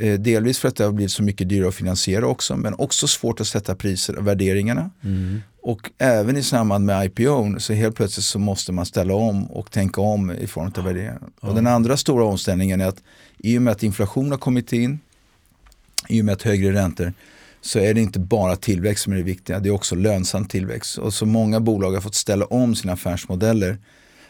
Eh, 0.02 0.18
delvis 0.18 0.58
för 0.58 0.68
att 0.68 0.76
det 0.76 0.84
har 0.84 0.92
blivit 0.92 1.12
så 1.12 1.22
mycket 1.22 1.48
dyrare 1.48 1.68
att 1.68 1.74
finansiera 1.74 2.26
också 2.26 2.56
men 2.56 2.74
också 2.74 3.08
svårt 3.08 3.40
att 3.40 3.46
sätta 3.46 3.74
priser 3.74 4.18
och 4.18 4.26
värderingarna. 4.26 4.90
Mm. 5.04 5.42
Och 5.62 5.90
även 5.98 6.36
i 6.36 6.42
samband 6.42 6.86
med 6.86 7.06
IPO 7.06 7.58
så 7.58 7.72
helt 7.72 7.96
plötsligt 7.96 8.24
så 8.24 8.38
måste 8.38 8.72
man 8.72 8.86
ställa 8.86 9.14
om 9.14 9.50
och 9.50 9.70
tänka 9.70 10.00
om 10.00 10.30
i 10.32 10.46
form 10.46 10.72
av 10.76 10.84
värderingar. 10.84 11.18
Och 11.40 11.54
den 11.54 11.66
andra 11.66 11.96
stora 11.96 12.24
omställningen 12.24 12.80
är 12.80 12.86
att 12.86 13.02
i 13.38 13.58
och 13.58 13.62
med 13.62 13.72
att 13.72 13.82
inflation 13.82 14.30
har 14.30 14.38
kommit 14.38 14.72
in, 14.72 14.98
i 16.08 16.20
och 16.20 16.24
med 16.24 16.32
att 16.32 16.42
högre 16.42 16.72
räntor, 16.72 17.12
så 17.60 17.78
är 17.78 17.94
det 17.94 18.00
inte 18.00 18.18
bara 18.18 18.56
tillväxt 18.56 19.04
som 19.04 19.12
är 19.12 19.16
det 19.16 19.22
viktiga, 19.22 19.60
det 19.60 19.68
är 19.68 19.70
också 19.70 19.94
lönsam 19.94 20.44
tillväxt. 20.44 20.98
Och 20.98 21.14
så 21.14 21.26
många 21.26 21.60
bolag 21.60 21.92
har 21.92 22.00
fått 22.00 22.14
ställa 22.14 22.44
om 22.44 22.74
sina 22.74 22.92
affärsmodeller 22.92 23.78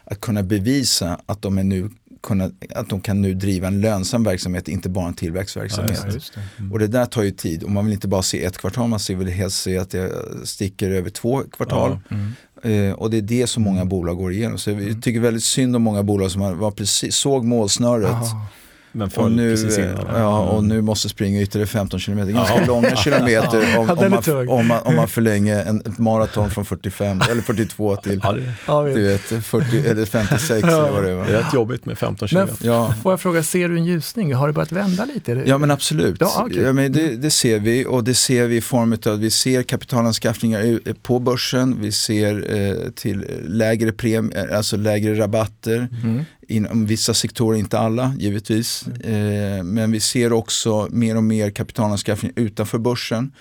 att 0.05 0.21
kunna 0.21 0.43
bevisa 0.43 1.21
att 1.27 1.43
de, 1.43 1.59
är 1.59 1.65
nu, 1.65 1.91
kunna, 2.23 2.51
att 2.75 2.89
de 2.89 3.01
kan 3.01 3.23
nu 3.23 3.35
driva 3.35 3.67
en 3.67 3.81
lönsam 3.81 4.25
verksamhet, 4.25 4.69
inte 4.69 4.89
bara 4.89 5.09
en 5.09 5.15
tillväxtverksamhet. 5.15 6.05
Ja, 6.07 6.13
det. 6.57 6.73
Och 6.73 6.79
det 6.79 6.87
där 6.87 7.07
tar 7.07 7.23
ju 7.23 7.31
tid 7.31 7.63
och 7.63 7.71
man 7.71 7.85
vill 7.85 7.95
inte 7.95 8.09
bara 8.09 8.23
se 8.23 8.45
ett 8.45 8.59
kvartal, 8.59 8.89
man 8.89 9.01
vill 9.09 9.29
helst 9.29 9.63
se 9.63 9.79
att 9.79 9.91
det 9.91 10.13
sticker 10.45 10.91
över 10.91 11.11
två 11.11 11.43
kvartal. 11.53 11.99
Mm. 12.11 12.33
Eh, 12.63 12.95
och 12.95 13.11
det 13.11 13.17
är 13.17 13.23
det 13.23 13.47
som 13.47 13.63
många 13.63 13.85
bolag 13.85 14.17
går 14.17 14.33
igenom. 14.33 14.59
Så 14.59 14.75
vi 14.75 15.01
tycker 15.01 15.21
väldigt 15.21 15.45
synd 15.45 15.77
om 15.77 15.83
många 15.83 16.03
bolag 16.03 16.31
som 16.31 16.59
var 16.59 16.71
precis, 16.71 17.15
såg 17.15 17.45
målsnöret. 17.45 18.11
Ja. 18.11 18.47
Men 18.95 19.07
Och 19.07 19.13
föll 19.13 19.33
nu, 19.33 19.51
precis 19.51 19.79
eh, 19.79 19.85
innan. 19.91 20.07
ja, 20.21 20.41
och 20.41 20.59
Mm. 20.59 20.69
nu 20.69 20.81
måste 20.83 21.09
springa 21.09 21.41
ytterligare 21.43 21.67
15 21.69 22.01
kilometer. 22.01 22.33
Ganska 22.33 22.55
Ja. 22.61 22.67
långa 22.67 22.97
kilometer 22.97 23.59
om, 23.79 23.91
om, 23.91 23.99
är 23.99 24.09
man, 24.09 24.49
om, 24.49 24.67
man, 24.67 24.81
om 24.83 24.97
man 24.97 25.09
förlänger 25.09 25.65
en, 25.65 25.81
ett 25.81 25.99
maraton 25.99 26.51
från 26.51 26.65
45 26.65 27.21
eller 27.31 27.43
42 27.43 27.97
till 27.97 28.21
Ja, 28.67 28.83
du 28.83 28.93
vet. 28.93 29.33
vet, 29.33 29.45
40, 29.45 29.89
eller 29.89 30.05
56 30.07 30.51
eller 30.51 30.91
vad 30.91 31.03
det 31.05 31.11
det 31.11 31.17
är 31.21 31.25
rätt 31.43 31.55
jobbigt 31.55 31.87
med 31.87 31.99
15 31.99 32.17
Men 32.21 32.29
kilometer. 32.29 32.67
Ja. 32.67 32.95
får 33.03 33.13
jag 33.13 33.21
fråga, 33.21 33.43
ser 33.43 33.69
du 33.69 33.77
en 33.77 33.85
ljusning? 33.85 34.35
Har 34.35 34.47
det 34.47 34.53
börjat 34.53 34.73
vända 34.73 35.05
lite? 35.05 35.33
Är 35.33 35.45
Ja 35.47 35.59
men 35.59 35.71
absolut. 35.71 36.17
Ja, 36.21 36.43
okej. 36.47 36.63
ja, 36.63 36.73
men 36.73 36.93
det, 36.93 37.17
det 37.17 37.31
ser 37.31 37.59
vi 37.59 37.87
och 37.87 38.05
det 38.05 38.15
ser 38.15 38.47
vi 38.47 38.57
i 38.57 38.61
form 38.61 38.93
av 39.07 39.13
att 39.13 39.21
vi 39.21 39.31
ser 39.31 39.63
kapitalanskaffningar 39.63 40.79
på 41.03 41.19
börsen. 41.19 41.77
Vi 41.81 41.93
ser 41.93 42.55
eh, 42.57 42.91
till 42.91 43.25
lägre, 43.47 43.93
prem, 43.93 44.33
alltså 44.53 44.77
lägre 44.77 45.19
rabatter 45.19 45.89
Mm. 46.05 46.25
Inom 46.49 46.87
vissa 46.87 47.15
sektorer, 47.15 47.59
inte 47.59 47.79
alla 47.79 48.15
givetvis. 48.19 48.87
Eh, 48.87 49.63
men 49.63 49.93
vi 49.93 50.01
ser 50.01 50.33
också 50.33 50.89
mer 50.91 51.17
och 51.17 51.25
mer 51.25 51.51
kapitalanskaffning 51.51 52.33
utanför 52.37 52.79
börsen. 52.79 53.33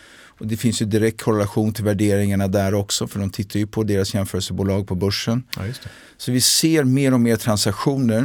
Och 0.41 0.47
det 0.47 0.57
finns 0.57 0.81
ju 0.81 0.85
direkt 0.85 1.21
korrelation 1.21 1.73
till 1.73 1.83
värderingarna 1.83 2.47
där 2.47 2.73
också 2.73 3.07
för 3.07 3.19
de 3.19 3.29
tittar 3.29 3.59
ju 3.59 3.67
på 3.67 3.83
deras 3.83 4.13
jämförelsebolag 4.13 4.87
på 4.87 4.95
börsen. 4.95 5.43
Ja, 5.55 5.61
Så 6.17 6.31
vi 6.31 6.41
ser 6.41 6.83
mer 6.83 7.13
och 7.13 7.19
mer 7.19 7.35
transaktioner. 7.35 8.17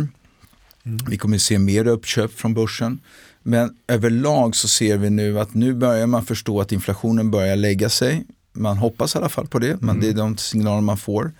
Mm. 0.87 0.99
Vi 1.09 1.19
kommer 1.19 1.39
se 1.39 1.59
mer 1.59 1.87
uppköp 1.87 2.33
från 2.33 2.55
börsen. 2.55 3.01
Men 3.43 3.77
överlag 3.89 4.57
så 4.57 4.69
ser 4.69 4.97
vi 4.97 5.11
nu 5.11 5.41
att 5.41 5.55
nu 5.55 5.75
börjar 5.75 6.07
man 6.07 6.27
förstå 6.27 6.61
att 6.61 6.73
inflationen 6.73 7.31
börjar 7.31 7.57
lägga 7.57 7.89
sig. 7.89 8.25
Man 8.53 8.77
hoppas 8.77 9.15
i 9.15 9.19
alla 9.19 9.29
fall 9.29 9.47
på 9.47 9.59
det, 9.59 9.77
men 9.81 10.01
det 10.01 10.09
är 10.09 10.13
de 10.13 10.37
signaler 10.37 10.81
man 10.81 10.97
får. 10.97 11.33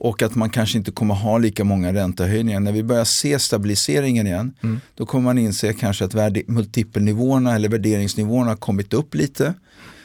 Och 0.00 0.22
att 0.22 0.34
man 0.34 0.50
kanske 0.50 0.78
inte 0.78 0.90
kommer 0.90 1.14
ha 1.14 1.38
lika 1.38 1.64
många 1.64 1.92
räntehöjningar. 1.92 2.60
När 2.60 2.72
vi 2.72 2.82
börjar 2.82 3.04
se 3.04 3.38
stabiliseringen 3.38 4.26
igen, 4.26 4.52
då 4.94 5.06
kommer 5.06 5.24
man 5.24 5.38
inse 5.38 5.72
kanske 5.72 6.04
att 6.04 6.14
värde- 6.14 6.42
multipelnivåerna 6.46 7.54
eller 7.54 7.68
värderingsnivåerna 7.68 8.50
har 8.50 8.56
kommit 8.56 8.94
upp 8.94 9.14
lite. 9.14 9.54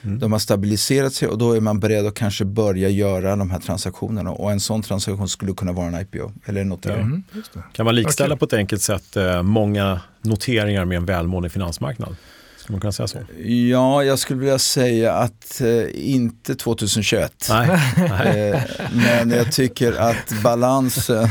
De 0.01 0.31
har 0.31 0.39
stabiliserat 0.39 1.13
sig 1.13 1.27
och 1.27 1.37
då 1.37 1.51
är 1.53 1.61
man 1.61 1.79
beredd 1.79 2.05
att 2.05 2.13
kanske 2.13 2.45
börja 2.45 2.89
göra 2.89 3.35
de 3.35 3.51
här 3.51 3.59
transaktionerna. 3.59 4.31
Och 4.31 4.51
en 4.51 4.59
sån 4.59 4.81
transaktion 4.81 5.29
skulle 5.29 5.53
kunna 5.53 5.71
vara 5.71 5.87
en 5.87 6.01
IPO 6.01 6.31
eller 6.45 6.61
en 6.61 6.69
notering. 6.69 7.01
Mm, 7.01 7.23
det. 7.53 7.63
Kan 7.73 7.85
man 7.85 7.95
likställa 7.95 8.33
Okej. 8.33 8.39
på 8.39 8.45
ett 8.45 8.53
enkelt 8.53 8.81
sätt 8.81 9.17
eh, 9.17 9.43
många 9.43 10.01
noteringar 10.21 10.85
med 10.85 10.97
en 10.97 11.05
välmående 11.05 11.49
finansmarknad? 11.49 12.15
Skulle 12.63 12.73
man 12.73 12.81
kunna 12.81 12.91
säga 12.91 13.07
så? 13.07 13.19
Ja, 13.45 14.03
jag 14.03 14.19
skulle 14.19 14.39
vilja 14.39 14.59
säga 14.59 15.13
att 15.13 15.61
eh, 15.61 16.11
inte 16.11 16.55
2021. 16.55 17.47
Nej. 17.49 17.79
Nej. 17.97 18.33
Eh, 18.33 18.61
men 18.93 19.31
jag 19.31 19.51
tycker 19.51 19.93
att 19.93 20.43
balansen, 20.43 21.27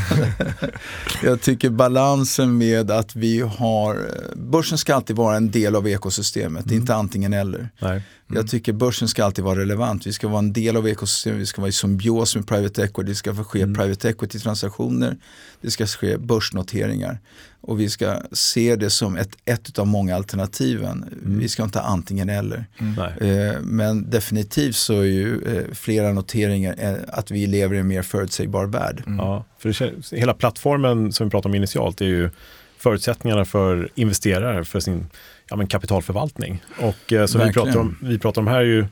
jag 1.23 1.41
tycker 1.41 1.69
balansen 1.69 2.57
med 2.57 2.91
att 2.91 3.15
vi 3.15 3.39
har, 3.39 4.09
börsen 4.35 4.77
ska 4.77 4.95
alltid 4.95 5.15
vara 5.15 5.37
en 5.37 5.51
del 5.51 5.75
av 5.75 5.87
ekosystemet, 5.87 6.71
inte 6.71 6.95
antingen 6.95 7.33
eller. 7.33 7.69
Nej. 7.79 8.01
Jag 8.27 8.49
tycker 8.49 8.73
börsen 8.73 9.07
ska 9.07 9.25
alltid 9.25 9.43
vara 9.43 9.59
relevant. 9.59 10.07
Vi 10.07 10.13
ska 10.13 10.27
vara 10.27 10.39
en 10.39 10.53
del 10.53 10.77
av 10.77 10.87
ekosystemet, 10.87 11.39
vi 11.39 11.45
ska 11.45 11.61
vara 11.61 11.69
i 11.69 11.71
symbios 11.71 12.35
med 12.35 12.47
private 12.47 12.83
equity, 12.83 13.09
det 13.09 13.15
ska 13.15 13.35
få 13.35 13.43
ske 13.43 13.59
private 13.59 14.09
equity-transaktioner, 14.09 15.17
det 15.61 15.71
ska 15.71 15.87
ske 15.87 16.17
börsnoteringar. 16.17 17.19
Och 17.65 17.79
vi 17.79 17.89
ska 17.89 18.21
se 18.31 18.75
det 18.75 18.89
som 18.89 19.17
ett, 19.17 19.37
ett 19.45 19.79
av 19.79 19.87
många 19.87 20.15
alternativen. 20.15 21.05
Vi 21.25 21.49
ska 21.49 21.63
inte 21.63 21.79
ha 21.79 21.85
antingen 21.85 22.29
eller. 22.29 22.65
Nej. 22.77 23.29
Eh, 23.31 23.61
Men 23.61 24.09
definitivt 24.09 24.75
så 24.75 24.99
är 24.99 25.03
ju 25.03 25.41
eh, 25.41 25.73
flera 25.73 26.13
noteringar 26.13 26.75
eh, 26.77 26.95
att 27.07 27.31
vi 27.31 27.47
lever 27.47 27.75
i 27.75 27.79
en 27.79 27.87
mer 27.87 28.01
förutsägbar 28.01 28.65
värld. 28.65 29.03
Ja, 29.05 29.45
för 29.59 29.69
det, 30.11 30.17
hela 30.17 30.33
plattformen 30.33 31.11
som 31.11 31.27
vi 31.27 31.31
pratade 31.31 31.51
om 31.51 31.55
initialt 31.55 32.01
är 32.01 32.05
ju 32.05 32.29
förutsättningarna 32.77 33.45
för 33.45 33.89
investerare 33.95 34.65
för 34.65 34.79
sin 34.79 35.07
ja, 35.49 35.55
men 35.55 35.67
kapitalförvaltning. 35.67 36.63
Och 36.79 37.13
eh, 37.13 37.25
som 37.25 37.41
vi 37.41 37.53
pratar, 37.53 37.77
om, 37.77 37.97
vi 38.01 38.19
pratar 38.19 38.41
om 38.41 38.47
här 38.47 38.59
är 38.59 38.65
ju 38.65 38.85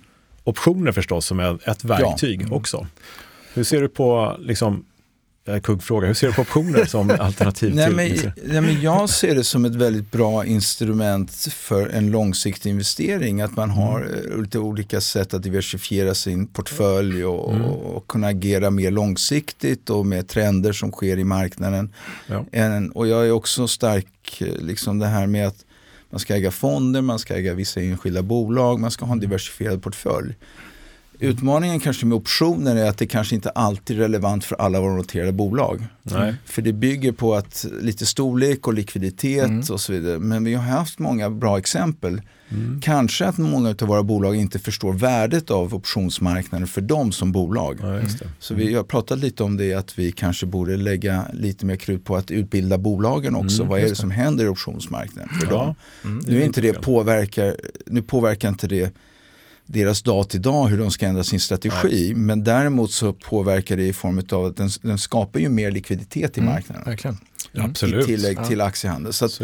optioner 0.43 0.91
förstås 0.91 1.25
som 1.25 1.39
är 1.39 1.69
ett 1.69 1.83
verktyg 1.83 2.53
också. 2.53 2.87
Hur 3.53 3.63
ser 3.63 3.81
du 3.81 3.89
på, 3.89 4.37
liksom, 4.39 4.85
kuggfråga, 5.63 6.07
hur 6.07 6.13
ser 6.13 6.27
du 6.27 6.33
på 6.33 6.41
optioner 6.41 6.85
som 6.85 7.11
alternativ 7.19 7.75
Nej, 7.75 7.85
till 7.85 7.95
men, 7.95 8.33
nej, 8.51 8.61
men 8.61 8.81
jag 8.81 9.09
ser 9.09 9.35
det 9.35 9.43
som 9.43 9.65
ett 9.65 9.75
väldigt 9.75 10.11
bra 10.11 10.45
instrument 10.45 11.31
för 11.51 11.87
en 11.89 12.11
långsiktig 12.11 12.69
investering. 12.69 13.41
Att 13.41 13.55
man 13.55 13.69
har 13.69 14.21
eh, 14.31 14.41
lite 14.41 14.59
olika 14.59 15.01
sätt 15.01 15.33
att 15.33 15.43
diversifiera 15.43 16.13
sin 16.13 16.47
portfölj 16.47 17.25
och, 17.25 17.55
och 17.95 18.07
kunna 18.07 18.27
agera 18.27 18.69
mer 18.69 18.91
långsiktigt 18.91 19.89
och 19.89 20.05
med 20.05 20.27
trender 20.27 20.73
som 20.73 20.91
sker 20.91 21.17
i 21.17 21.23
marknaden. 21.23 21.93
Ja. 22.27 22.45
En, 22.51 22.91
och 22.91 23.07
jag 23.07 23.27
är 23.27 23.31
också 23.31 23.67
stark, 23.67 24.41
eh, 24.41 24.55
liksom 24.61 24.99
det 24.99 25.07
här 25.07 25.27
med 25.27 25.47
att 25.47 25.65
man 26.09 26.19
ska 26.19 26.35
äga 26.35 26.51
fonder, 26.51 27.01
man 27.01 27.19
ska 27.19 27.35
äga 27.35 27.53
vissa 27.53 27.81
enskilda 27.81 28.21
bolag, 28.21 28.79
man 28.79 28.91
ska 28.91 29.05
ha 29.05 29.13
en 29.13 29.19
diversifierad 29.19 29.83
portfölj. 29.83 30.35
Utmaningen 31.21 31.79
kanske 31.79 32.05
med 32.05 32.15
optioner 32.15 32.75
är 32.75 32.89
att 32.89 32.97
det 32.97 33.07
kanske 33.07 33.35
inte 33.35 33.49
alltid 33.49 33.97
är 33.97 34.01
relevant 34.01 34.45
för 34.45 34.55
alla 34.55 34.81
våra 34.81 34.95
noterade 34.95 35.31
bolag. 35.31 35.85
Nej. 36.03 36.35
För 36.45 36.61
det 36.61 36.73
bygger 36.73 37.11
på 37.11 37.35
att 37.35 37.65
lite 37.81 38.05
storlek 38.05 38.67
och 38.67 38.73
likviditet 38.73 39.69
och 39.69 39.81
så 39.81 39.93
vidare. 39.93 40.19
Men 40.19 40.43
vi 40.43 40.53
har 40.53 40.63
haft 40.63 40.99
många 40.99 41.29
bra 41.29 41.57
exempel. 41.57 42.21
Kanske 42.81 43.25
att 43.25 43.37
många 43.37 43.69
av 43.69 43.87
våra 43.87 44.03
bolag 44.03 44.35
inte 44.35 44.59
förstår 44.59 44.93
värdet 44.93 45.51
av 45.51 45.75
optionsmarknaden 45.75 46.67
för 46.67 46.81
dem 46.81 47.11
som 47.11 47.31
bolag. 47.31 47.77
Ja. 47.81 47.99
Så 48.39 48.53
vi 48.53 48.73
har 48.73 48.83
pratat 48.83 49.19
lite 49.19 49.43
om 49.43 49.57
det 49.57 49.73
att 49.73 49.99
vi 49.99 50.11
kanske 50.11 50.45
borde 50.45 50.77
lägga 50.77 51.25
lite 51.33 51.65
mer 51.65 51.75
krut 51.75 52.05
på 52.05 52.15
att 52.15 52.31
utbilda 52.31 52.77
bolagen 52.77 53.35
också. 53.35 53.63
Vad 53.63 53.79
är 53.79 53.89
det 53.89 53.95
som 53.95 54.11
händer 54.11 54.45
i 54.45 54.47
optionsmarknaden 54.47 55.29
för 55.29 55.47
Mm, 55.47 55.55
Ja. 55.57 55.75
dem? 56.03 56.21
det 56.25 56.31
Nu, 56.31 56.41
är 56.41 56.45
inte 56.45 56.61
det 56.61 56.73
påverkar, 56.81 57.55
nu 57.85 58.01
påverkar 58.01 58.49
inte 58.49 58.67
det 58.67 58.93
deras 59.71 60.01
dag 60.01 60.29
till 60.29 60.41
dag 60.41 60.67
hur 60.67 60.77
de 60.77 60.91
ska 60.91 61.05
ändra 61.07 61.23
sin 61.23 61.39
strategi. 61.39 62.13
Men 62.15 62.43
däremot 62.43 62.91
så 62.91 63.13
påverkar 63.13 63.77
det 63.77 63.87
i 63.87 63.93
form 63.93 64.21
av 64.31 64.45
att 64.45 64.57
den, 64.57 64.69
den 64.81 64.97
skapar 64.97 65.39
ju 65.39 65.49
mer 65.49 65.71
likviditet 65.71 66.37
i 66.37 66.41
marknaden. 66.41 66.83
Verkligen. 66.85 67.17
Ja, 67.51 67.63
absolut. 67.63 68.03
I 68.03 68.05
tillägg 68.05 68.37
Ja. 68.37 68.45
till 68.45 68.61
aktiehandel. 68.61 69.13
Så 69.13 69.25
att, 69.25 69.41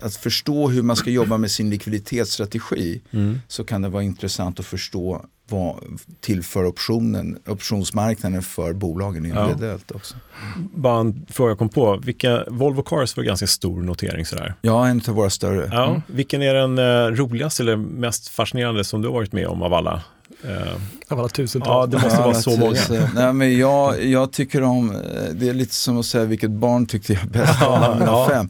att 0.00 0.16
förstå 0.16 0.68
hur 0.68 0.82
man 0.82 0.96
ska 0.96 1.10
jobba 1.10 1.36
med 1.38 1.50
sin 1.50 1.70
likviditetsstrategi 1.70 3.00
Mm. 3.10 3.40
så 3.48 3.64
kan 3.64 3.82
det 3.82 3.88
vara 3.88 4.02
intressant 4.02 4.60
att 4.60 4.66
förstå 4.66 5.26
vad 5.50 5.76
tillför 6.20 6.66
optionen, 6.66 7.38
optionsmarknaden 7.46 8.42
för 8.42 8.72
bolagen 8.72 9.26
individuellt 9.26 9.90
också. 9.90 10.14
Bara 10.74 11.00
en 11.00 11.26
fråga 11.30 11.50
jag 11.50 11.58
kom 11.58 11.68
på. 11.68 11.96
Vilka, 11.96 12.44
Volvo 12.48 12.82
Cars 12.82 13.16
var 13.16 13.24
ganska 13.24 13.46
stor 13.46 13.82
notering 13.82 14.26
sådär. 14.26 14.54
Ja, 14.60 14.86
en 14.86 15.02
av 15.08 15.14
våra 15.14 15.30
större. 15.30 15.68
Ja, 15.72 16.02
Vilken 16.06 16.42
är 16.42 16.54
den 16.54 16.78
eh, 16.78 17.16
roligaste 17.16 17.62
eller 17.62 17.76
mest 17.76 18.28
fascinerande 18.28 18.84
som 18.84 19.02
du 19.02 19.08
har 19.08 19.14
varit 19.14 19.32
med 19.32 19.46
om 19.46 19.62
av 19.62 19.74
alla? 19.74 20.02
Eh, 20.44 20.72
Av 21.08 21.18
alla 21.18 21.28
tusentals. 21.28 21.68
ja, 21.68 21.86
det 21.86 22.04
måste 22.04 22.18
vara 22.20 22.34
så 22.34 22.50
många. 22.50 22.70
naturligtvis. 22.72 23.14
Nej, 23.14 23.32
men 23.32 23.58
jag, 23.58 24.04
jag 24.04 24.32
tycker 24.32 24.62
om, 24.62 24.90
eh, 24.90 24.96
det 25.34 25.48
är 25.48 25.54
lite 25.54 25.74
som 25.74 25.98
att 25.98 26.06
säga 26.06 26.24
vilket 26.24 26.50
barn 26.50 26.86
tyckte 26.86 27.12
jag 27.12 27.26
bäst 27.28 27.62
av 27.62 27.72
alla 27.72 27.94
mina 27.98 28.26
fem. 28.28 28.48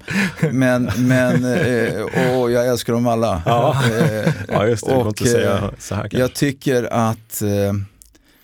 Men, 0.53 0.91
men 0.97 1.45
eh, 1.45 2.03
och 2.39 2.51
jag 2.51 2.67
älskar 2.69 2.93
dem 2.93 3.07
alla. 3.07 3.43
Ja. 3.47 3.77
Eh, 3.85 4.33
Ja, 4.49 4.67
just 4.67 4.87
det. 4.87 4.91
Det 4.93 4.97
går 4.97 5.09
inte 5.09 5.11
att 5.11 5.21
och, 5.21 5.27
säga 5.27 5.57
eh, 5.59 5.65
så 5.79 5.95
här 5.95 6.03
kanske. 6.03 6.19
Jag 6.19 6.35
tycker 6.35 6.85
att 6.93 7.43
eh, 7.43 7.73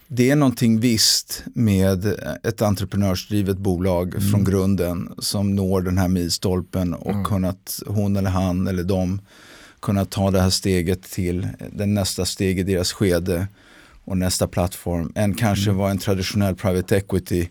det 0.09 0.31
är 0.31 0.37
någonting 0.37 0.81
visst 0.81 1.43
med 1.55 2.07
ett 2.43 2.63
entreprenörsdrivet 2.63 3.57
bolag 3.59 4.15
Mm. 4.15 4.31
från 4.31 4.45
grunden 4.45 5.13
som 5.19 5.55
når 5.57 5.81
den 5.81 5.99
här 5.99 6.09
milstolpen 6.09 6.95
och 6.95 7.11
Mm. 7.11 7.25
kunnat, 7.25 7.81
hon 7.87 8.17
eller 8.17 8.31
han 8.31 8.67
eller 8.67 8.83
de, 8.83 9.21
kunnat 9.87 10.11
ta 10.11 10.31
det 10.31 10.41
här 10.41 10.51
steget 10.51 11.03
till 11.03 11.49
den 11.73 11.95
nästa 11.95 12.25
steg 12.25 12.59
i 12.59 12.63
deras 12.63 12.93
skede 12.93 13.47
och 14.05 14.17
nästa 14.19 14.47
plattform 14.49 15.13
än 15.15 15.35
kanske 15.35 15.71
Mm. 15.71 15.77
vad 15.79 15.91
en 15.91 15.99
traditionell 15.99 16.55
private 16.55 16.97
equity 16.97 17.49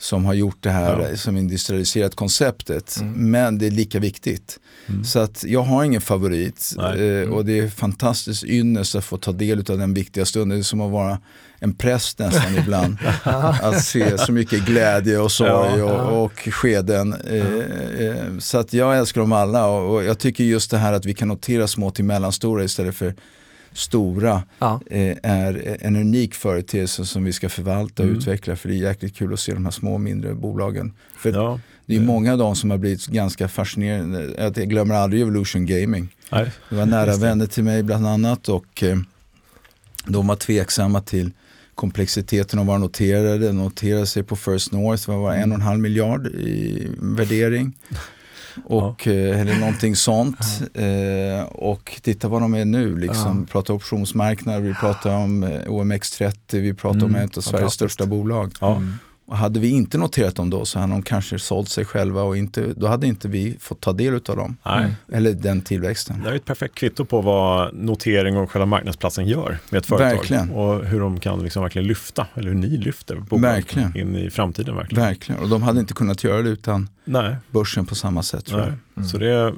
som 0.00 0.24
har 0.24 0.34
gjort 0.34 0.56
det 0.60 0.70
här 0.70 1.08
Ja. 1.10 1.16
som 1.16 1.36
industrialiserat 1.36 2.14
konceptet. 2.14 2.96
Mm. 3.00 3.30
Men 3.30 3.58
det 3.58 3.66
är 3.66 3.70
lika 3.70 3.98
viktigt. 4.00 4.58
Mm. 4.88 5.04
Så 5.04 5.18
att 5.18 5.44
jag 5.44 5.62
har 5.62 5.84
ingen 5.84 6.00
favorit 6.00 6.74
eh, 6.78 7.30
och 7.30 7.44
det 7.44 7.58
är 7.58 7.68
fantastiskt 7.68 8.44
ynnest 8.44 8.94
att 8.94 9.04
få 9.04 9.16
ta 9.16 9.32
del 9.32 9.58
av 9.58 9.78
den 9.78 9.94
viktiga 9.94 10.24
stunden. 10.24 10.58
Det 10.58 10.60
är 10.60 10.62
som 10.62 10.80
att 10.80 10.92
vara 10.92 11.18
en 11.60 11.74
präst 11.74 12.18
nästan 12.18 12.56
ibland. 12.58 12.96
att 13.62 13.84
se 13.84 14.18
så 14.18 14.32
mycket 14.32 14.66
glädje 14.66 15.18
och 15.18 15.32
sorg 15.32 15.82
och, 15.82 16.24
och 16.24 16.32
skeden. 16.38 17.12
Eh, 17.12 18.06
eh, 18.06 18.38
så 18.38 18.58
att 18.58 18.72
jag 18.72 18.98
älskar 18.98 19.20
dem 19.20 19.32
alla 19.32 19.66
och, 19.66 20.04
jag 20.04 20.18
tycker 20.18 20.44
just 20.44 20.70
det 20.70 20.78
här 20.78 20.92
att 20.92 21.04
vi 21.06 21.14
kan 21.14 21.28
notera 21.28 21.66
små 21.66 21.90
till 21.90 22.04
mellanstora 22.04 22.64
istället 22.64 22.94
för 22.94 23.14
stora 23.72 24.42
Ja. 24.58 24.80
eh, 24.90 25.16
är 25.22 25.76
en 25.80 25.96
unik 25.96 26.34
företeelse 26.34 27.04
som 27.06 27.24
vi 27.24 27.32
ska 27.32 27.48
förvalta 27.48 28.02
och 28.02 28.06
Mm. 28.08 28.18
utveckla 28.18 28.56
för 28.56 28.68
det 28.68 28.74
är 28.74 28.78
jäkligt 28.78 29.16
kul 29.16 29.32
att 29.32 29.40
se 29.40 29.54
de 29.54 29.64
här 29.64 29.72
små 29.72 29.92
och 29.94 30.00
mindre 30.00 30.34
bolagen. 30.34 30.92
För 31.18 31.32
Ja, 31.32 31.60
det 31.86 31.96
är 31.96 32.00
många 32.00 32.32
av 32.32 32.38
dem 32.38 32.56
som 32.56 32.70
har 32.70 32.78
blivit 32.78 33.06
ganska 33.06 33.48
fascinerande. 33.48 34.34
Jag 34.38 34.54
glömmer 34.54 34.94
aldrig 34.94 35.22
Evolution 35.22 35.66
Gaming. 35.66 36.08
nej. 36.32 36.52
Det 36.70 36.76
var 36.76 36.86
nära 36.86 37.16
vänner 37.16 37.46
till 37.46 37.64
mig 37.64 37.82
bland 37.82 38.06
annat 38.06 38.48
och 38.48 38.84
de 40.06 40.26
var 40.26 40.36
tveksamma 40.36 41.00
till 41.00 41.30
komplexiteten 41.78 42.58
att 42.58 42.66
vara 42.66 42.78
noterade. 42.78 43.38
De 43.38 43.52
noterade 43.52 44.06
sig 44.06 44.22
på 44.22 44.36
First 44.36 44.72
North, 44.72 45.08
vad 45.08 45.18
var 45.18 45.32
det, 45.32 45.38
en 45.38 45.52
och 45.52 45.54
en 45.54 45.62
halv 45.62 45.80
miljard 45.80 46.26
i 46.26 46.88
värdering. 46.98 47.76
Och, 48.64 49.06
eh, 49.06 49.40
eller 49.40 49.58
någonting 49.58 49.96
sånt. 49.96 50.38
Eh, 50.74 51.42
och 51.48 52.00
titta 52.02 52.28
vad 52.28 52.42
de 52.42 52.54
är 52.54 52.64
nu. 52.64 52.98
Liksom. 52.98 53.36
Ja. 53.36 53.40
Vi 53.40 53.46
pratar 53.46 53.74
optionsmarknad, 53.74 54.62
vi 54.62 54.74
pratar 54.74 55.16
om 55.16 55.42
eh, 55.42 55.48
OMX30, 55.48 56.32
vi 56.50 56.74
pratar 56.74 57.04
om 57.04 57.14
Mm, 57.14 57.24
ett 57.24 57.36
av 57.36 57.40
Sveriges 57.40 57.72
största 57.72 58.06
bolag. 58.06 58.52
Ja. 58.60 58.76
Mm. 58.76 58.94
Och 59.28 59.36
hade 59.36 59.60
vi 59.60 59.68
inte 59.68 59.98
noterat 59.98 60.34
dem 60.34 60.50
då 60.50 60.64
så 60.64 60.78
hade 60.78 60.92
de 60.92 61.02
kanske 61.02 61.38
sålt 61.38 61.68
sig 61.68 61.84
själva 61.84 62.22
och 62.22 62.36
inte, 62.36 62.72
då 62.76 62.86
hade 62.86 63.06
inte 63.06 63.28
vi 63.28 63.56
fått 63.60 63.80
ta 63.80 63.92
del 63.92 64.14
av 64.14 64.36
dem. 64.36 64.56
Nej. 64.66 64.94
Eller 65.12 65.32
den 65.32 65.60
tillväxten. 65.60 66.22
Det 66.22 66.30
är 66.30 66.34
ett 66.34 66.44
perfekt 66.44 66.74
kvitto 66.74 67.04
på 67.04 67.20
vad 67.20 67.74
notering 67.74 68.36
och 68.36 68.50
själva 68.50 68.66
marknadsplatsen 68.66 69.26
gör 69.26 69.58
med 69.70 69.78
ett 69.78 69.86
företag. 69.86 70.16
Verkligen. 70.16 70.50
Och 70.50 70.84
hur 70.84 71.00
de 71.00 71.20
kan 71.20 71.42
liksom 71.42 71.62
verkligen 71.62 71.88
lyfta, 71.88 72.26
eller 72.34 72.48
hur 72.48 72.54
ni 72.54 72.76
lyfter 72.76 73.16
bolaget 73.16 73.76
in 73.94 74.16
i 74.16 74.30
framtiden. 74.30 74.76
Verkligen. 74.76 75.04
Verkligen, 75.04 75.42
och 75.42 75.48
de 75.48 75.62
hade 75.62 75.80
inte 75.80 75.94
kunnat 75.94 76.24
göra 76.24 76.42
det 76.42 76.50
utan 76.50 76.88
Nej. 77.04 77.36
börsen 77.50 77.86
på 77.86 77.94
samma 77.94 78.22
sätt 78.22 78.46
tror 78.46 78.60
jag. 78.60 78.72
Mm. 78.98 79.08
Så 79.08 79.18
det, 79.18 79.52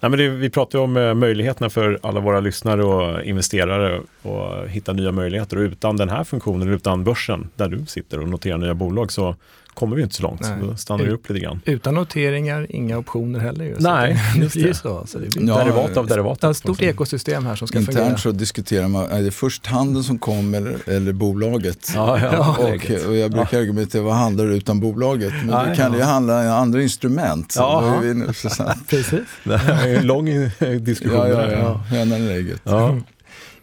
nej 0.00 0.10
men 0.10 0.18
det, 0.18 0.28
vi 0.28 0.50
pratar 0.50 0.78
ju 0.78 0.84
om 0.84 0.96
eh, 0.96 1.14
möjligheterna 1.14 1.70
för 1.70 1.98
alla 2.02 2.20
våra 2.20 2.40
lyssnare 2.40 2.84
och 2.84 3.22
investerare 3.24 4.00
att 4.22 4.68
hitta 4.68 4.92
nya 4.92 5.12
möjligheter. 5.12 5.56
Och 5.56 5.62
utan 5.62 5.96
den 5.96 6.08
här 6.08 6.24
funktionen, 6.24 6.68
utan 6.68 7.04
börsen 7.04 7.48
där 7.56 7.68
du 7.68 7.86
sitter 7.86 8.20
och 8.20 8.28
noterar 8.28 8.58
nya 8.58 8.74
bolag 8.74 9.12
så 9.12 9.36
kommer 9.74 9.96
vi 9.96 10.02
inte 10.02 10.14
så 10.14 10.22
långt. 10.22 10.40
Nej. 10.40 10.50
Då 10.62 10.76
stannar 10.76 11.04
vi 11.04 11.10
upp 11.10 11.28
lite 11.28 11.40
grann. 11.44 11.60
Utan 11.64 11.94
noteringar, 11.94 12.66
inga 12.70 12.98
optioner 12.98 13.40
heller. 13.40 13.64
Ju. 13.64 13.74
Så 13.76 13.82
Nej, 13.82 14.20
det, 14.34 14.40
just 14.42 14.54
det 14.54 14.74
så. 14.74 15.06
så 15.06 15.18
det 15.18 15.28
blir 15.34 15.48
Ja, 15.48 15.58
derivat 15.58 15.96
av 15.96 16.06
derivat. 16.06 16.44
ett 16.44 16.56
stort 16.56 16.82
ekosystem 16.82 17.46
här 17.46 17.56
som 17.56 17.68
ska 17.68 17.78
fungera. 17.78 18.02
Internt 18.02 18.20
så 18.20 18.32
diskuterar 18.32 18.88
man, 18.88 19.10
är 19.10 19.22
det 19.22 19.30
först 19.30 19.66
handeln 19.66 20.04
som 20.04 20.18
kom 20.18 20.54
eller, 20.54 21.12
bolaget? 21.12 21.92
Ja, 21.94 22.18
ja, 22.20 22.28
Ja. 22.32 22.56
Och, 22.58 23.08
och 23.08 23.16
jag 23.16 23.30
brukar 23.30 23.58
argumentera, 23.60 24.02
vad 24.02 24.14
handlar 24.14 24.46
det 24.46 24.54
utan 24.56 24.80
bolaget? 24.80 25.32
Men 25.44 25.48
Ja, 25.48 25.64
det 25.64 25.76
kan 25.76 25.92
ja. 25.92 25.98
ju 25.98 26.04
handla 26.04 26.40
om 26.40 26.62
andra 26.62 26.82
instrument. 26.82 27.54
Ja. 27.56 27.98
Vi 28.02 28.14
nu, 28.14 28.32
så, 28.32 28.50
så, 28.50 28.64
Precis. 28.88 29.20
Det 29.44 29.54
är 29.54 29.96
en 29.96 30.06
lång 30.06 30.24
diskussion. 30.80 31.18
ja, 31.18 31.28
ja, 31.28 31.80
ja, 31.90 32.04
i 32.16 32.32
ägget. 32.32 32.60
Ja. 32.64 32.98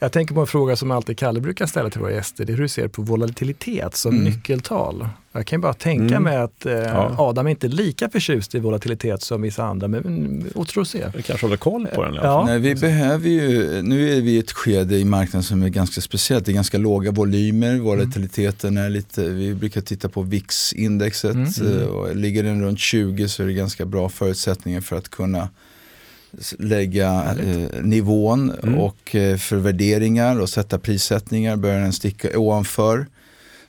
Jag 0.02 0.12
tänker 0.12 0.34
på 0.36 0.42
en 0.42 0.48
fråga 0.48 0.76
som 0.76 0.92
alltid 0.92 1.18
Kalle 1.18 1.40
brukar 1.42 1.66
ställa 1.66 1.90
till 1.90 2.02
våra 2.02 2.12
gäster. 2.12 2.46
Det 2.46 2.52
är 2.52 2.56
hur 2.56 2.64
du 2.64 2.70
ser 2.70 2.88
på 2.88 3.02
volatilitet 3.02 3.96
som 3.96 4.12
Mm. 4.12 4.24
nyckeltal. 4.24 5.08
Jag 5.32 5.46
kan 5.48 5.58
ju 5.60 5.62
bara 5.62 5.74
tänka 5.74 6.04
Mm. 6.16 6.24
mig 6.24 6.38
att 6.38 6.66
eh, 6.66 6.74
Ja. 6.74 7.16
Adam 7.18 7.46
är 7.48 7.52
inte 7.52 7.68
lika 7.68 8.10
förtjust 8.10 8.56
i 8.56 8.60
volatilitet 8.60 9.22
som 9.22 9.42
vissa 9.42 9.64
andra, 9.64 9.88
men 9.88 10.46
se. 10.86 11.06
Vi 11.16 11.22
kanske 11.24 11.46
håller 11.46 11.58
koll 11.58 11.88
på 11.96 12.04
den 12.04 12.14
Ja. 12.14 12.46
Nej, 12.46 12.60
vi 12.60 12.76
behöver 12.76 13.30
ju, 13.30 13.82
nu 13.82 14.18
är 14.18 14.22
vi 14.22 14.32
i 14.32 14.38
ett 14.40 14.52
skede 14.52 14.98
i 14.98 15.06
marknaden 15.06 15.44
som 15.44 15.64
är 15.64 15.70
ganska 15.70 16.02
speciellt. 16.02 16.46
Det 16.46 16.52
är 16.52 16.54
ganska 16.54 16.78
låga 16.78 17.12
volymer, 17.12 17.78
volatiliteten 17.80 18.78
är 18.78 18.90
lite, 18.90 19.30
vi 19.30 19.54
brukar 19.54 19.82
titta 19.82 20.10
på 20.10 20.22
VIX-indexet. 20.22 21.36
Mm. 21.36 21.80
eh, 21.82 21.88
Och 21.88 22.16
ligger 22.16 22.44
den 22.44 22.62
runt 22.64 22.80
20 22.80 23.28
så 23.30 23.44
är 23.44 23.48
det 23.48 23.54
ganska 23.54 23.86
bra 23.86 24.10
förutsättningar 24.10 24.82
för 24.82 24.96
att 24.96 25.10
kunna 25.10 25.50
lägga 26.60 27.36
eh, 27.40 27.82
nivån 27.84 28.52
Mm. 28.64 28.76
och 28.80 29.16
eh, 29.16 29.38
för 29.38 29.56
värderingar 29.58 30.40
och 30.40 30.50
sätta 30.50 30.80
prissättningar. 30.80 31.56
Börjar 31.56 31.80
den 31.80 31.94
sticka 31.94 32.40
ovanför 32.40 33.06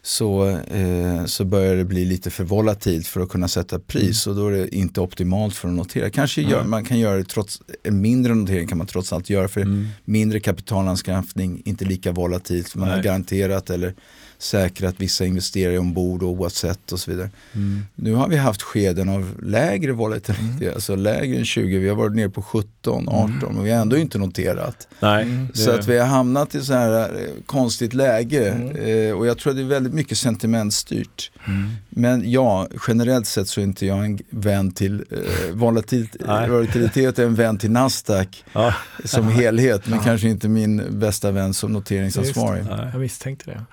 så, 0.02 0.48
eh, 0.48 1.24
så 1.26 1.44
börjar 1.44 1.76
det 1.76 1.84
bli 1.84 2.04
lite 2.04 2.30
för 2.30 2.44
volatilt 2.44 3.06
för 3.06 3.20
att 3.20 3.28
kunna 3.28 3.48
sätta 3.48 3.78
pris 3.78 4.26
och 4.26 4.34
då 4.34 4.46
är 4.48 4.52
det 4.52 4.74
inte 4.76 5.00
optimalt 5.00 5.54
för 5.54 5.68
att 5.68 5.74
notera. 5.74 6.10
Kanske 6.10 6.42
gör, 6.42 6.64
man 6.64 6.84
kan 6.84 6.98
göra 6.98 7.16
det 7.16 7.24
trots 7.24 7.62
en 7.82 8.00
mindre 8.00 8.34
notering 8.34 8.68
kan 8.68 8.78
man 8.78 8.86
trots 8.86 9.12
allt 9.12 9.30
göra 9.30 9.48
för 9.48 9.60
Mm. 9.60 9.88
mindre 10.04 10.40
kapitalanskaffning, 10.40 11.62
inte 11.64 11.84
lika 11.84 12.12
volatilt. 12.12 12.74
Man 12.74 12.88
har 12.88 12.94
Nej. 12.96 13.04
garanterat 13.04 13.70
eller 13.70 13.94
säkrat 14.40 14.94
vissa 14.98 15.26
investerare 15.26 15.78
ombord 15.78 16.22
och 16.22 16.28
oavsett 16.28 16.92
och 16.92 17.00
så 17.00 17.10
vidare. 17.10 17.30
Mm. 17.54 17.82
Nu 17.94 18.14
har 18.14 18.28
vi 18.28 18.36
haft 18.36 18.62
skeden 18.62 19.08
av 19.08 19.34
lägre 19.42 19.92
volatilitet, 19.92 20.74
alltså 20.74 20.96
lägre 20.96 21.36
än 21.38 21.44
20. 21.44 21.78
Vi 21.78 21.88
har 21.88 21.96
varit 21.96 22.16
nere 22.16 22.28
på 22.30 22.42
17, 22.42 23.08
18 23.08 23.56
och 23.58 23.66
vi 23.66 23.70
har 23.70 23.80
ändå 23.82 23.96
inte 23.96 24.18
noterat. 24.18 24.88
Nej, 25.00 25.22
Mm. 25.22 25.48
det- 25.52 25.58
Så 25.58 25.70
att 25.70 25.88
vi 25.88 25.98
har 25.98 26.06
hamnat 26.06 26.54
i 26.54 26.60
så 26.64 26.72
här 26.72 27.00
eh, 27.00 27.28
konstigt 27.46 27.94
läge 27.94 28.50
Mm. 28.50 28.76
eh, 29.08 29.12
och 29.18 29.26
jag 29.26 29.38
tror 29.38 29.50
att 29.50 29.56
det 29.56 29.62
är 29.62 29.66
väldigt 29.66 29.94
mycket 29.94 30.18
sentimentstyrt. 30.18 31.30
Mm. 31.46 31.70
Men 31.90 32.30
ja, 32.30 32.68
generellt 32.88 33.26
sett 33.26 33.48
så 33.48 33.60
är 33.60 33.64
inte 33.64 33.86
jag 33.86 34.04
en 34.04 34.18
vän 34.30 34.72
till 34.72 35.04
eh, 35.10 35.54
volatilt, 35.54 36.16
Nej. 36.26 36.50
volatilitet, 36.50 37.18
är 37.18 37.24
en 37.26 37.34
vän 37.34 37.58
till 37.58 37.70
Nasdaq 37.70 38.44
Ja. 38.52 38.74
som 39.04 39.28
helhet, 39.28 39.86
men 39.86 39.98
Ja. 39.98 40.04
kanske 40.04 40.28
inte 40.28 40.48
min 40.48 40.82
bästa 40.98 41.30
vän 41.30 41.54
som 41.54 41.72
noteringsansvarig. 41.72 42.64
Nej. 42.64 42.88
Jag 42.92 43.00
misstänkte 43.00 43.50
det. 43.50 43.64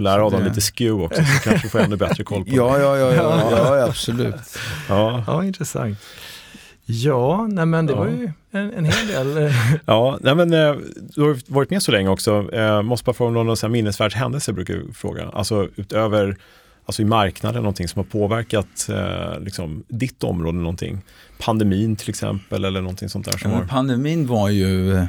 Får 0.00 0.04
lära 0.04 0.26
Adam 0.26 0.44
lite 0.44 0.60
skew 0.60 1.04
också, 1.04 1.22
så 1.24 1.48
kanske 1.50 1.68
får 1.68 1.78
ännu 1.78 1.96
bättre 1.96 2.24
koll 2.24 2.44
på 2.44 2.50
Ja, 2.54 2.76
det. 2.78 2.82
ja, 2.84 2.98
ja, 2.98 3.12
ja, 3.14 3.76
ja, 3.78 3.84
absolut. 3.84 4.34
Ja. 4.88 5.24
Ja, 5.26 5.44
intressant. 5.44 5.98
Ja, 6.86 7.46
nej 7.50 7.66
men 7.66 7.86
det 7.86 7.92
Ja. 7.92 7.98
var 7.98 8.06
ju 8.06 8.32
en, 8.50 8.72
en 8.74 8.84
hel 8.84 9.06
del. 9.06 9.52
Ja, 9.86 10.18
nej 10.20 10.34
men, 10.34 10.52
eh, 10.52 10.74
du 11.14 11.20
har 11.22 11.52
varit 11.52 11.70
med 11.70 11.82
så 11.82 11.92
länge 11.92 12.08
också. 12.08 12.52
Eh, 12.54 12.82
måste 12.82 13.04
bara 13.04 13.12
få 13.12 13.26
om 13.26 13.34
någon 13.34 13.72
minnesvärd 13.72 14.14
händelse 14.14 14.52
brukar 14.52 14.74
jag 14.74 14.96
fråga. 14.96 15.28
Alltså 15.32 15.68
utöver 15.76 16.36
alltså 16.86 17.02
i 17.02 17.04
marknaden, 17.04 17.62
någonting 17.62 17.88
som 17.88 17.98
har 17.98 18.04
påverkat 18.04 18.88
eh, 18.88 19.40
liksom, 19.40 19.84
ditt 19.88 20.24
område 20.24 20.58
någonting. 20.58 21.02
Pandemin 21.38 21.96
till 21.96 22.08
exempel 22.10 22.64
eller 22.64 22.80
någonting 22.80 23.08
sånt 23.08 23.26
där 23.26 23.38
som 23.38 23.50
Ja, 23.50 23.56
har... 23.56 23.60
men 23.62 23.68
pandemin 23.68 24.26
var 24.26 24.48
ju 24.48 24.96
eh, 24.96 25.04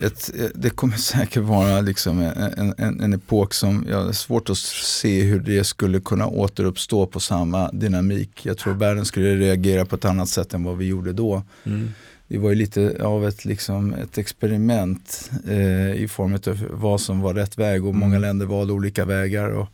ett, 0.00 0.30
eh, 0.38 0.46
det 0.54 0.70
kommer 0.70 0.96
säkert 0.96 1.42
vara 1.42 1.80
liksom 1.80 2.20
en, 2.20 2.74
en, 2.78 3.00
en 3.00 3.12
epok 3.12 3.54
som 3.54 3.86
jag 3.88 4.04
har 4.04 4.12
svårt 4.12 4.50
att 4.50 4.58
se 4.58 5.22
hur 5.22 5.40
det 5.40 5.64
skulle 5.64 6.00
kunna 6.00 6.26
återuppstå 6.26 7.06
på 7.06 7.20
samma 7.20 7.70
dynamik. 7.72 8.46
Jag 8.46 8.58
tror 8.58 8.74
världen 8.74 9.04
skulle 9.04 9.36
reagera 9.36 9.84
på 9.84 9.96
ett 9.96 10.04
annat 10.04 10.28
sätt 10.28 10.54
än 10.54 10.64
vad 10.64 10.76
vi 10.78 10.86
gjorde 10.86 11.12
då. 11.12 11.42
Mm. 11.64 11.90
Det 12.28 12.38
var 12.38 12.48
ju 12.50 12.54
lite 12.54 12.96
av 13.04 13.28
ett, 13.28 13.44
liksom, 13.44 13.94
ett 13.94 14.18
experiment 14.18 15.30
eh, 15.48 15.92
i 15.94 16.08
form 16.10 16.34
av 16.34 16.66
vad 16.70 17.00
som 17.00 17.20
var 17.20 17.34
rätt 17.34 17.58
väg 17.58 17.86
och 17.86 17.94
många 17.94 18.16
Mm. 18.16 18.22
länder 18.22 18.46
valde 18.46 18.72
olika 18.72 19.04
vägar. 19.04 19.48
Och, 19.48 19.68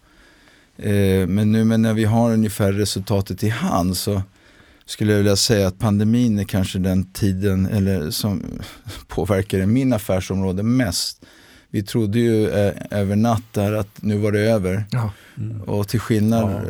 eh, 0.86 1.26
men 1.26 1.52
nu 1.52 1.64
men 1.64 1.82
när 1.82 1.94
vi 1.94 2.04
har 2.04 2.32
ungefär 2.32 2.72
resultatet 2.72 3.42
i 3.42 3.48
hand 3.48 3.96
så 3.96 4.22
skulle 4.86 5.12
jag 5.12 5.18
vilja 5.18 5.36
säga 5.36 5.68
att 5.68 5.78
pandemin 5.78 6.38
är 6.38 6.44
kanske 6.44 6.78
den 6.78 7.04
tiden 7.12 7.66
eller 7.66 8.10
som 8.10 8.42
påverkade 9.08 9.66
min 9.66 9.92
affärsområde 9.92 10.62
mest. 10.62 11.24
Vi 11.70 11.82
trodde 11.82 12.18
ju 12.18 12.48
eh, 12.50 12.72
över 12.90 13.16
natt 13.16 13.42
där 13.52 13.72
att 13.72 14.02
nu 14.02 14.18
var 14.18 14.32
det 14.32 14.40
över 14.40 14.84
Ja. 14.90 15.12
Mm. 15.38 15.60
och 15.62 15.88
till 15.88 16.00
skillnad 16.00 16.50
Ja. 16.52 16.60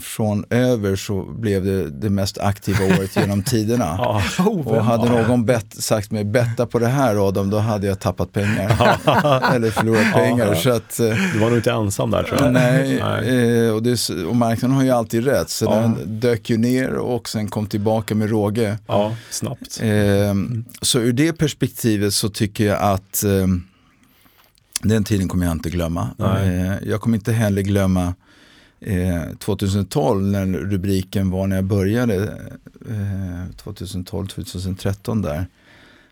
Från 0.00 0.44
över 0.50 0.96
så 0.96 1.22
blev 1.24 1.64
det 1.64 1.90
det 1.90 2.10
mest 2.10 2.38
aktiva 2.38 2.84
året 2.84 3.16
genom 3.16 3.42
tiderna. 3.52 3.94
Ja. 3.98 4.22
Och 4.64 4.84
hade 4.84 5.08
någon 5.08 5.44
bett, 5.46 5.74
sagt 5.82 6.10
mig 6.10 6.24
betta 6.24 6.66
på 6.66 6.78
det 6.78 6.86
här 6.86 7.28
Adam, 7.28 7.50
då 7.50 7.58
hade 7.58 7.86
jag 7.86 8.00
tappat 8.00 8.32
pengar. 8.32 8.70
Eller 9.54 9.70
förlorat 9.70 10.12
pengar. 10.12 10.54
Så 10.54 10.70
att, 10.70 11.00
eh, 11.00 11.06
Du 11.32 11.38
var 11.38 11.48
nog 11.48 11.58
inte 11.58 11.70
ensam 11.72 12.10
där 12.10 12.22
tror 12.22 12.42
jag. 12.42 12.52
nej, 12.52 13.02
Nej. 13.02 13.64
eh, 13.66 13.74
och, 13.74 13.82
det, 13.82 14.10
och 14.28 14.36
marknaden 14.36 14.76
har 14.76 14.84
ju 14.84 14.90
alltid 14.90 15.24
rätt. 15.24 15.50
Så 15.50 15.70
den 15.70 16.20
dök 16.20 16.50
ju 16.50 16.56
ner 16.56 16.94
och 16.94 17.28
sen 17.28 17.48
kom 17.48 17.66
tillbaka 17.66 18.14
med 18.14 18.30
råge. 18.30 18.78
Ja, 18.86 19.14
snabbt. 19.30 19.80
Eh, 19.82 20.34
så 20.82 20.98
ur 20.98 21.12
det 21.12 21.32
perspektivet 21.32 22.14
så 22.14 22.28
tycker 22.28 22.66
jag 22.66 22.78
att 22.82 23.24
eh, 23.24 23.46
den 24.82 25.04
tiden 25.04 25.28
kommer 25.28 25.46
jag 25.46 25.52
inte 25.52 25.70
glömma. 25.70 26.08
Nej. 26.16 26.56
Eh, 26.58 26.72
jag 26.82 27.00
kommer 27.00 27.16
inte 27.16 27.32
heller 27.32 27.62
glömma 27.62 28.14
eh, 28.84 29.22
2012 29.38 30.22
när 30.22 30.46
rubriken 30.46 31.30
var 31.30 31.46
när 31.46 31.56
jag 31.56 31.64
började, 31.64 32.16
eh, 32.88 33.50
2012-2013 33.64 35.22
där. 35.22 35.46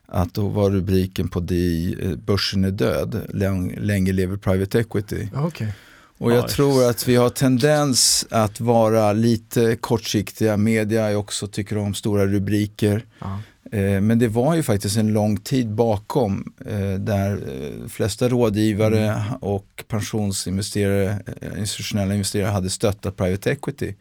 Att 0.06 0.34
då 0.34 0.48
var 0.48 0.70
rubriken 0.70 1.28
på 1.28 1.40
DI, 1.40 1.96
eh, 2.02 2.16
börsen 2.16 2.64
är 2.64 2.70
död, 2.70 3.20
Läng, 3.34 3.76
länge 3.80 4.12
lever 4.12 4.36
private 4.36 4.78
equity. 4.80 5.28
Okej. 5.34 5.72
Och 6.18 6.32
jag 6.32 6.38
Ja, 6.44 6.48
tror 6.48 6.90
att 6.90 7.08
vi 7.08 7.16
har 7.16 7.28
tendens 7.30 8.26
att 8.30 8.60
vara 8.60 9.12
lite 9.12 9.76
kortsiktiga. 9.76 10.56
Media 10.56 11.04
är 11.10 11.16
också 11.16 11.46
tycker 11.46 11.78
om 11.78 11.94
stora 11.94 12.26
rubriker. 12.26 13.04
Ja. 13.18 13.38
Eh, 13.72 14.00
men 14.00 14.18
det 14.18 14.28
var 14.28 14.54
ju 14.54 14.62
faktiskt 14.62 14.96
en 14.96 15.12
lång 15.12 15.36
tid 15.36 15.70
bakom 15.70 16.52
eh, 16.66 16.94
där 16.94 17.32
eh, 17.32 17.88
flesta 17.88 18.28
rådgivare 18.28 19.24
och 19.40 19.84
pensionsinvesterare, 19.88 21.22
institutionella 21.58 22.14
investerare 22.14 22.50
hade 22.50 22.70
stöttat 22.70 23.16
private 23.16 23.50
equity. 23.50 23.94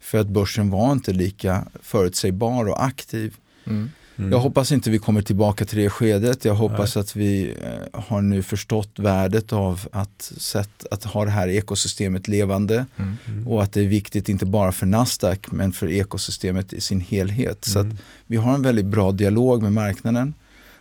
För 0.00 0.18
att 0.18 0.28
börsen 0.28 0.70
var 0.70 0.92
inte 0.92 1.12
lika 1.12 1.64
förutsägbar 1.82 2.68
och 2.68 2.84
aktiv. 2.84 3.36
Mm. 3.66 3.90
Mm. 4.16 4.32
Jag 4.32 4.38
hoppas 4.40 4.72
inte 4.72 4.90
vi 4.90 4.98
kommer 4.98 5.22
tillbaka 5.22 5.64
till 5.64 5.78
det 5.78 5.90
skedet. 5.90 6.44
Jag 6.44 6.54
hoppas 6.54 6.96
att 6.96 7.16
vi 7.16 7.54
eh, 7.62 8.00
har 8.00 8.22
nu 8.22 8.42
förstått 8.42 8.98
värdet 8.98 9.52
av 9.52 9.88
att, 9.92 10.22
sätt, 10.36 10.86
att 10.90 11.04
ha 11.04 11.24
det 11.24 11.30
här 11.30 11.48
ekosystemet 11.48 12.28
levande. 12.28 12.86
Mm. 12.96 13.16
Mm. 13.26 13.48
Och 13.48 13.62
att 13.62 13.72
det 13.72 13.80
är 13.80 13.86
viktigt 13.88 14.28
inte 14.28 14.46
bara 14.46 14.72
för 14.72 14.86
Nasdaq 14.86 15.50
men 15.52 15.72
för 15.72 15.90
ekosystemet 15.90 16.72
i 16.72 16.80
sin 16.80 17.00
helhet. 17.00 17.64
Så 17.64 17.78
att 17.78 17.84
Mm. 17.84 17.96
vi 18.26 18.36
har 18.36 18.54
en 18.54 18.62
väldigt 18.62 18.86
bra 18.86 19.12
dialog 19.12 19.62
med 19.62 19.72
marknaden 19.72 20.34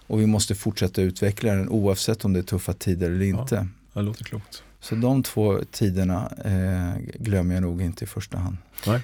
och 0.07 0.21
vi 0.21 0.25
måste 0.25 0.55
fortsätta 0.55 1.01
utveckla 1.01 1.53
den 1.53 1.69
oavsett 1.69 2.25
om 2.25 2.33
det 2.33 2.39
är 2.39 2.43
tuffa 2.43 2.73
tider 2.73 3.11
eller 3.11 3.25
Ja. 3.25 3.41
inte. 3.41 3.67
Det 3.93 4.01
låter 4.01 4.23
klokt. 4.23 4.63
Så 4.81 4.95
de 4.95 5.23
två 5.23 5.59
tiderna 5.71 6.31
eh, 6.45 7.01
glömmer 7.19 7.53
jag 7.53 7.61
nog 7.61 7.81
inte 7.81 8.03
i 8.03 8.07
första 8.07 8.37
hand. 8.37 8.57
Nej. 8.87 8.99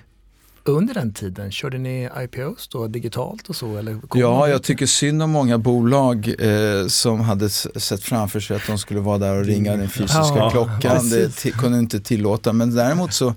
Under 0.70 0.94
den 0.94 1.14
tiden, 1.14 1.52
körde 1.52 1.78
ni 1.78 2.10
IPOs 2.24 2.68
då 2.68 2.88
digitalt 2.88 3.50
och 3.50 3.56
så? 3.56 3.78
Eller 3.78 4.00
ja, 4.14 4.48
jag 4.50 4.64
tycker 4.64 4.86
synd 4.86 5.24
om 5.24 5.30
många 5.32 5.58
bolag 5.58 6.36
eh, 6.40 6.88
som 6.88 7.20
hade 7.20 7.50
sett 7.50 8.04
framför 8.04 8.40
sig 8.40 8.56
att 8.56 8.68
de 8.68 8.78
skulle 8.78 9.00
vara 9.00 9.18
där 9.18 9.36
och 9.40 9.46
ringa 9.46 9.76
den 9.78 9.90
fysiska 9.90 10.36
Ja, 10.36 10.50
klockan. 10.52 10.80
precis. 10.82 11.44
Det 11.44 11.52
kunde 11.52 11.80
inte 11.80 12.00
tillåta, 12.00 12.54
men 12.54 12.76
däremot 12.76 13.14
så 13.14 13.36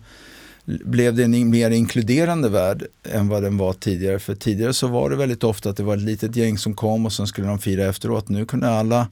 blev 0.65 1.15
det 1.15 1.25
en 1.25 1.51
mer 1.51 1.71
inkluderande 1.71 2.49
värld 2.49 2.87
än 3.13 3.29
vad 3.29 3.43
den 3.43 3.57
var 3.59 3.73
tidigare. 3.73 4.19
För 4.19 4.35
tidigare 4.35 4.73
så 4.73 4.87
var 4.87 5.11
det 5.11 5.17
väldigt 5.17 5.45
ofta 5.45 5.71
att 5.71 5.77
det 5.77 5.83
var 5.83 5.97
ett 5.97 6.03
litet 6.03 6.37
gäng 6.37 6.59
som 6.59 6.75
kom 6.75 7.07
och 7.07 7.13
sen 7.13 7.27
skulle 7.27 7.47
de 7.47 7.59
fira 7.59 7.85
efteråt. 7.85 8.29
Nu 8.29 8.47
kunde 8.47 8.69
alla 8.71 9.09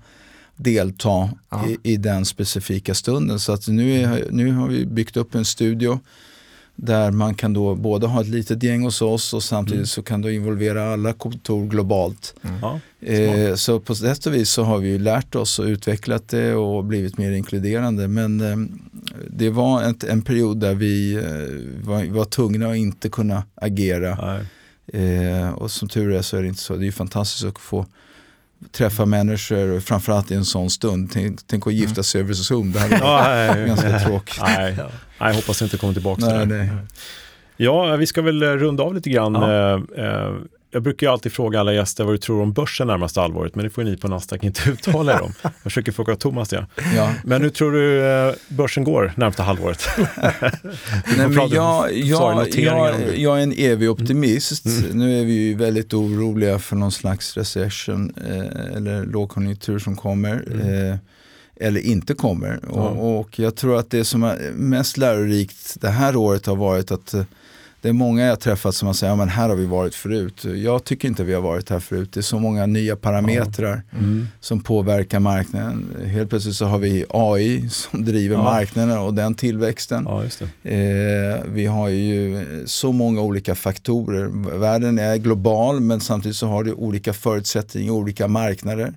delta 0.57 1.31
Ja. 1.51 1.65
i, 1.69 1.93
i 1.93 1.97
den 1.97 2.25
specifika 2.25 2.95
stunden. 2.95 3.41
Så 3.41 3.53
att 3.53 3.69
nu, 3.69 4.03
är, 4.03 4.27
nu 4.31 4.53
har 4.53 4.69
vi 4.69 4.87
byggt 4.87 5.17
upp 5.17 5.35
en 5.35 5.45
studio 5.45 6.01
där 6.83 7.11
man 7.11 7.35
kan 7.35 7.53
då 7.53 7.75
både 7.75 8.07
ha 8.07 8.21
ett 8.21 8.29
litet 8.29 8.63
gäng 8.63 8.83
hos 8.83 9.03
oss 9.03 9.35
och 9.35 9.43
samtidigt 9.43 9.77
Mm. 9.77 9.87
så 9.87 10.03
kan 10.03 10.21
du 10.23 10.35
involvera 10.35 10.93
alla 10.93 11.13
kontor 11.13 11.67
globalt. 11.67 12.35
Ja. 12.63 12.81
Eh, 13.09 13.55
så 13.55 13.81
på 13.81 13.95
sätt 13.95 14.27
och 14.27 14.35
vis 14.35 14.51
så 14.51 14.63
har 14.63 14.79
vi 14.79 14.89
ju 14.89 14.99
lärt 14.99 15.35
oss 15.35 15.59
och 15.59 15.65
utvecklat 15.65 16.29
det 16.29 16.55
och 16.55 16.85
blivit 16.85 17.19
mer 17.19 17.31
inkluderande. 17.33 18.09
Men 18.09 18.41
eh, 18.41 18.57
det 19.31 19.51
var 19.51 19.83
ett, 19.83 20.05
en 20.05 20.23
period 20.23 20.61
där 20.61 20.75
vi 20.75 21.15
eh, 21.15 21.87
var, 21.89 22.05
var 22.13 22.25
tvungna 22.25 22.71
att 22.71 22.77
inte 22.77 23.09
kunna 23.09 23.45
agera. 23.55 24.41
Eh, 24.93 25.51
och 25.51 25.71
som 25.71 25.89
tur 25.89 26.13
är 26.13 26.23
så 26.23 26.37
är 26.37 26.43
det 26.43 26.49
inte 26.49 26.61
så. 26.63 26.77
Det 26.77 26.83
är 26.83 26.87
ju 26.87 26.93
fantastiskt 26.93 27.45
att 27.45 27.59
få 27.59 27.87
träffa 28.73 29.07
människor, 29.07 29.81
framförallt 29.81 30.31
i 30.31 30.35
en 30.35 30.45
sån 30.45 30.71
stund. 30.71 31.11
Tänk, 31.13 31.41
tänk 31.47 31.67
att 31.67 31.73
gifta 31.73 32.03
sig 32.03 32.21
över 32.21 32.35
Zoom, 32.35 32.73
det 32.73 32.81
hade 32.81 32.97
varit 33.03 33.67
ganska 33.67 33.99
tråkigt. 33.99 34.43
Nej, 34.43 34.75
nej, 34.77 34.87
jag 35.19 35.35
hoppas 35.35 35.63
inte 35.63 35.77
kommer 35.77 35.93
tillbaka 35.93 36.23
till 36.27 36.49
det. 36.49 36.69
Ja, 37.57 37.97
vi 37.97 38.07
ska 38.07 38.23
väl 38.23 38.43
eh, 38.43 38.47
runda 38.49 38.83
av 38.83 38.95
lite 38.95 39.11
grann. 39.11 39.35
Ja. 39.35 39.81
Jag 40.73 40.83
brukar 40.83 41.07
ju 41.07 41.13
alltid 41.13 41.33
fråga 41.33 41.61
alla 41.61 41.73
gäster 41.73 42.05
vad 42.05 42.15
du 42.15 42.19
tror 42.19 42.43
om 42.43 42.53
börsen 42.53 42.87
närmaste 42.87 43.21
halvåret, 43.21 43.55
men 43.55 43.65
det 43.65 43.71
får 43.71 43.85
ni 43.85 43.97
på 43.97 44.09
Nasdaq 44.09 44.45
inte 44.45 44.71
uttala 44.71 45.13
er 45.13 45.21
om. 45.21 45.33
Jag 45.43 45.53
försöker 45.63 45.93
fråga 45.93 46.17
Thomas 46.17 46.49
det. 46.49 46.67
Ja. 46.97 47.15
Men 47.25 47.43
hur 47.43 47.51
tror 47.51 47.73
du 47.73 48.07
eh, 48.07 48.35
börsen 48.49 48.85
går 48.85 49.13
närmsta 49.17 49.43
halvåret? 49.43 49.89
Nej, 49.97 51.29
men 51.29 51.33
jag, 51.33 51.93
jag, 51.93 52.49
jag, 52.49 53.17
jag 53.17 53.39
är 53.39 53.43
en 53.43 53.53
evig 53.53 53.91
optimist. 53.91 54.67
Mm. 54.67 54.99
Nu 54.99 55.21
är 55.21 55.25
vi 55.25 55.33
ju 55.33 55.55
väldigt 55.55 55.95
oroliga 55.95 56.59
för 56.59 56.77
någon 56.77 56.93
slags 56.93 57.37
recession 57.37 58.15
eh, 58.29 58.77
eller 58.77 59.05
lågkonjunktur 59.05 59.79
som 59.79 59.97
kommer. 59.97 60.45
Mm. 60.47 60.91
Eh, 60.91 60.97
eller 61.61 61.81
inte 61.81 62.15
kommer. 62.15 62.61
Ja. 62.63 62.69
Och, 62.69 63.21
och 63.21 63.39
jag 63.39 63.57
tror 63.57 63.79
att 63.79 63.91
det 63.91 64.05
som 64.05 64.23
är 64.23 64.53
mest 64.55 64.97
lärorikt 64.97 65.77
det 65.81 65.89
här 65.89 66.17
året 66.17 66.47
har 66.47 66.57
varit 66.57 66.91
att 66.91 67.15
eh, 67.15 67.25
det 67.83 67.89
är 67.89 67.93
många 67.93 68.25
jag 68.25 68.41
träffat 68.41 68.75
som 68.75 68.87
har 68.87 68.93
sagt, 68.95 69.09
ja 69.09 69.17
men 69.17 69.29
här 69.29 69.49
har 69.49 69.57
vi 69.57 69.67
varit 69.67 69.95
förut. 69.95 70.45
Jag 70.45 70.85
tycker 70.85 71.09
inte 71.09 71.25
vi 71.25 71.35
har 71.35 71.41
varit 71.43 71.71
här 71.71 71.81
förut. 71.81 72.13
det 72.13 72.21
är 72.21 72.23
så 72.23 72.39
många 72.39 72.67
nya 72.67 72.97
parametrar 72.97 73.83
Mm. 73.99 74.29
som 74.41 74.63
påverkar 74.63 75.21
marknaden. 75.21 75.87
Helt 76.07 76.31
plötsligt 76.31 76.55
så 76.57 76.65
har 76.65 76.79
vi 76.79 77.05
AI 77.09 77.69
som 77.71 78.05
driver 78.05 78.37
Ja. 78.37 78.43
marknaden 78.43 78.99
och 78.99 79.15
den 79.15 79.35
tillväxten. 79.35 80.05
Ja. 80.09 80.25
Eh, 80.71 81.43
vi 81.49 81.67
har 81.67 81.89
ju 81.89 82.45
så 82.67 82.93
många 82.93 83.21
olika 83.21 83.55
faktorer. 83.55 84.59
Världen 84.59 84.99
är 84.99 85.17
global 85.17 85.81
men 85.81 86.01
samtidigt 86.01 86.37
så 86.37 86.47
har 86.47 86.65
du 86.65 86.73
olika 86.73 87.13
förutsättningar, 87.13 87.93
olika 87.93 88.29
marknader 88.29 88.95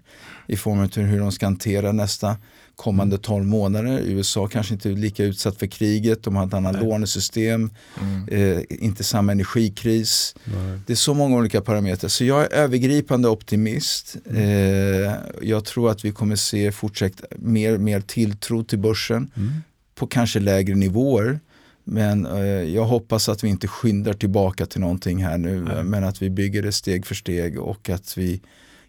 i 0.48 0.58
form 0.58 0.80
av 0.80 0.96
hur 0.96 1.20
de 1.20 1.32
ska 1.32 1.46
hantera 1.46 1.92
nästa 1.92 2.36
kommande 2.76 3.18
12 3.18 3.46
månader. 3.46 4.00
USA 4.04 4.48
kanske 4.48 4.74
inte 4.74 4.90
är 4.90 4.94
lika 4.96 5.24
utsatt 5.24 5.58
för 5.60 5.68
kriget, 5.68 6.24
de 6.24 6.36
har 6.36 6.48
ett 6.48 6.54
annat 6.54 6.74
Nej. 6.74 6.84
lånesystem, 6.84 7.70
Mm. 8.02 8.58
eh, 8.58 8.64
inte 8.70 9.04
samma 9.04 9.32
energikris. 9.32 10.36
Nej. 10.44 10.80
Det 10.88 10.94
är 10.94 10.98
så 10.98 11.14
många 11.14 11.38
olika 11.38 11.62
parametrar. 11.62 12.10
Så 12.10 12.24
jag 12.26 12.42
är 12.44 12.54
övergripande 12.54 13.30
optimist. 13.30 14.16
Eh, 14.36 15.14
jag 15.42 15.66
tror 15.66 15.92
att 15.92 16.06
vi 16.06 16.12
kommer 16.12 16.36
se 16.36 16.72
fortsatt 16.72 17.24
mer, 17.38 17.78
mer 17.78 18.02
tilltro 18.02 18.64
till 18.64 18.80
börsen 18.80 19.32
Mm. 19.38 19.52
på 19.96 20.08
kanske 20.08 20.40
lägre 20.40 20.76
nivåer. 20.76 21.40
Men 21.86 22.26
eh, 22.26 22.42
jag 22.48 22.86
hoppas 22.86 23.30
att 23.30 23.44
vi 23.44 23.48
inte 23.48 23.68
skyndar 23.68 24.14
tillbaka 24.14 24.66
till 24.66 24.82
någonting 24.82 25.24
här 25.24 25.38
nu. 25.38 25.62
Nej. 25.64 25.84
Men 25.84 26.04
att 26.04 26.22
vi 26.22 26.30
bygger 26.30 26.62
det 26.64 26.72
steg 26.72 27.06
för 27.06 27.16
steg 27.16 27.60
och 27.60 27.90
att 27.90 28.18
vi 28.18 28.42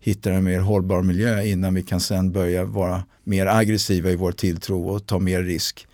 hittar 0.05 0.31
en 0.31 0.45
mer 0.45 0.61
hållbar 0.61 1.03
miljö 1.03 1.43
innan 1.43 1.75
vi 1.75 1.83
kan 1.83 2.01
sen 2.01 2.33
börja 2.33 2.65
vara 2.65 3.03
mer 3.25 3.47
aggressiva 3.47 4.11
i 4.11 4.17
vår 4.17 4.33
tilltro 4.33 4.89
och 4.89 5.07
ta 5.07 5.19
mer 5.19 5.43
risk. 5.43 5.87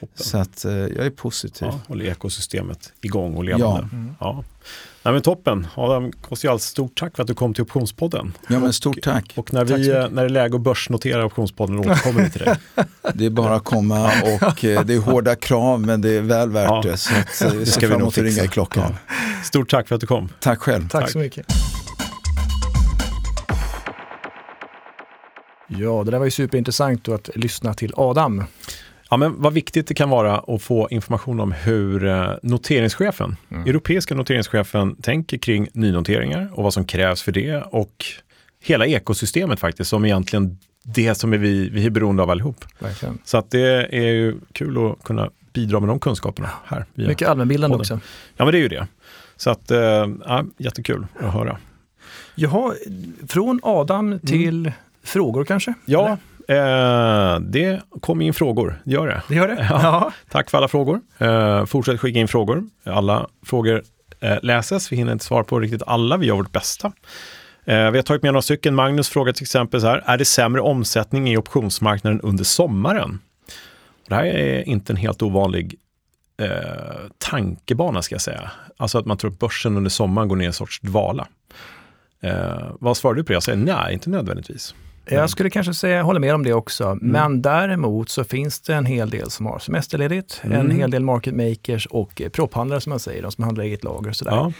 Toppen. 0.00 0.08
Så 0.24 0.38
att 0.38 0.64
eh, 0.64 0.72
jag 0.72 1.06
är 1.06 1.10
positiv. 1.10 1.68
Ja, 1.70 1.80
håller 1.88 2.04
ekosystemet 2.04 2.92
igång 3.00 3.34
och 3.36 3.44
levande. 3.44 3.88
Ja. 3.92 4.06
Ja. 4.20 4.44
Nej, 5.04 5.12
men 5.14 5.22
toppen. 5.22 5.66
Adam 5.74 6.12
Kostial, 6.12 6.60
stort 6.60 6.98
tack 6.98 7.16
för 7.16 7.22
att 7.22 7.26
du 7.26 7.34
kom 7.34 7.54
till 7.54 7.62
Optionspodden. 7.62 8.32
Ja 8.48 8.58
men 8.58 8.72
stort 8.72 9.02
tack. 9.02 9.32
Och 9.36 9.52
när, 9.54 9.66
Tack 9.66 9.78
vi, 9.78 9.90
eh, 9.90 10.08
när 10.10 10.22
det 10.22 10.22
är 10.22 10.28
läge 10.28 10.54
att 10.56 10.60
börsnotera 10.60 11.24
Optionspodden 11.26 11.78
återkommer 11.78 12.22
vi 12.24 12.30
till 12.30 12.40
dig. 12.40 12.54
Det 13.14 13.26
är 13.26 13.30
bara 13.30 13.54
att 13.54 13.64
komma 13.64 14.10
och 14.22 14.64
eh, 14.64 14.84
det 14.84 14.94
är 14.94 14.98
hårda 15.00 15.34
krav 15.34 15.80
men 15.80 16.00
det 16.00 16.10
är 16.10 16.20
väl 16.22 16.50
värt 16.50 16.68
Ja. 16.68 16.82
det. 16.84 16.96
Så 16.96 17.14
att, 17.14 17.42
eh, 17.52 17.58
Det 17.58 17.66
ska 17.66 17.88
vi 17.88 17.96
nog 17.96 18.08
att 18.08 18.18
ringa 18.18 18.28
fixa. 18.30 18.44
i 18.44 18.48
klockan. 18.48 18.94
Stort 19.44 19.70
tack 19.70 19.88
för 19.88 19.94
att 19.94 20.00
du 20.00 20.06
kom. 20.06 20.28
Tack 20.40 20.58
själv. 20.58 20.88
Tack, 20.88 21.02
Tack. 21.02 21.10
så 21.10 21.18
mycket. 21.18 21.46
Ja, 25.78 26.02
det 26.04 26.10
där 26.10 26.18
var 26.18 26.24
ju 26.24 26.30
superintressant 26.30 27.08
att 27.08 27.30
lyssna 27.34 27.74
till 27.74 27.92
Adam. 27.96 28.44
Ja, 29.10 29.16
men 29.16 29.42
vad 29.42 29.52
viktigt 29.52 29.86
det 29.86 29.94
kan 29.94 30.10
vara 30.10 30.38
att 30.38 30.62
få 30.62 30.88
information 30.90 31.40
om 31.40 31.52
hur 31.52 32.06
eh, 32.06 32.30
noteringschefen, 32.42 33.36
Mm. 33.50 33.64
europeiska 33.68 34.14
noteringschefen 34.14 34.96
tänker 34.96 35.38
kring 35.38 35.68
nynoteringar 35.72 36.50
och 36.54 36.62
vad 36.64 36.74
som 36.74 36.84
krävs 36.84 37.22
för 37.22 37.32
det 37.32 37.62
och 37.62 38.04
hela 38.62 38.86
ekosystemet 38.86 39.60
faktiskt 39.60 39.90
som 39.90 40.04
egentligen 40.04 40.58
det 40.84 41.14
som 41.14 41.32
är 41.32 41.38
vi, 41.38 41.68
vi 41.68 41.86
är 41.86 41.90
beroende 41.90 42.22
av 42.22 42.30
allihop. 42.30 42.64
Verkligen. 42.78 43.18
Så 43.24 43.38
att 43.38 43.50
det 43.50 43.94
är 43.96 44.10
ju 44.12 44.34
kul 44.52 44.86
att 44.90 45.02
kunna 45.04 45.30
bidra 45.52 45.80
med 45.80 45.88
de 45.88 46.00
kunskaperna 46.00 46.50
här. 46.64 46.84
Mycket 46.94 47.28
allmänbildande 47.28 47.76
podden. 47.78 47.96
också. 47.96 48.08
Ja, 48.36 48.44
men 48.44 48.52
det 48.52 48.58
är 48.58 48.62
ju 48.62 48.68
det. 48.68 48.86
Så 49.36 49.50
att, 49.50 49.70
eh, 49.70 49.78
ja, 50.24 50.44
jättekul 50.58 51.06
att 51.20 51.32
höra. 51.32 51.56
Jaha, 52.34 52.74
från 53.28 53.60
Adam 53.62 54.20
till 54.26 54.72
frågor 55.04 55.44
kanske? 55.44 55.74
Ja, 55.84 56.18
eh, 56.48 57.40
det 57.40 57.80
kom 58.00 58.20
in 58.20 58.34
frågor, 58.34 58.82
det 58.84 58.92
gör 58.92 59.06
det. 59.06 59.22
Det 59.28 59.34
gör 59.34 59.48
det? 59.48 59.66
Ja. 59.70 60.12
Tack 60.30 60.50
för 60.50 60.58
alla 60.58 60.68
frågor. 60.68 61.00
Eh, 61.18 61.64
fortsätt 61.64 62.00
skicka 62.00 62.18
in 62.18 62.28
frågor. 62.28 62.64
Alla 62.84 63.26
frågor 63.46 63.82
eh, 64.20 64.38
läses. 64.42 64.92
Vi 64.92 64.96
hinner 64.96 65.12
inte 65.12 65.24
svara 65.24 65.44
på 65.44 65.60
riktigt 65.60 65.82
alla. 65.86 66.16
Vi 66.16 66.26
gör 66.26 66.34
vårt 66.34 66.52
bästa. 66.52 66.92
Eh, 67.64 67.90
vi 67.90 67.98
har 67.98 68.02
tagit 68.02 68.22
med 68.22 68.32
några 68.32 68.42
stycken. 68.42 68.74
Magnus 68.74 69.08
frågar 69.08 69.32
till 69.32 69.44
exempel 69.44 69.80
så 69.80 69.86
här. 69.86 70.02
Är 70.06 70.18
det 70.18 70.24
sämre 70.24 70.60
omsättning 70.60 71.28
i 71.28 71.36
optionsmarknaden 71.36 72.20
under 72.20 72.44
sommaren? 72.44 73.20
Det 74.08 74.14
här 74.14 74.24
är 74.24 74.68
inte 74.68 74.92
en 74.92 74.96
helt 74.96 75.22
ovanlig 75.22 75.74
eh, 76.40 76.48
tankebana 77.18 78.02
ska 78.02 78.14
jag 78.14 78.22
säga. 78.22 78.50
Alltså 78.76 78.98
att 78.98 79.06
man 79.06 79.16
tror 79.16 79.30
att 79.30 79.38
börsen 79.38 79.76
under 79.76 79.90
sommaren 79.90 80.28
går 80.28 80.36
ner 80.36 80.44
i 80.44 80.46
en 80.46 80.52
sorts 80.52 80.80
dvala. 80.80 81.28
Eh, 82.20 82.70
vad 82.80 82.96
svarar 82.96 83.14
du 83.14 83.24
på 83.24 83.28
det? 83.28 83.34
Jag 83.34 83.42
säger 83.42 83.58
nej, 83.58 83.94
inte 83.94 84.10
nödvändigtvis. 84.10 84.74
Jag 85.04 85.30
skulle 85.30 85.50
kanske 85.50 85.74
säga, 85.74 86.02
håller 86.02 86.20
med 86.20 86.34
om 86.34 86.42
det 86.44 86.52
också, 86.52 86.98
men 87.00 87.42
däremot 87.42 88.08
så 88.08 88.24
finns 88.24 88.60
det 88.60 88.74
en 88.74 88.86
hel 88.86 89.10
del 89.10 89.30
som 89.30 89.46
har 89.46 89.58
semesterledigt, 89.58 90.40
en 90.42 90.52
Mm. 90.52 90.76
hel 90.76 90.90
del 90.90 91.02
market 91.02 91.34
makers 91.34 91.86
och 91.86 92.20
eh, 92.20 92.28
propphandlare 92.28 92.80
som 92.80 92.90
man 92.90 93.00
säger, 93.00 93.22
de 93.22 93.32
som 93.32 93.44
handlar 93.44 93.64
eget 93.64 93.84
lager 93.84 94.08
och 94.10 94.16
sådär. 94.16 94.32
Ja. 94.32 94.52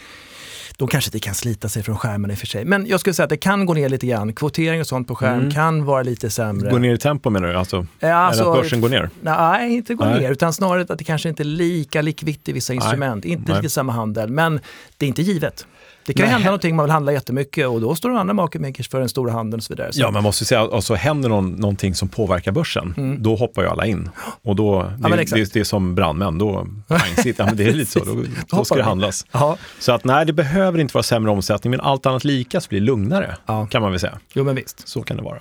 De 0.77 0.87
kanske 0.87 1.07
inte 1.07 1.19
kan 1.19 1.33
slita 1.33 1.69
sig 1.69 1.83
från 1.83 1.97
skärmen 1.97 2.31
i 2.31 2.33
och 2.33 2.37
för 2.37 2.47
sig, 2.47 2.65
men 2.65 2.85
jag 2.87 2.99
skulle 2.99 3.13
säga 3.13 3.23
att 3.23 3.29
det 3.29 3.37
kan 3.37 3.65
gå 3.65 3.73
ner 3.73 3.89
lite 3.89 4.07
grann. 4.07 4.33
Kvotering 4.33 4.81
och 4.81 4.87
sånt 4.87 5.07
på 5.07 5.15
skärm 5.15 5.39
Mm. 5.39 5.51
kan 5.51 5.85
vara 5.85 6.03
lite 6.03 6.29
sämre. 6.29 6.71
Går 6.71 6.79
ner 6.79 6.93
i 6.93 6.97
tempo 6.97 7.29
menar 7.29 7.47
du? 7.47 7.53
Alltså, 7.55 7.85
Ja, 7.99 8.13
alltså, 8.13 8.51
att 8.51 8.57
börsen 8.61 8.81
går 8.81 8.89
ner? 8.89 9.09
Nej, 9.21 9.73
inte 9.75 9.93
gå 9.95 10.05
Nej. 10.05 10.19
ner, 10.19 10.31
utan 10.31 10.53
snarare 10.53 10.81
att 10.89 10.97
det 10.97 11.03
kanske 11.03 11.29
inte 11.29 11.43
är 11.43 11.45
lika 11.45 12.01
likvitt 12.01 12.49
i 12.49 12.51
vissa 12.51 12.73
instrument, 12.73 13.25
inte 13.25 13.43
Nej. 13.51 13.55
riktigt 13.55 13.71
samma 13.71 13.91
handel, 13.93 14.29
men 14.29 14.59
det 14.97 15.05
är 15.05 15.07
inte 15.07 15.21
givet. 15.21 15.67
Det 16.05 16.13
kan 16.13 16.19
ju 16.21 16.25
Nej. 16.25 16.33
hända 16.33 16.45
någonting, 16.45 16.75
man 16.75 16.85
vill 16.85 16.91
handla 16.91 17.11
jättemycket 17.11 17.67
och 17.67 17.81
då 17.81 17.95
står 17.95 18.09
de 18.09 18.17
andra 18.17 18.33
market 18.33 18.61
makers 18.61 18.89
för 18.89 18.99
den 18.99 19.09
stora 19.09 19.31
handeln 19.31 19.59
och 19.59 19.63
så 19.63 19.73
vidare. 19.73 19.93
Så 19.93 20.01
Ja, 20.01 20.11
man 20.11 20.23
måste 20.23 20.45
säga, 20.45 20.61
alltså 20.61 20.93
händer 20.95 21.29
någon, 21.29 21.51
någonting 21.51 21.95
som 21.95 22.07
påverkar 22.09 22.51
börsen, 22.51 23.15
då 23.19 23.35
hoppar 23.35 23.61
ju 23.61 23.67
alla 23.67 23.85
in. 23.85 24.09
Och 24.43 24.55
då, 24.55 24.81
det, 24.81 24.87
Mm. 24.87 24.99
men 25.01 25.11
det, 25.11 25.53
det 25.53 25.59
är 25.59 25.63
som 25.63 25.95
brandmän, 25.95 26.37
då, 26.37 26.67
pang, 26.87 26.99
sitt, 27.23 27.39
ja, 27.39 27.45
men 27.45 27.55
det 27.57 27.63
är 27.63 27.73
lite 27.73 27.91
så, 27.91 27.99
då, 27.99 28.23
då 28.57 28.65
ska 28.65 28.75
det 28.75 28.83
handlas. 28.83 29.25
Ja, 29.31 29.57
Så 29.79 29.91
att 29.91 30.03
nej, 30.03 30.25
det 30.25 30.33
behöver 30.33 30.79
inte 30.79 30.93
vara 30.93 31.03
sämre 31.03 31.31
omsättning, 31.31 31.71
men 31.71 31.79
allt 31.81 32.05
annat 32.05 32.23
lika 32.23 32.61
så 32.61 32.69
blir 32.69 32.79
det 32.79 32.85
lugnare, 32.85 33.35
Ja. 33.45 33.65
kan 33.65 33.81
man 33.81 33.91
väl 33.91 33.99
säga. 33.99 34.17
jo 34.33 34.43
men 34.43 34.55
visst. 34.55 34.87
Så 34.87 35.01
kan 35.01 35.17
det 35.17 35.23
vara. 35.23 35.39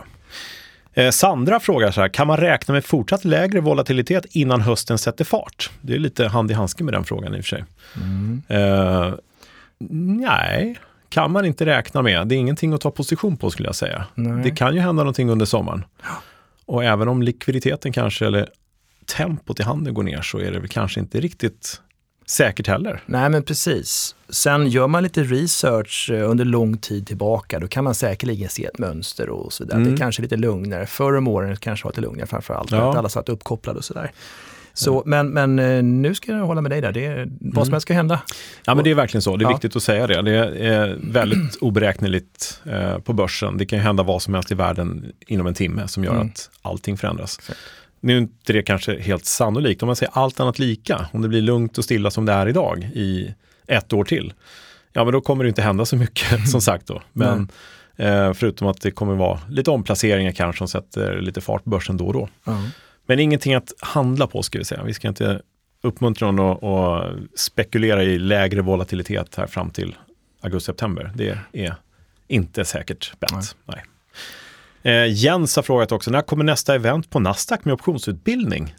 Eh, 0.94 1.10
Sandra 1.10 1.60
frågar 1.60 1.90
så 1.90 2.00
här, 2.00 2.08
kan 2.08 2.26
man 2.26 2.36
räkna 2.36 2.74
med 2.74 2.84
fortsatt 2.84 3.24
lägre 3.24 3.60
volatilitet 3.60 4.24
innan 4.30 4.60
hösten 4.60 4.98
sätter 4.98 5.24
fart? 5.24 5.70
Det 5.80 5.94
är 5.94 5.98
lite 5.98 6.28
hand 6.28 6.50
i 6.50 6.54
handske 6.54 6.84
med 6.84 6.94
den 6.94 7.04
frågan 7.04 7.34
i 7.34 7.40
och 7.40 7.44
för 7.44 7.48
sig. 7.48 7.64
Mm. 7.96 8.42
Eh, 8.48 9.12
nej, 9.90 10.78
kan 11.08 11.30
man 11.30 11.44
inte 11.44 11.66
räkna 11.66 12.02
med. 12.02 12.28
Det 12.28 12.34
är 12.34 12.36
ingenting 12.38 12.72
att 12.72 12.80
ta 12.80 12.90
position 12.90 13.36
på 13.36 13.50
skulle 13.50 13.68
jag 13.68 13.74
säga. 13.74 14.04
Nej. 14.14 14.42
Det 14.44 14.50
kan 14.50 14.74
ju 14.74 14.80
hända 14.80 15.02
någonting 15.02 15.30
under 15.30 15.46
sommaren. 15.46 15.84
Och 16.66 16.84
även 16.84 17.08
om 17.08 17.22
likviditeten 17.22 17.92
kanske, 17.92 18.26
eller 18.26 18.48
tempot 19.16 19.60
i 19.60 19.62
handeln 19.62 19.94
går 19.94 20.02
ner 20.02 20.22
så 20.22 20.38
är 20.38 20.50
det 20.52 20.58
väl 20.58 20.68
kanske 20.68 21.00
inte 21.00 21.20
riktigt 21.20 21.80
säkert 22.26 22.66
heller. 22.66 23.02
Nej 23.06 23.28
men 23.30 23.42
precis. 23.42 24.14
Sen 24.28 24.68
gör 24.68 24.86
man 24.86 25.02
lite 25.02 25.22
research 25.22 26.10
eh, 26.12 26.30
under 26.30 26.44
lång 26.44 26.78
tid 26.78 27.06
tillbaka, 27.06 27.58
då 27.58 27.68
kan 27.68 27.84
man 27.84 27.94
säkerligen 27.94 28.48
se 28.48 28.64
ett 28.64 28.78
mönster 28.78 29.28
och 29.28 29.52
så 29.52 29.64
där. 29.64 29.76
Mm. 29.76 29.90
Det 29.92 29.96
kanske 29.98 30.20
är 30.20 30.22
lite 30.22 30.36
lugnare. 30.36 30.86
Förr 30.86 31.16
om 31.16 31.28
åren 31.28 31.56
kanske 31.56 31.84
var 31.84 31.92
lite 31.92 32.00
lugnare 32.00 32.26
framförallt, 32.26 32.70
för 32.70 32.76
Ja. 32.76 32.90
att 32.90 32.96
alla 32.96 33.08
satt 33.08 33.28
uppkopplade 33.28 33.78
och 33.78 33.84
sådär. 33.84 34.12
Så, 34.74 35.02
men, 35.06 35.28
men 35.28 35.58
eh, 35.58 35.82
nu 35.82 36.14
ska 36.14 36.32
jag 36.32 36.46
hålla 36.46 36.60
med 36.60 36.70
dig 36.70 36.80
där, 36.80 36.92
det 36.92 37.06
är, 37.06 37.28
vad 37.40 37.66
som 37.66 37.72
helst 37.72 37.84
ska 37.86 37.94
hända. 37.94 38.22
Ja, 38.66 38.74
men 38.74 38.84
det 38.84 38.90
är 38.90 38.94
verkligen 38.94 39.22
så. 39.22 39.36
Det 39.36 39.42
är 39.42 39.46
Ja. 39.46 39.52
viktigt 39.52 39.76
att 39.76 39.82
säga 39.82 40.06
det. 40.06 40.22
Det 40.22 40.36
är 40.66 40.98
väldigt 41.02 41.56
oberäkneligt 41.60 42.60
eh, 42.64 42.98
på 42.98 43.12
börsen. 43.12 43.56
Det 43.58 43.66
kan 43.66 43.78
hända 43.78 44.02
vad 44.02 44.22
som 44.22 44.34
helst 44.34 44.52
i 44.52 44.54
världen 44.54 45.12
inom 45.26 45.46
en 45.46 45.54
timme 45.54 45.88
som 45.88 46.04
gör 46.04 46.12
Mm. 46.14 46.26
att 46.26 46.50
allting 46.62 46.96
förändras. 46.96 47.38
Exakt. 47.38 47.58
Nu 48.00 48.12
är 48.12 48.18
inte 48.18 48.52
det 48.52 48.62
kanske 48.62 49.00
helt 49.00 49.24
sannolikt. 49.24 49.82
Om 49.82 49.86
man 49.86 49.96
säger 49.96 50.12
allt 50.14 50.40
annat 50.40 50.58
lika, 50.58 51.08
om 51.12 51.22
det 51.22 51.28
blir 51.28 51.42
lugnt 51.42 51.78
och 51.78 51.84
stilla 51.84 52.10
som 52.10 52.26
det 52.26 52.32
är 52.32 52.48
idag 52.48 52.90
i 52.94 53.34
ett 53.66 53.92
år 53.92 54.04
till, 54.04 54.32
ja 54.92 55.04
men 55.04 55.12
då 55.12 55.20
kommer 55.20 55.44
det 55.44 55.48
inte 55.48 55.62
hända 55.62 55.84
så 55.84 55.96
mycket 55.96 56.48
som 56.50 56.60
sagt 56.60 56.86
då. 56.86 57.02
Men 57.12 57.48
eh, 57.96 58.32
förutom 58.32 58.68
att 58.68 58.80
det 58.80 58.90
kommer 58.90 59.14
vara 59.14 59.40
lite 59.48 59.70
omplaceringar 59.70 60.32
kanske 60.32 60.58
som 60.58 60.68
sätter 60.68 61.20
lite 61.20 61.40
fart 61.40 61.64
på 61.64 61.70
börsen 61.70 61.96
då 61.96 62.06
och 62.06 62.12
då. 62.12 62.28
Ja. 62.44 62.62
Men 63.06 63.18
ingenting 63.18 63.54
att 63.54 63.72
handla 63.80 64.26
på 64.26 64.42
ska 64.42 64.58
vi 64.58 64.64
säga. 64.64 64.82
Vi 64.84 64.94
ska 64.94 65.08
inte 65.08 65.40
uppmuntra 65.82 66.30
någon 66.30 66.50
att, 66.56 66.62
att 66.64 67.14
spekulera 67.40 68.02
i 68.02 68.18
lägre 68.18 68.62
volatilitet 68.62 69.34
här 69.36 69.46
fram 69.46 69.70
till 69.70 69.96
augusti-september. 70.42 71.12
Det 71.14 71.38
är 71.52 71.74
inte 72.28 72.64
säkert 72.64 73.20
bett. 73.20 73.32
Nej. 73.32 73.82
Nej. 74.82 75.04
Eh, 75.04 75.12
Jens 75.12 75.56
har 75.56 75.62
frågat 75.62 75.92
också, 75.92 76.10
när 76.10 76.22
kommer 76.22 76.44
nästa 76.44 76.74
event 76.74 77.10
på 77.10 77.18
Nasdaq 77.20 77.64
med 77.64 77.74
optionsutbildning? 77.74 78.74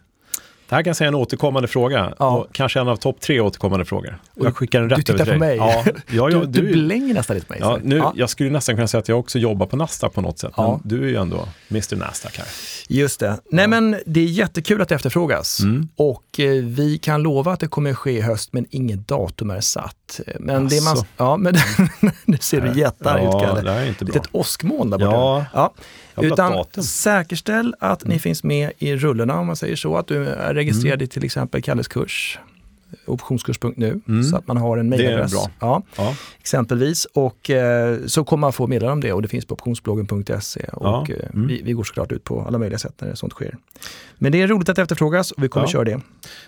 Det 0.70 0.76
här 0.76 0.84
kan 0.84 0.90
jag 0.90 0.98
säga 0.98 1.08
en 1.08 1.16
återkommande 1.16 1.68
fråga 1.68 2.14
Ja. 2.20 2.38
och 2.38 2.48
kanske 2.54 2.80
en 2.80 2.88
av 2.88 2.96
topp 2.96 3.20
tre 3.22 3.40
återkommande 3.40 3.86
frågor. 3.86 4.18
Och 4.36 4.46
Jag 4.46 4.58
skickar 4.58 4.80
den 4.82 4.90
rätt 4.90 5.06
du 5.06 5.14
över 5.14 5.24
till 5.24 5.30
dig. 5.32 5.40
mig. 5.40 5.58
Ja, 5.58 5.84
ja, 5.86 5.94
ja, 6.12 6.40
du, 6.40 6.46
du 6.46 6.62
du, 6.68 6.74
blänger 6.74 7.14
nästan 7.14 7.36
lite 7.36 7.48
på 7.48 7.54
mig. 7.54 7.60
ja, 7.62 7.80
nu, 7.84 7.98
Ja, 7.98 8.14
Jag 8.16 8.30
skulle 8.30 8.50
nästan 8.50 8.76
kunna 8.76 8.88
säga 8.88 9.00
att 9.00 9.08
jag 9.08 9.20
också 9.20 9.40
jobbar 9.40 9.66
på 9.66 9.76
Nasdaq 9.78 10.14
på 10.14 10.22
något 10.22 10.40
sätt, 10.40 10.54
Ja. 10.58 10.80
men 10.84 10.90
du 10.90 11.04
är 11.04 11.08
ju 11.10 11.16
ändå 11.16 11.48
Mr 11.72 11.96
Nasdaq 11.96 12.38
här. 12.38 12.48
Just 12.88 13.20
det. 13.20 13.40
Nej 13.52 13.68
men 13.68 13.96
det 14.06 14.20
är 14.20 14.26
jättekul 14.26 14.82
att 14.82 14.90
det 14.90 14.96
efterfrågas. 14.96 15.60
Mm. 15.60 15.88
Och 15.96 16.40
eh, 16.40 16.64
vi 16.64 16.98
kan 16.98 17.24
lova 17.24 17.54
att 17.54 17.60
det 17.60 17.68
kommer 17.68 17.94
ske 17.94 18.12
i 18.12 18.22
höst 18.22 18.54
men 18.54 18.66
inget 18.70 19.08
datum 19.08 19.50
är 19.50 19.62
satt. 19.62 20.20
Men 20.40 20.68
det 20.68 20.84
man, 20.84 20.94
Asså. 20.94 21.06
ja, 21.18 21.38
men 21.38 21.56
nu 22.26 22.38
ser 22.42 22.62
du 22.62 22.80
jättearg 22.80 23.22
ut 23.24 23.30
Ja, 23.34 23.40
Kalle. 23.40 23.62
det 23.62 23.72
är 23.72 23.86
inte 23.88 24.06
bra. 24.06 24.14
Litet 24.16 24.30
åskmoln 24.32 24.90
där 24.90 24.98
borta. 24.98 25.12
Ja, 25.12 25.46
Ja. 25.54 26.24
Utan 26.24 26.64
säkerställ 26.84 27.76
att 27.80 28.06
ni 28.06 28.20
finns 28.20 28.44
med 28.44 28.72
i 28.78 28.96
rullorna 28.96 29.40
om 29.40 29.48
man 29.48 29.56
säger 29.56 29.76
så. 29.76 29.98
Att 29.98 30.08
du 30.08 30.28
är 30.28 30.54
registrerad 30.54 30.94
Mm. 31.02 31.04
i 31.04 31.08
till 31.08 31.24
exempel 31.26 31.62
Kalles 31.62 31.88
kurs, 31.88 32.40
optionskurs.nu, 33.06 34.02
Mm. 34.08 34.24
så 34.24 34.36
att 34.38 34.48
man 34.48 34.58
har 34.58 34.78
en 34.78 34.90
mejladress. 34.90 35.34
Ja, 35.60 35.82
Ja. 35.98 36.16
exempelvis. 36.40 37.06
Och 37.06 37.50
eh, 37.50 37.98
så 38.06 38.24
kommer 38.24 38.42
man 38.42 38.54
få 38.54 38.68
meddelande 38.68 38.94
om 38.94 39.02
det 39.02 39.14
och 39.14 39.22
det 39.22 39.28
finns 39.28 39.46
på 39.46 39.54
optionsbloggen.se. 39.54 40.62
Och 40.74 40.86
Ja, 40.86 41.06
eh, 41.10 41.30
mm. 41.34 41.48
vi, 41.48 41.62
vi 41.64 41.72
går 41.74 41.84
såklart 41.84 42.12
ut 42.12 42.24
på 42.24 42.42
alla 42.42 42.58
möjliga 42.58 42.80
sätt 42.80 42.94
när 43.02 43.16
sånt 43.16 43.34
sker. 43.34 43.58
Men 44.18 44.32
det 44.32 44.42
är 44.42 44.48
roligt 44.48 44.70
att 44.70 44.78
efterfrågas 44.78 45.32
och 45.32 45.44
vi 45.44 45.48
kommer 45.48 45.68
Ja. 45.68 45.72
köra 45.72 45.84
det. 45.84 46.02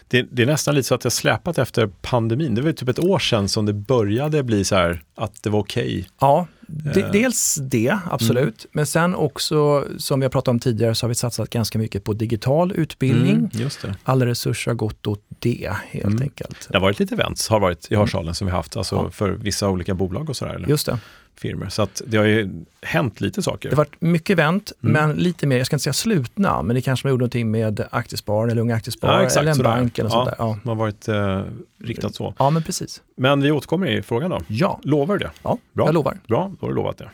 Det, 0.07 0.27
det 0.31 0.41
är 0.41 0.45
nästan 0.45 0.75
lite 0.75 0.87
så 0.87 0.95
att 0.95 1.03
jag 1.03 1.13
släpat 1.13 1.57
efter 1.57 1.87
pandemin. 2.01 2.55
Det 2.55 2.61
var 2.61 2.71
typ 2.71 2.89
ett 2.89 2.99
år 2.99 3.19
sedan 3.19 3.49
som 3.49 3.65
det 3.65 3.73
började 3.73 4.43
bli 4.43 4.63
så 4.63 4.75
här 4.75 5.03
att 5.15 5.43
det 5.43 5.49
var 5.49 5.59
okej. 5.59 6.07
Ja, 6.21 6.47
Eh. 6.95 7.11
dels 7.11 7.55
det, 7.61 7.97
absolut. 8.11 8.65
Men 8.71 8.85
sen 8.85 9.15
också, 9.15 9.85
som 9.97 10.19
vi 10.19 10.23
har 10.25 10.31
pratat 10.31 10.47
om 10.47 10.59
tidigare, 10.59 10.95
så 10.95 11.03
har 11.05 11.09
vi 11.09 11.15
satsat 11.15 11.49
ganska 11.49 11.79
mycket 11.79 12.03
på 12.03 12.13
digital 12.13 12.71
utbildning. 12.71 13.49
Mm. 13.53 13.95
Alla 14.03 14.25
resurser 14.25 14.71
har 14.71 14.75
gått 14.75 15.07
åt 15.07 15.21
det 15.39 15.71
helt 15.89 16.05
Mm. 16.05 16.21
enkelt. 16.21 16.67
Det 16.71 16.77
har 16.77 16.81
varit 16.81 16.99
lite 16.99 17.15
events, 17.15 17.47
har 17.49 17.59
varit 17.59 17.91
i 17.91 17.95
Hörsalen 17.95 18.35
som 18.35 18.47
vi 18.47 18.53
haft, 18.53 18.77
alltså 18.77 18.95
Ja. 18.95 19.09
för 19.11 19.29
vissa 19.29 19.69
olika 19.69 19.93
bolag 19.93 20.29
och 20.29 20.35
sådär, 20.37 20.53
eller 20.53 20.67
Just 20.67 20.85
det. 20.85 20.99
Firmor. 21.39 21.69
Så 21.69 21.81
att 21.81 22.01
det 22.07 22.17
har 22.17 22.25
ju 22.25 22.49
hänt 22.81 23.21
lite 23.21 23.41
saker. 23.41 23.69
Det 23.69 23.75
har 23.75 23.83
varit 23.83 24.01
mycket 24.01 24.29
event, 24.29 24.71
Mm. 24.83 24.93
men 24.93 25.17
lite 25.17 25.47
mer, 25.47 25.57
jag 25.57 25.65
ska 25.65 25.75
inte 25.75 25.83
säga 25.83 25.93
slutna, 25.93 26.61
men 26.61 26.75
det 26.75 26.81
kanske 26.81 27.07
man 27.07 27.09
gjorde 27.11 27.21
någonting 27.21 27.51
med 27.51 27.85
Aktiespararen 27.91 28.49
eller 28.51 28.61
Unga 28.61 28.75
Aktiesparare 28.75 29.19
Ja, 29.19 29.25
exakt, 29.25 29.41
eller 29.41 29.49
en 29.49 29.55
sådär. 29.55 29.69
bank 29.69 29.99
eller 29.99 30.09
Ja. 30.09 30.13
sånt 30.13 30.25
där. 30.25 30.35
Ja. 30.39 30.57
Det 30.63 30.69
har 30.69 30.75
varit 30.75 31.07
eh, 31.07 31.41
riktat 31.83 32.15
så. 32.15 32.33
ja, 32.39 32.49
men 32.49 32.63
precis. 32.63 33.01
Men 33.17 33.41
vi 33.41 33.51
återkommer 33.51 33.87
i 33.87 34.01
frågan 34.01 34.29
då. 34.29 34.39
Ja, 34.47 34.79
Lovar 34.83 35.17
du 35.17 35.25
det? 35.25 35.31
ja 35.43 35.57
Bra. 35.73 35.85
jag 35.85 35.93
lovar. 35.93 36.17
Bra, 36.27 36.51
då 36.59 36.65
har 36.65 36.69
du 36.69 36.75
lovat 36.75 36.97
det. 36.97 37.09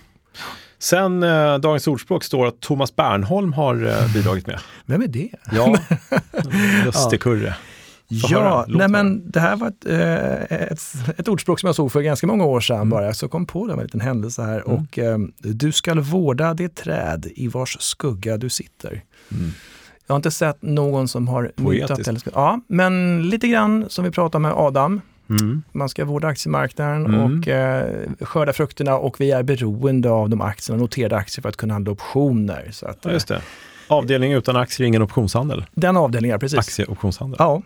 Sen 0.79 1.23
eh, 1.23 1.57
Dagens 1.57 1.87
Ordspråk 1.87 2.23
står 2.23 2.45
att 2.47 2.59
Thomas 2.59 2.95
Bernholm 2.95 3.53
har 3.53 3.85
eh, 3.87 4.13
bidragit 4.13 4.47
med. 4.47 4.59
Vem 4.85 5.01
är 5.01 5.07
det? 5.07 5.29
Ja, 5.51 5.75
Lustigkurre. 6.85 7.55
Ja, 8.13 8.65
nej 8.67 8.87
men 8.87 9.31
det 9.31 9.39
här 9.39 9.55
var 9.55 9.67
ett, 9.67 9.85
eh, 9.85 10.57
ett, 10.61 10.81
ett 11.19 11.27
ordspråk 11.27 11.59
som 11.59 11.67
jag 11.67 11.75
såg 11.75 11.91
för 11.91 12.01
ganska 12.01 12.27
många 12.27 12.45
år 12.45 12.59
sedan 12.61 12.75
Mm. 12.75 12.89
bara. 12.89 13.13
Så 13.13 13.23
jag 13.23 13.31
kom 13.31 13.45
på 13.45 13.67
det 13.67 13.73
med 13.73 13.79
en 13.79 13.85
liten 13.85 14.01
händelse 14.01 14.41
här. 14.41 14.67
Och 14.67 14.99
eh, 14.99 15.17
du 15.37 15.71
skall 15.71 15.99
vårda 15.99 16.53
det 16.53 16.75
träd 16.75 17.27
i 17.35 17.47
vars 17.47 17.77
skugga 17.79 18.37
du 18.37 18.49
sitter. 18.49 19.01
Mm. 19.31 19.51
Jag 20.07 20.13
har 20.13 20.17
inte 20.17 20.31
sett 20.31 20.61
någon 20.61 21.07
som 21.07 21.27
har 21.27 21.51
myntat 21.55 22.07
eller 22.07 22.21
Ja, 22.33 22.59
men 22.67 23.23
lite 23.29 23.47
grann 23.47 23.85
som 23.89 24.05
vi 24.05 24.11
pratade 24.11 24.41
med 24.41 24.51
Adam. 24.55 25.01
Mm. 25.29 25.63
Man 25.71 25.89
ska 25.89 26.05
vårda 26.05 26.27
aktiemarknaden 26.27 27.05
Mm. 27.05 27.39
och 27.39 27.47
eh, 27.47 28.09
skörda 28.21 28.53
frukterna 28.53 28.95
och 28.97 29.21
vi 29.21 29.31
är 29.31 29.43
beroende 29.43 30.09
av 30.09 30.29
de 30.29 30.41
aktierna, 30.41 30.81
noterade 30.81 31.15
aktier 31.15 31.41
för 31.41 31.49
att 31.49 31.57
kunna 31.57 31.73
handla 31.73 31.91
optioner. 31.91 32.69
Så 32.71 32.85
att, 32.85 32.97
Ja, 33.03 33.11
just 33.11 33.27
det. 33.27 33.41
Avdelning 33.87 34.33
utan 34.33 34.55
aktier, 34.55 34.87
ingen 34.87 35.01
optionshandel. 35.01 35.65
Den 35.73 35.97
avdelningen, 35.97 36.39
precis. 36.39 36.59
Aktieoptionshandel. 36.59 37.35
Ja, 37.39 37.61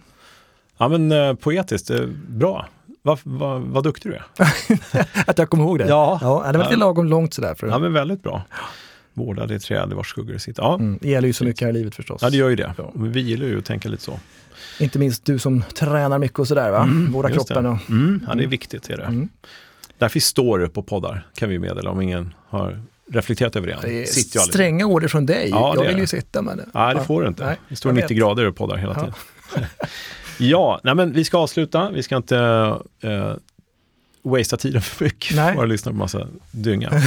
Ja, 0.78 0.88
men 0.88 1.12
eh, 1.12 1.34
poetiskt, 1.34 1.90
eh, 1.90 2.06
bra. 2.28 2.68
Vad 3.02 3.20
va, 3.24 3.58
vad 3.66 3.84
duktig 3.84 4.12
du 4.12 4.16
är. 4.16 4.26
att 5.30 5.38
jag 5.38 5.50
kommer 5.50 5.64
ihåg 5.64 5.80
det. 5.80 5.88
Ja. 5.88 6.20
ja 6.22 6.52
det 6.52 6.58
var 6.58 6.66
lite 6.66 6.78
lagom 6.78 7.06
långt 7.08 7.34
sådär. 7.34 7.56
För, 7.56 7.68
Ja, 7.68 7.80
men 7.80 7.94
väldigt 7.94 8.24
bra. 8.24 8.44
Vårda 9.14 9.46
det 9.46 9.60
träd 9.60 9.92
i 9.92 9.96
vars 9.96 10.08
skuggor 10.10 10.38
sitter. 10.38 10.64
Ja. 10.64 10.74
mm, 10.76 10.98
det 11.02 11.10
gäller 11.10 11.28
ju 11.28 11.34
så 11.34 11.44
mycket 11.44 11.62
här 11.62 11.70
i 11.70 11.74
livet 11.74 11.96
förstås. 11.96 12.22
ja, 12.22 12.30
det 12.30 12.38
gör 12.38 12.50
ju 12.50 12.56
det. 12.56 12.74
Ja. 12.78 12.92
Men 12.96 13.12
vi 13.12 13.22
gillar 13.22 13.46
ju 13.46 13.58
att 13.60 13.66
tänka 13.66 13.90
lite 13.90 14.04
så. 14.04 14.20
Inte 14.80 15.00
minst 15.00 15.26
du 15.26 15.40
som 15.40 15.62
tränar 15.62 16.20
mycket 16.20 16.40
och 16.40 16.48
sådär 16.48 16.72
va? 16.72 16.90
Vårda 17.10 17.30
just 17.30 17.48
kroppen. 17.48 17.64
det. 17.64 17.70
Och, 17.70 17.90
Mm, 17.90 18.20
ja, 18.28 18.34
det 18.34 18.40
är 18.40 18.40
Mm. 18.40 18.50
viktigt. 18.50 18.90
Är 18.90 18.98
det. 18.98 19.04
mm. 19.04 19.30
Därför 19.98 20.20
står 20.20 20.60
upp 20.60 20.78
och 20.78 20.88
poddar, 20.88 21.28
kan 21.36 21.50
vi 21.50 21.60
meddela 21.60 21.90
om 21.92 22.02
ingen 22.02 22.34
har 22.50 22.82
reflekterat 23.12 23.56
över 23.56 23.68
det. 23.68 23.78
Det 23.82 24.02
är 24.02 24.06
Sitter 24.06 24.40
stränga 24.40 24.86
order 24.86 25.08
från 25.08 25.26
dig. 25.26 25.50
Ja, 25.50 25.74
det 25.78 25.84
jag 25.84 25.90
vill 25.90 25.98
ju 26.00 26.08
sitta 26.08 26.42
med 26.42 26.58
det. 26.58 26.66
Nej, 26.74 26.96
det 26.96 27.02
får 27.04 27.22
du 27.22 27.28
inte. 27.28 27.46
Nej, 27.46 27.58
det 27.70 27.76
står 27.76 27.90
jag 27.90 27.96
90 27.96 28.08
vet. 28.10 28.18
grader 28.18 28.46
och 28.48 28.56
poddar 28.56 28.78
hela 28.78 28.94
tiden. 28.96 29.14
ja, 29.56 29.62
nej, 30.84 30.96
men 30.96 31.14
vi 31.14 31.24
ska 31.24 31.38
avsluta. 31.38 31.90
Vi 31.90 32.04
ska 32.04 32.16
inte 32.16 32.36
uh, 33.04 33.36
wastea 34.26 34.58
tiden 34.58 34.82
för 34.82 35.06
mycket. 35.06 35.36
Nej. 35.36 35.56
Bara 35.56 35.66
lyssna 35.66 35.92
på 35.92 35.98
massa 35.98 36.28
dynga. 36.52 36.90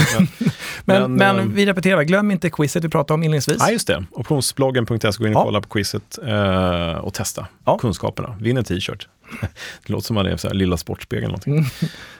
Men, 0.85 1.03
Men, 1.03 1.15
men, 1.15 1.39
ehm, 1.39 1.55
vi 1.55 1.67
repeterar, 1.67 2.03
glöm 2.03 2.31
inte 2.31 2.51
quizet 2.51 2.85
vi 2.85 2.89
pratade 2.89 3.15
om 3.15 3.23
inledningsvis. 3.23 3.57
Ja, 3.61 3.71
just 3.71 3.87
det. 3.87 4.05
Optionsbloggen.se, 4.11 5.11
gå 5.19 5.27
in 5.27 5.35
och 5.35 5.41
Ja. 5.41 5.45
kolla 5.45 5.61
på 5.61 5.69
quizet 5.69 6.19
eh, 6.27 6.93
och 6.93 7.15
testa 7.15 7.47
Ja. 7.65 7.79
kunskaperna. 7.79 8.37
Vinn 8.41 8.57
en 8.57 8.65
t-shirt. 8.65 9.09
det 9.87 9.93
låter 9.93 10.07
som 10.07 10.17
att 10.17 10.25
det 10.25 10.31
är 10.33 10.37
så 10.37 10.49
här 10.49 10.55
lilla 10.55 10.77
sportspegeln 10.77 11.27
någonting. 11.29 11.53
Mm. 11.57 11.65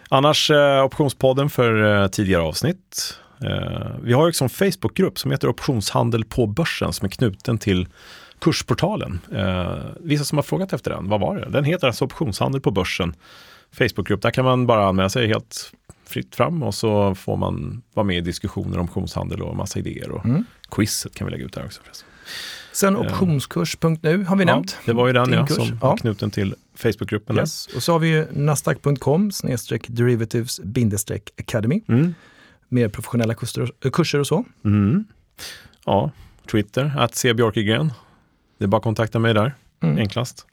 Annars 0.09 0.51
eh, 0.51 0.85
Optionspodden 0.85 1.51
för 1.51 2.03
eh, 2.03 2.09
tidigare 2.09 2.43
avsnitt. 2.43 3.15
Eh, 3.45 3.91
vi 4.03 4.13
har 4.13 4.23
ju 4.25 4.29
också 4.29 4.45
en 4.45 4.51
Facebookgrupp 4.51 5.19
som 5.19 5.31
heter 5.31 5.49
Optionshandel 5.49 6.25
på 6.25 6.47
börsen 6.47 6.93
som 6.93 7.05
är 7.05 7.11
knuten 7.11 7.59
till 7.59 7.87
Kursportalen. 8.41 9.21
Eh, 9.33 9.75
vissa 10.01 10.25
som 10.25 10.39
har 10.39 10.43
frågat 10.43 10.73
efter 10.73 10.91
den, 10.91 11.09
vad 11.09 11.21
var 11.21 11.37
det? 11.37 11.51
Den 11.51 11.65
heter 11.65 11.87
alltså 11.87 12.05
Optionshandel 12.05 12.61
på 12.61 12.71
börsen. 12.71 13.15
Facebookgrupp, 13.73 14.23
där 14.23 14.31
kan 14.31 14.45
man 14.45 14.67
bara 14.67 14.89
anmäla 14.89 15.09
sig 15.09 15.27
helt 15.29 15.73
fritt 16.07 16.37
fram 16.37 16.63
och 16.63 16.75
så 16.75 17.15
får 17.15 17.37
man 17.37 17.83
vara 17.95 18.07
med 18.07 18.17
i 18.17 18.21
diskussioner 18.21 18.79
om 18.79 18.85
optionshandel 18.85 19.43
och 19.43 19.57
massa 19.57 19.79
idéer. 19.79 20.11
Och 20.11 20.25
Mm. 20.25 20.45
Quizet 20.71 21.15
kan 21.15 21.27
vi 21.27 21.31
lägga 21.31 21.45
ut 21.45 21.53
där 21.53 21.65
också. 21.65 21.81
förresten. 21.85 22.09
Sen 22.73 22.97
Eh. 22.97 23.01
optionskurs.nu 23.01 24.25
har 24.25 24.37
vi 24.37 24.45
Ja, 24.45 24.55
nämnt. 24.55 24.79
det 24.87 24.93
var 24.93 25.07
ju 25.07 25.13
den 25.13 25.33
ja, 25.33 25.47
som 25.47 25.65
Ja. 25.67 25.75
var 25.89 25.97
knuten 25.97 26.31
till 26.31 26.55
Facebookgruppen. 26.75 27.37
Yes. 27.37 27.67
Och 27.67 27.83
så 27.83 27.93
har 27.93 27.99
vi 27.99 28.09
ju 28.09 28.27
nasdaq.com 28.33 29.31
derivatives 29.89 30.61
academy. 31.39 31.81
Mm. 31.89 32.15
Mer 32.69 32.89
professionella 32.89 33.35
kurser, 33.35 33.71
kurser 33.93 34.19
och 34.19 34.27
så. 34.27 34.45
Mm. 34.65 35.05
Ja, 35.85 36.11
Twitter, 36.51 36.93
att 36.99 37.15
se 37.15 37.35
Björkegren. 37.35 37.93
Det 38.59 38.65
är 38.65 38.67
bara 38.69 38.77
att 38.77 38.83
kontakta 38.83 39.19
mig 39.19 39.35
där, 39.35 39.55
Mm. 39.83 39.99
enklast. 39.99 40.47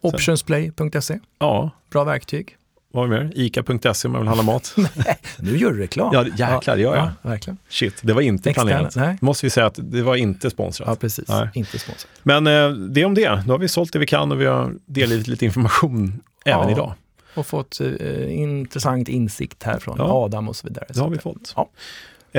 Optionsplay.se, 0.00 1.18
Ja, 1.38 1.70
bra 1.90 2.04
verktyg. 2.04 2.56
vad 2.92 3.08
har 3.08 3.16
vi 3.18 3.24
mer? 3.24 3.32
Ica.se 3.34 4.08
om 4.08 4.12
man 4.12 4.20
vill 4.20 4.28
handla 4.28 4.42
mat. 4.44 4.74
Nu 5.38 5.56
gör 5.56 5.72
du 5.72 5.78
reklam. 5.78 6.10
Ja, 6.12 6.26
jäklar, 6.26 6.76
det 6.76 6.82
gör 6.82 6.96
jag. 6.96 7.04
Ja, 7.22 7.30
verkligen. 7.30 7.58
Shit, 7.68 7.94
det 8.02 8.12
var 8.12 8.20
inte 8.22 8.50
Externa, 8.50 8.68
planerat. 8.70 8.96
nej. 8.96 9.18
Måste 9.20 9.46
vi 9.46 9.50
säga 9.50 9.66
att 9.66 9.78
det 9.82 10.02
var 10.02 10.16
inte 10.16 10.50
sponsrat. 10.50 10.88
Ja, 10.88 10.94
precis. 10.96 11.28
Nej. 11.28 11.48
Inte 11.54 11.78
sponsrat. 11.78 12.08
Men 12.22 12.46
eh, 12.46 12.70
det 12.70 13.00
är 13.00 13.04
om 13.04 13.14
det. 13.14 13.42
Då 13.46 13.52
har 13.52 13.58
vi 13.58 13.68
sålt 13.68 13.92
det 13.92 13.98
vi 13.98 14.06
kan 14.06 14.32
och 14.32 14.40
vi 14.40 14.46
har 14.46 14.74
delgivit 14.86 15.26
lite 15.26 15.44
information 15.44 16.20
även 16.44 16.60
Ja. 16.68 16.70
idag. 16.70 16.92
Och 17.34 17.46
fått 17.46 17.80
eh, 17.80 18.38
intressant 18.38 19.08
insikt 19.08 19.62
här 19.62 19.78
från 19.78 19.96
Ja. 19.98 20.04
Adam 20.04 20.48
och 20.48 20.56
så 20.56 20.66
vidare. 20.66 20.84
Det 20.88 21.00
har 21.00 21.08
vi 21.10 21.18
fått. 21.18 21.54
Ja. 21.56 21.70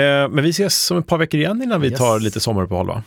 Eh, 0.01 0.30
men 0.30 0.43
vi 0.43 0.49
ses 0.49 0.91
om 0.91 0.97
ett 0.97 1.07
par 1.07 1.17
veckor 1.17 1.39
igen 1.39 1.61
innan 1.63 1.82
vi 1.82 1.88
Yes. 1.89 1.99
tar 1.99 2.20
lite 2.20 2.39
sommaruppehåll 2.39 2.88
va? 2.88 3.03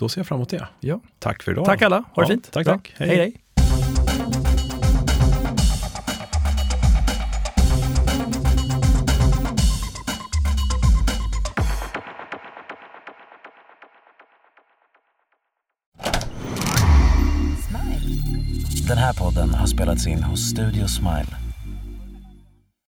Då 0.00 0.08
ser 0.08 0.20
jag 0.20 0.26
fram 0.26 0.36
emot 0.38 0.48
det. 0.48 0.68
Ja. 0.80 1.00
Tack 1.18 1.42
för 1.42 1.52
idag. 1.52 1.64
Tack 1.64 1.82
alla. 1.82 1.96
Ha 1.96 2.22
det 2.22 2.22
ja, 2.22 2.26
fint. 2.26 2.52
Tack, 2.52 2.66
tack. 2.66 2.94
hej. 2.96 3.08
hej. 3.08 3.16
hej. 3.16 3.34
Den 18.88 18.98
här 18.98 19.12
podden 19.12 19.54
har 19.54 19.66
spelats 19.66 20.06
in 20.06 20.22
hos 20.22 20.50
Studio 20.50 20.86
Smile 20.86 21.49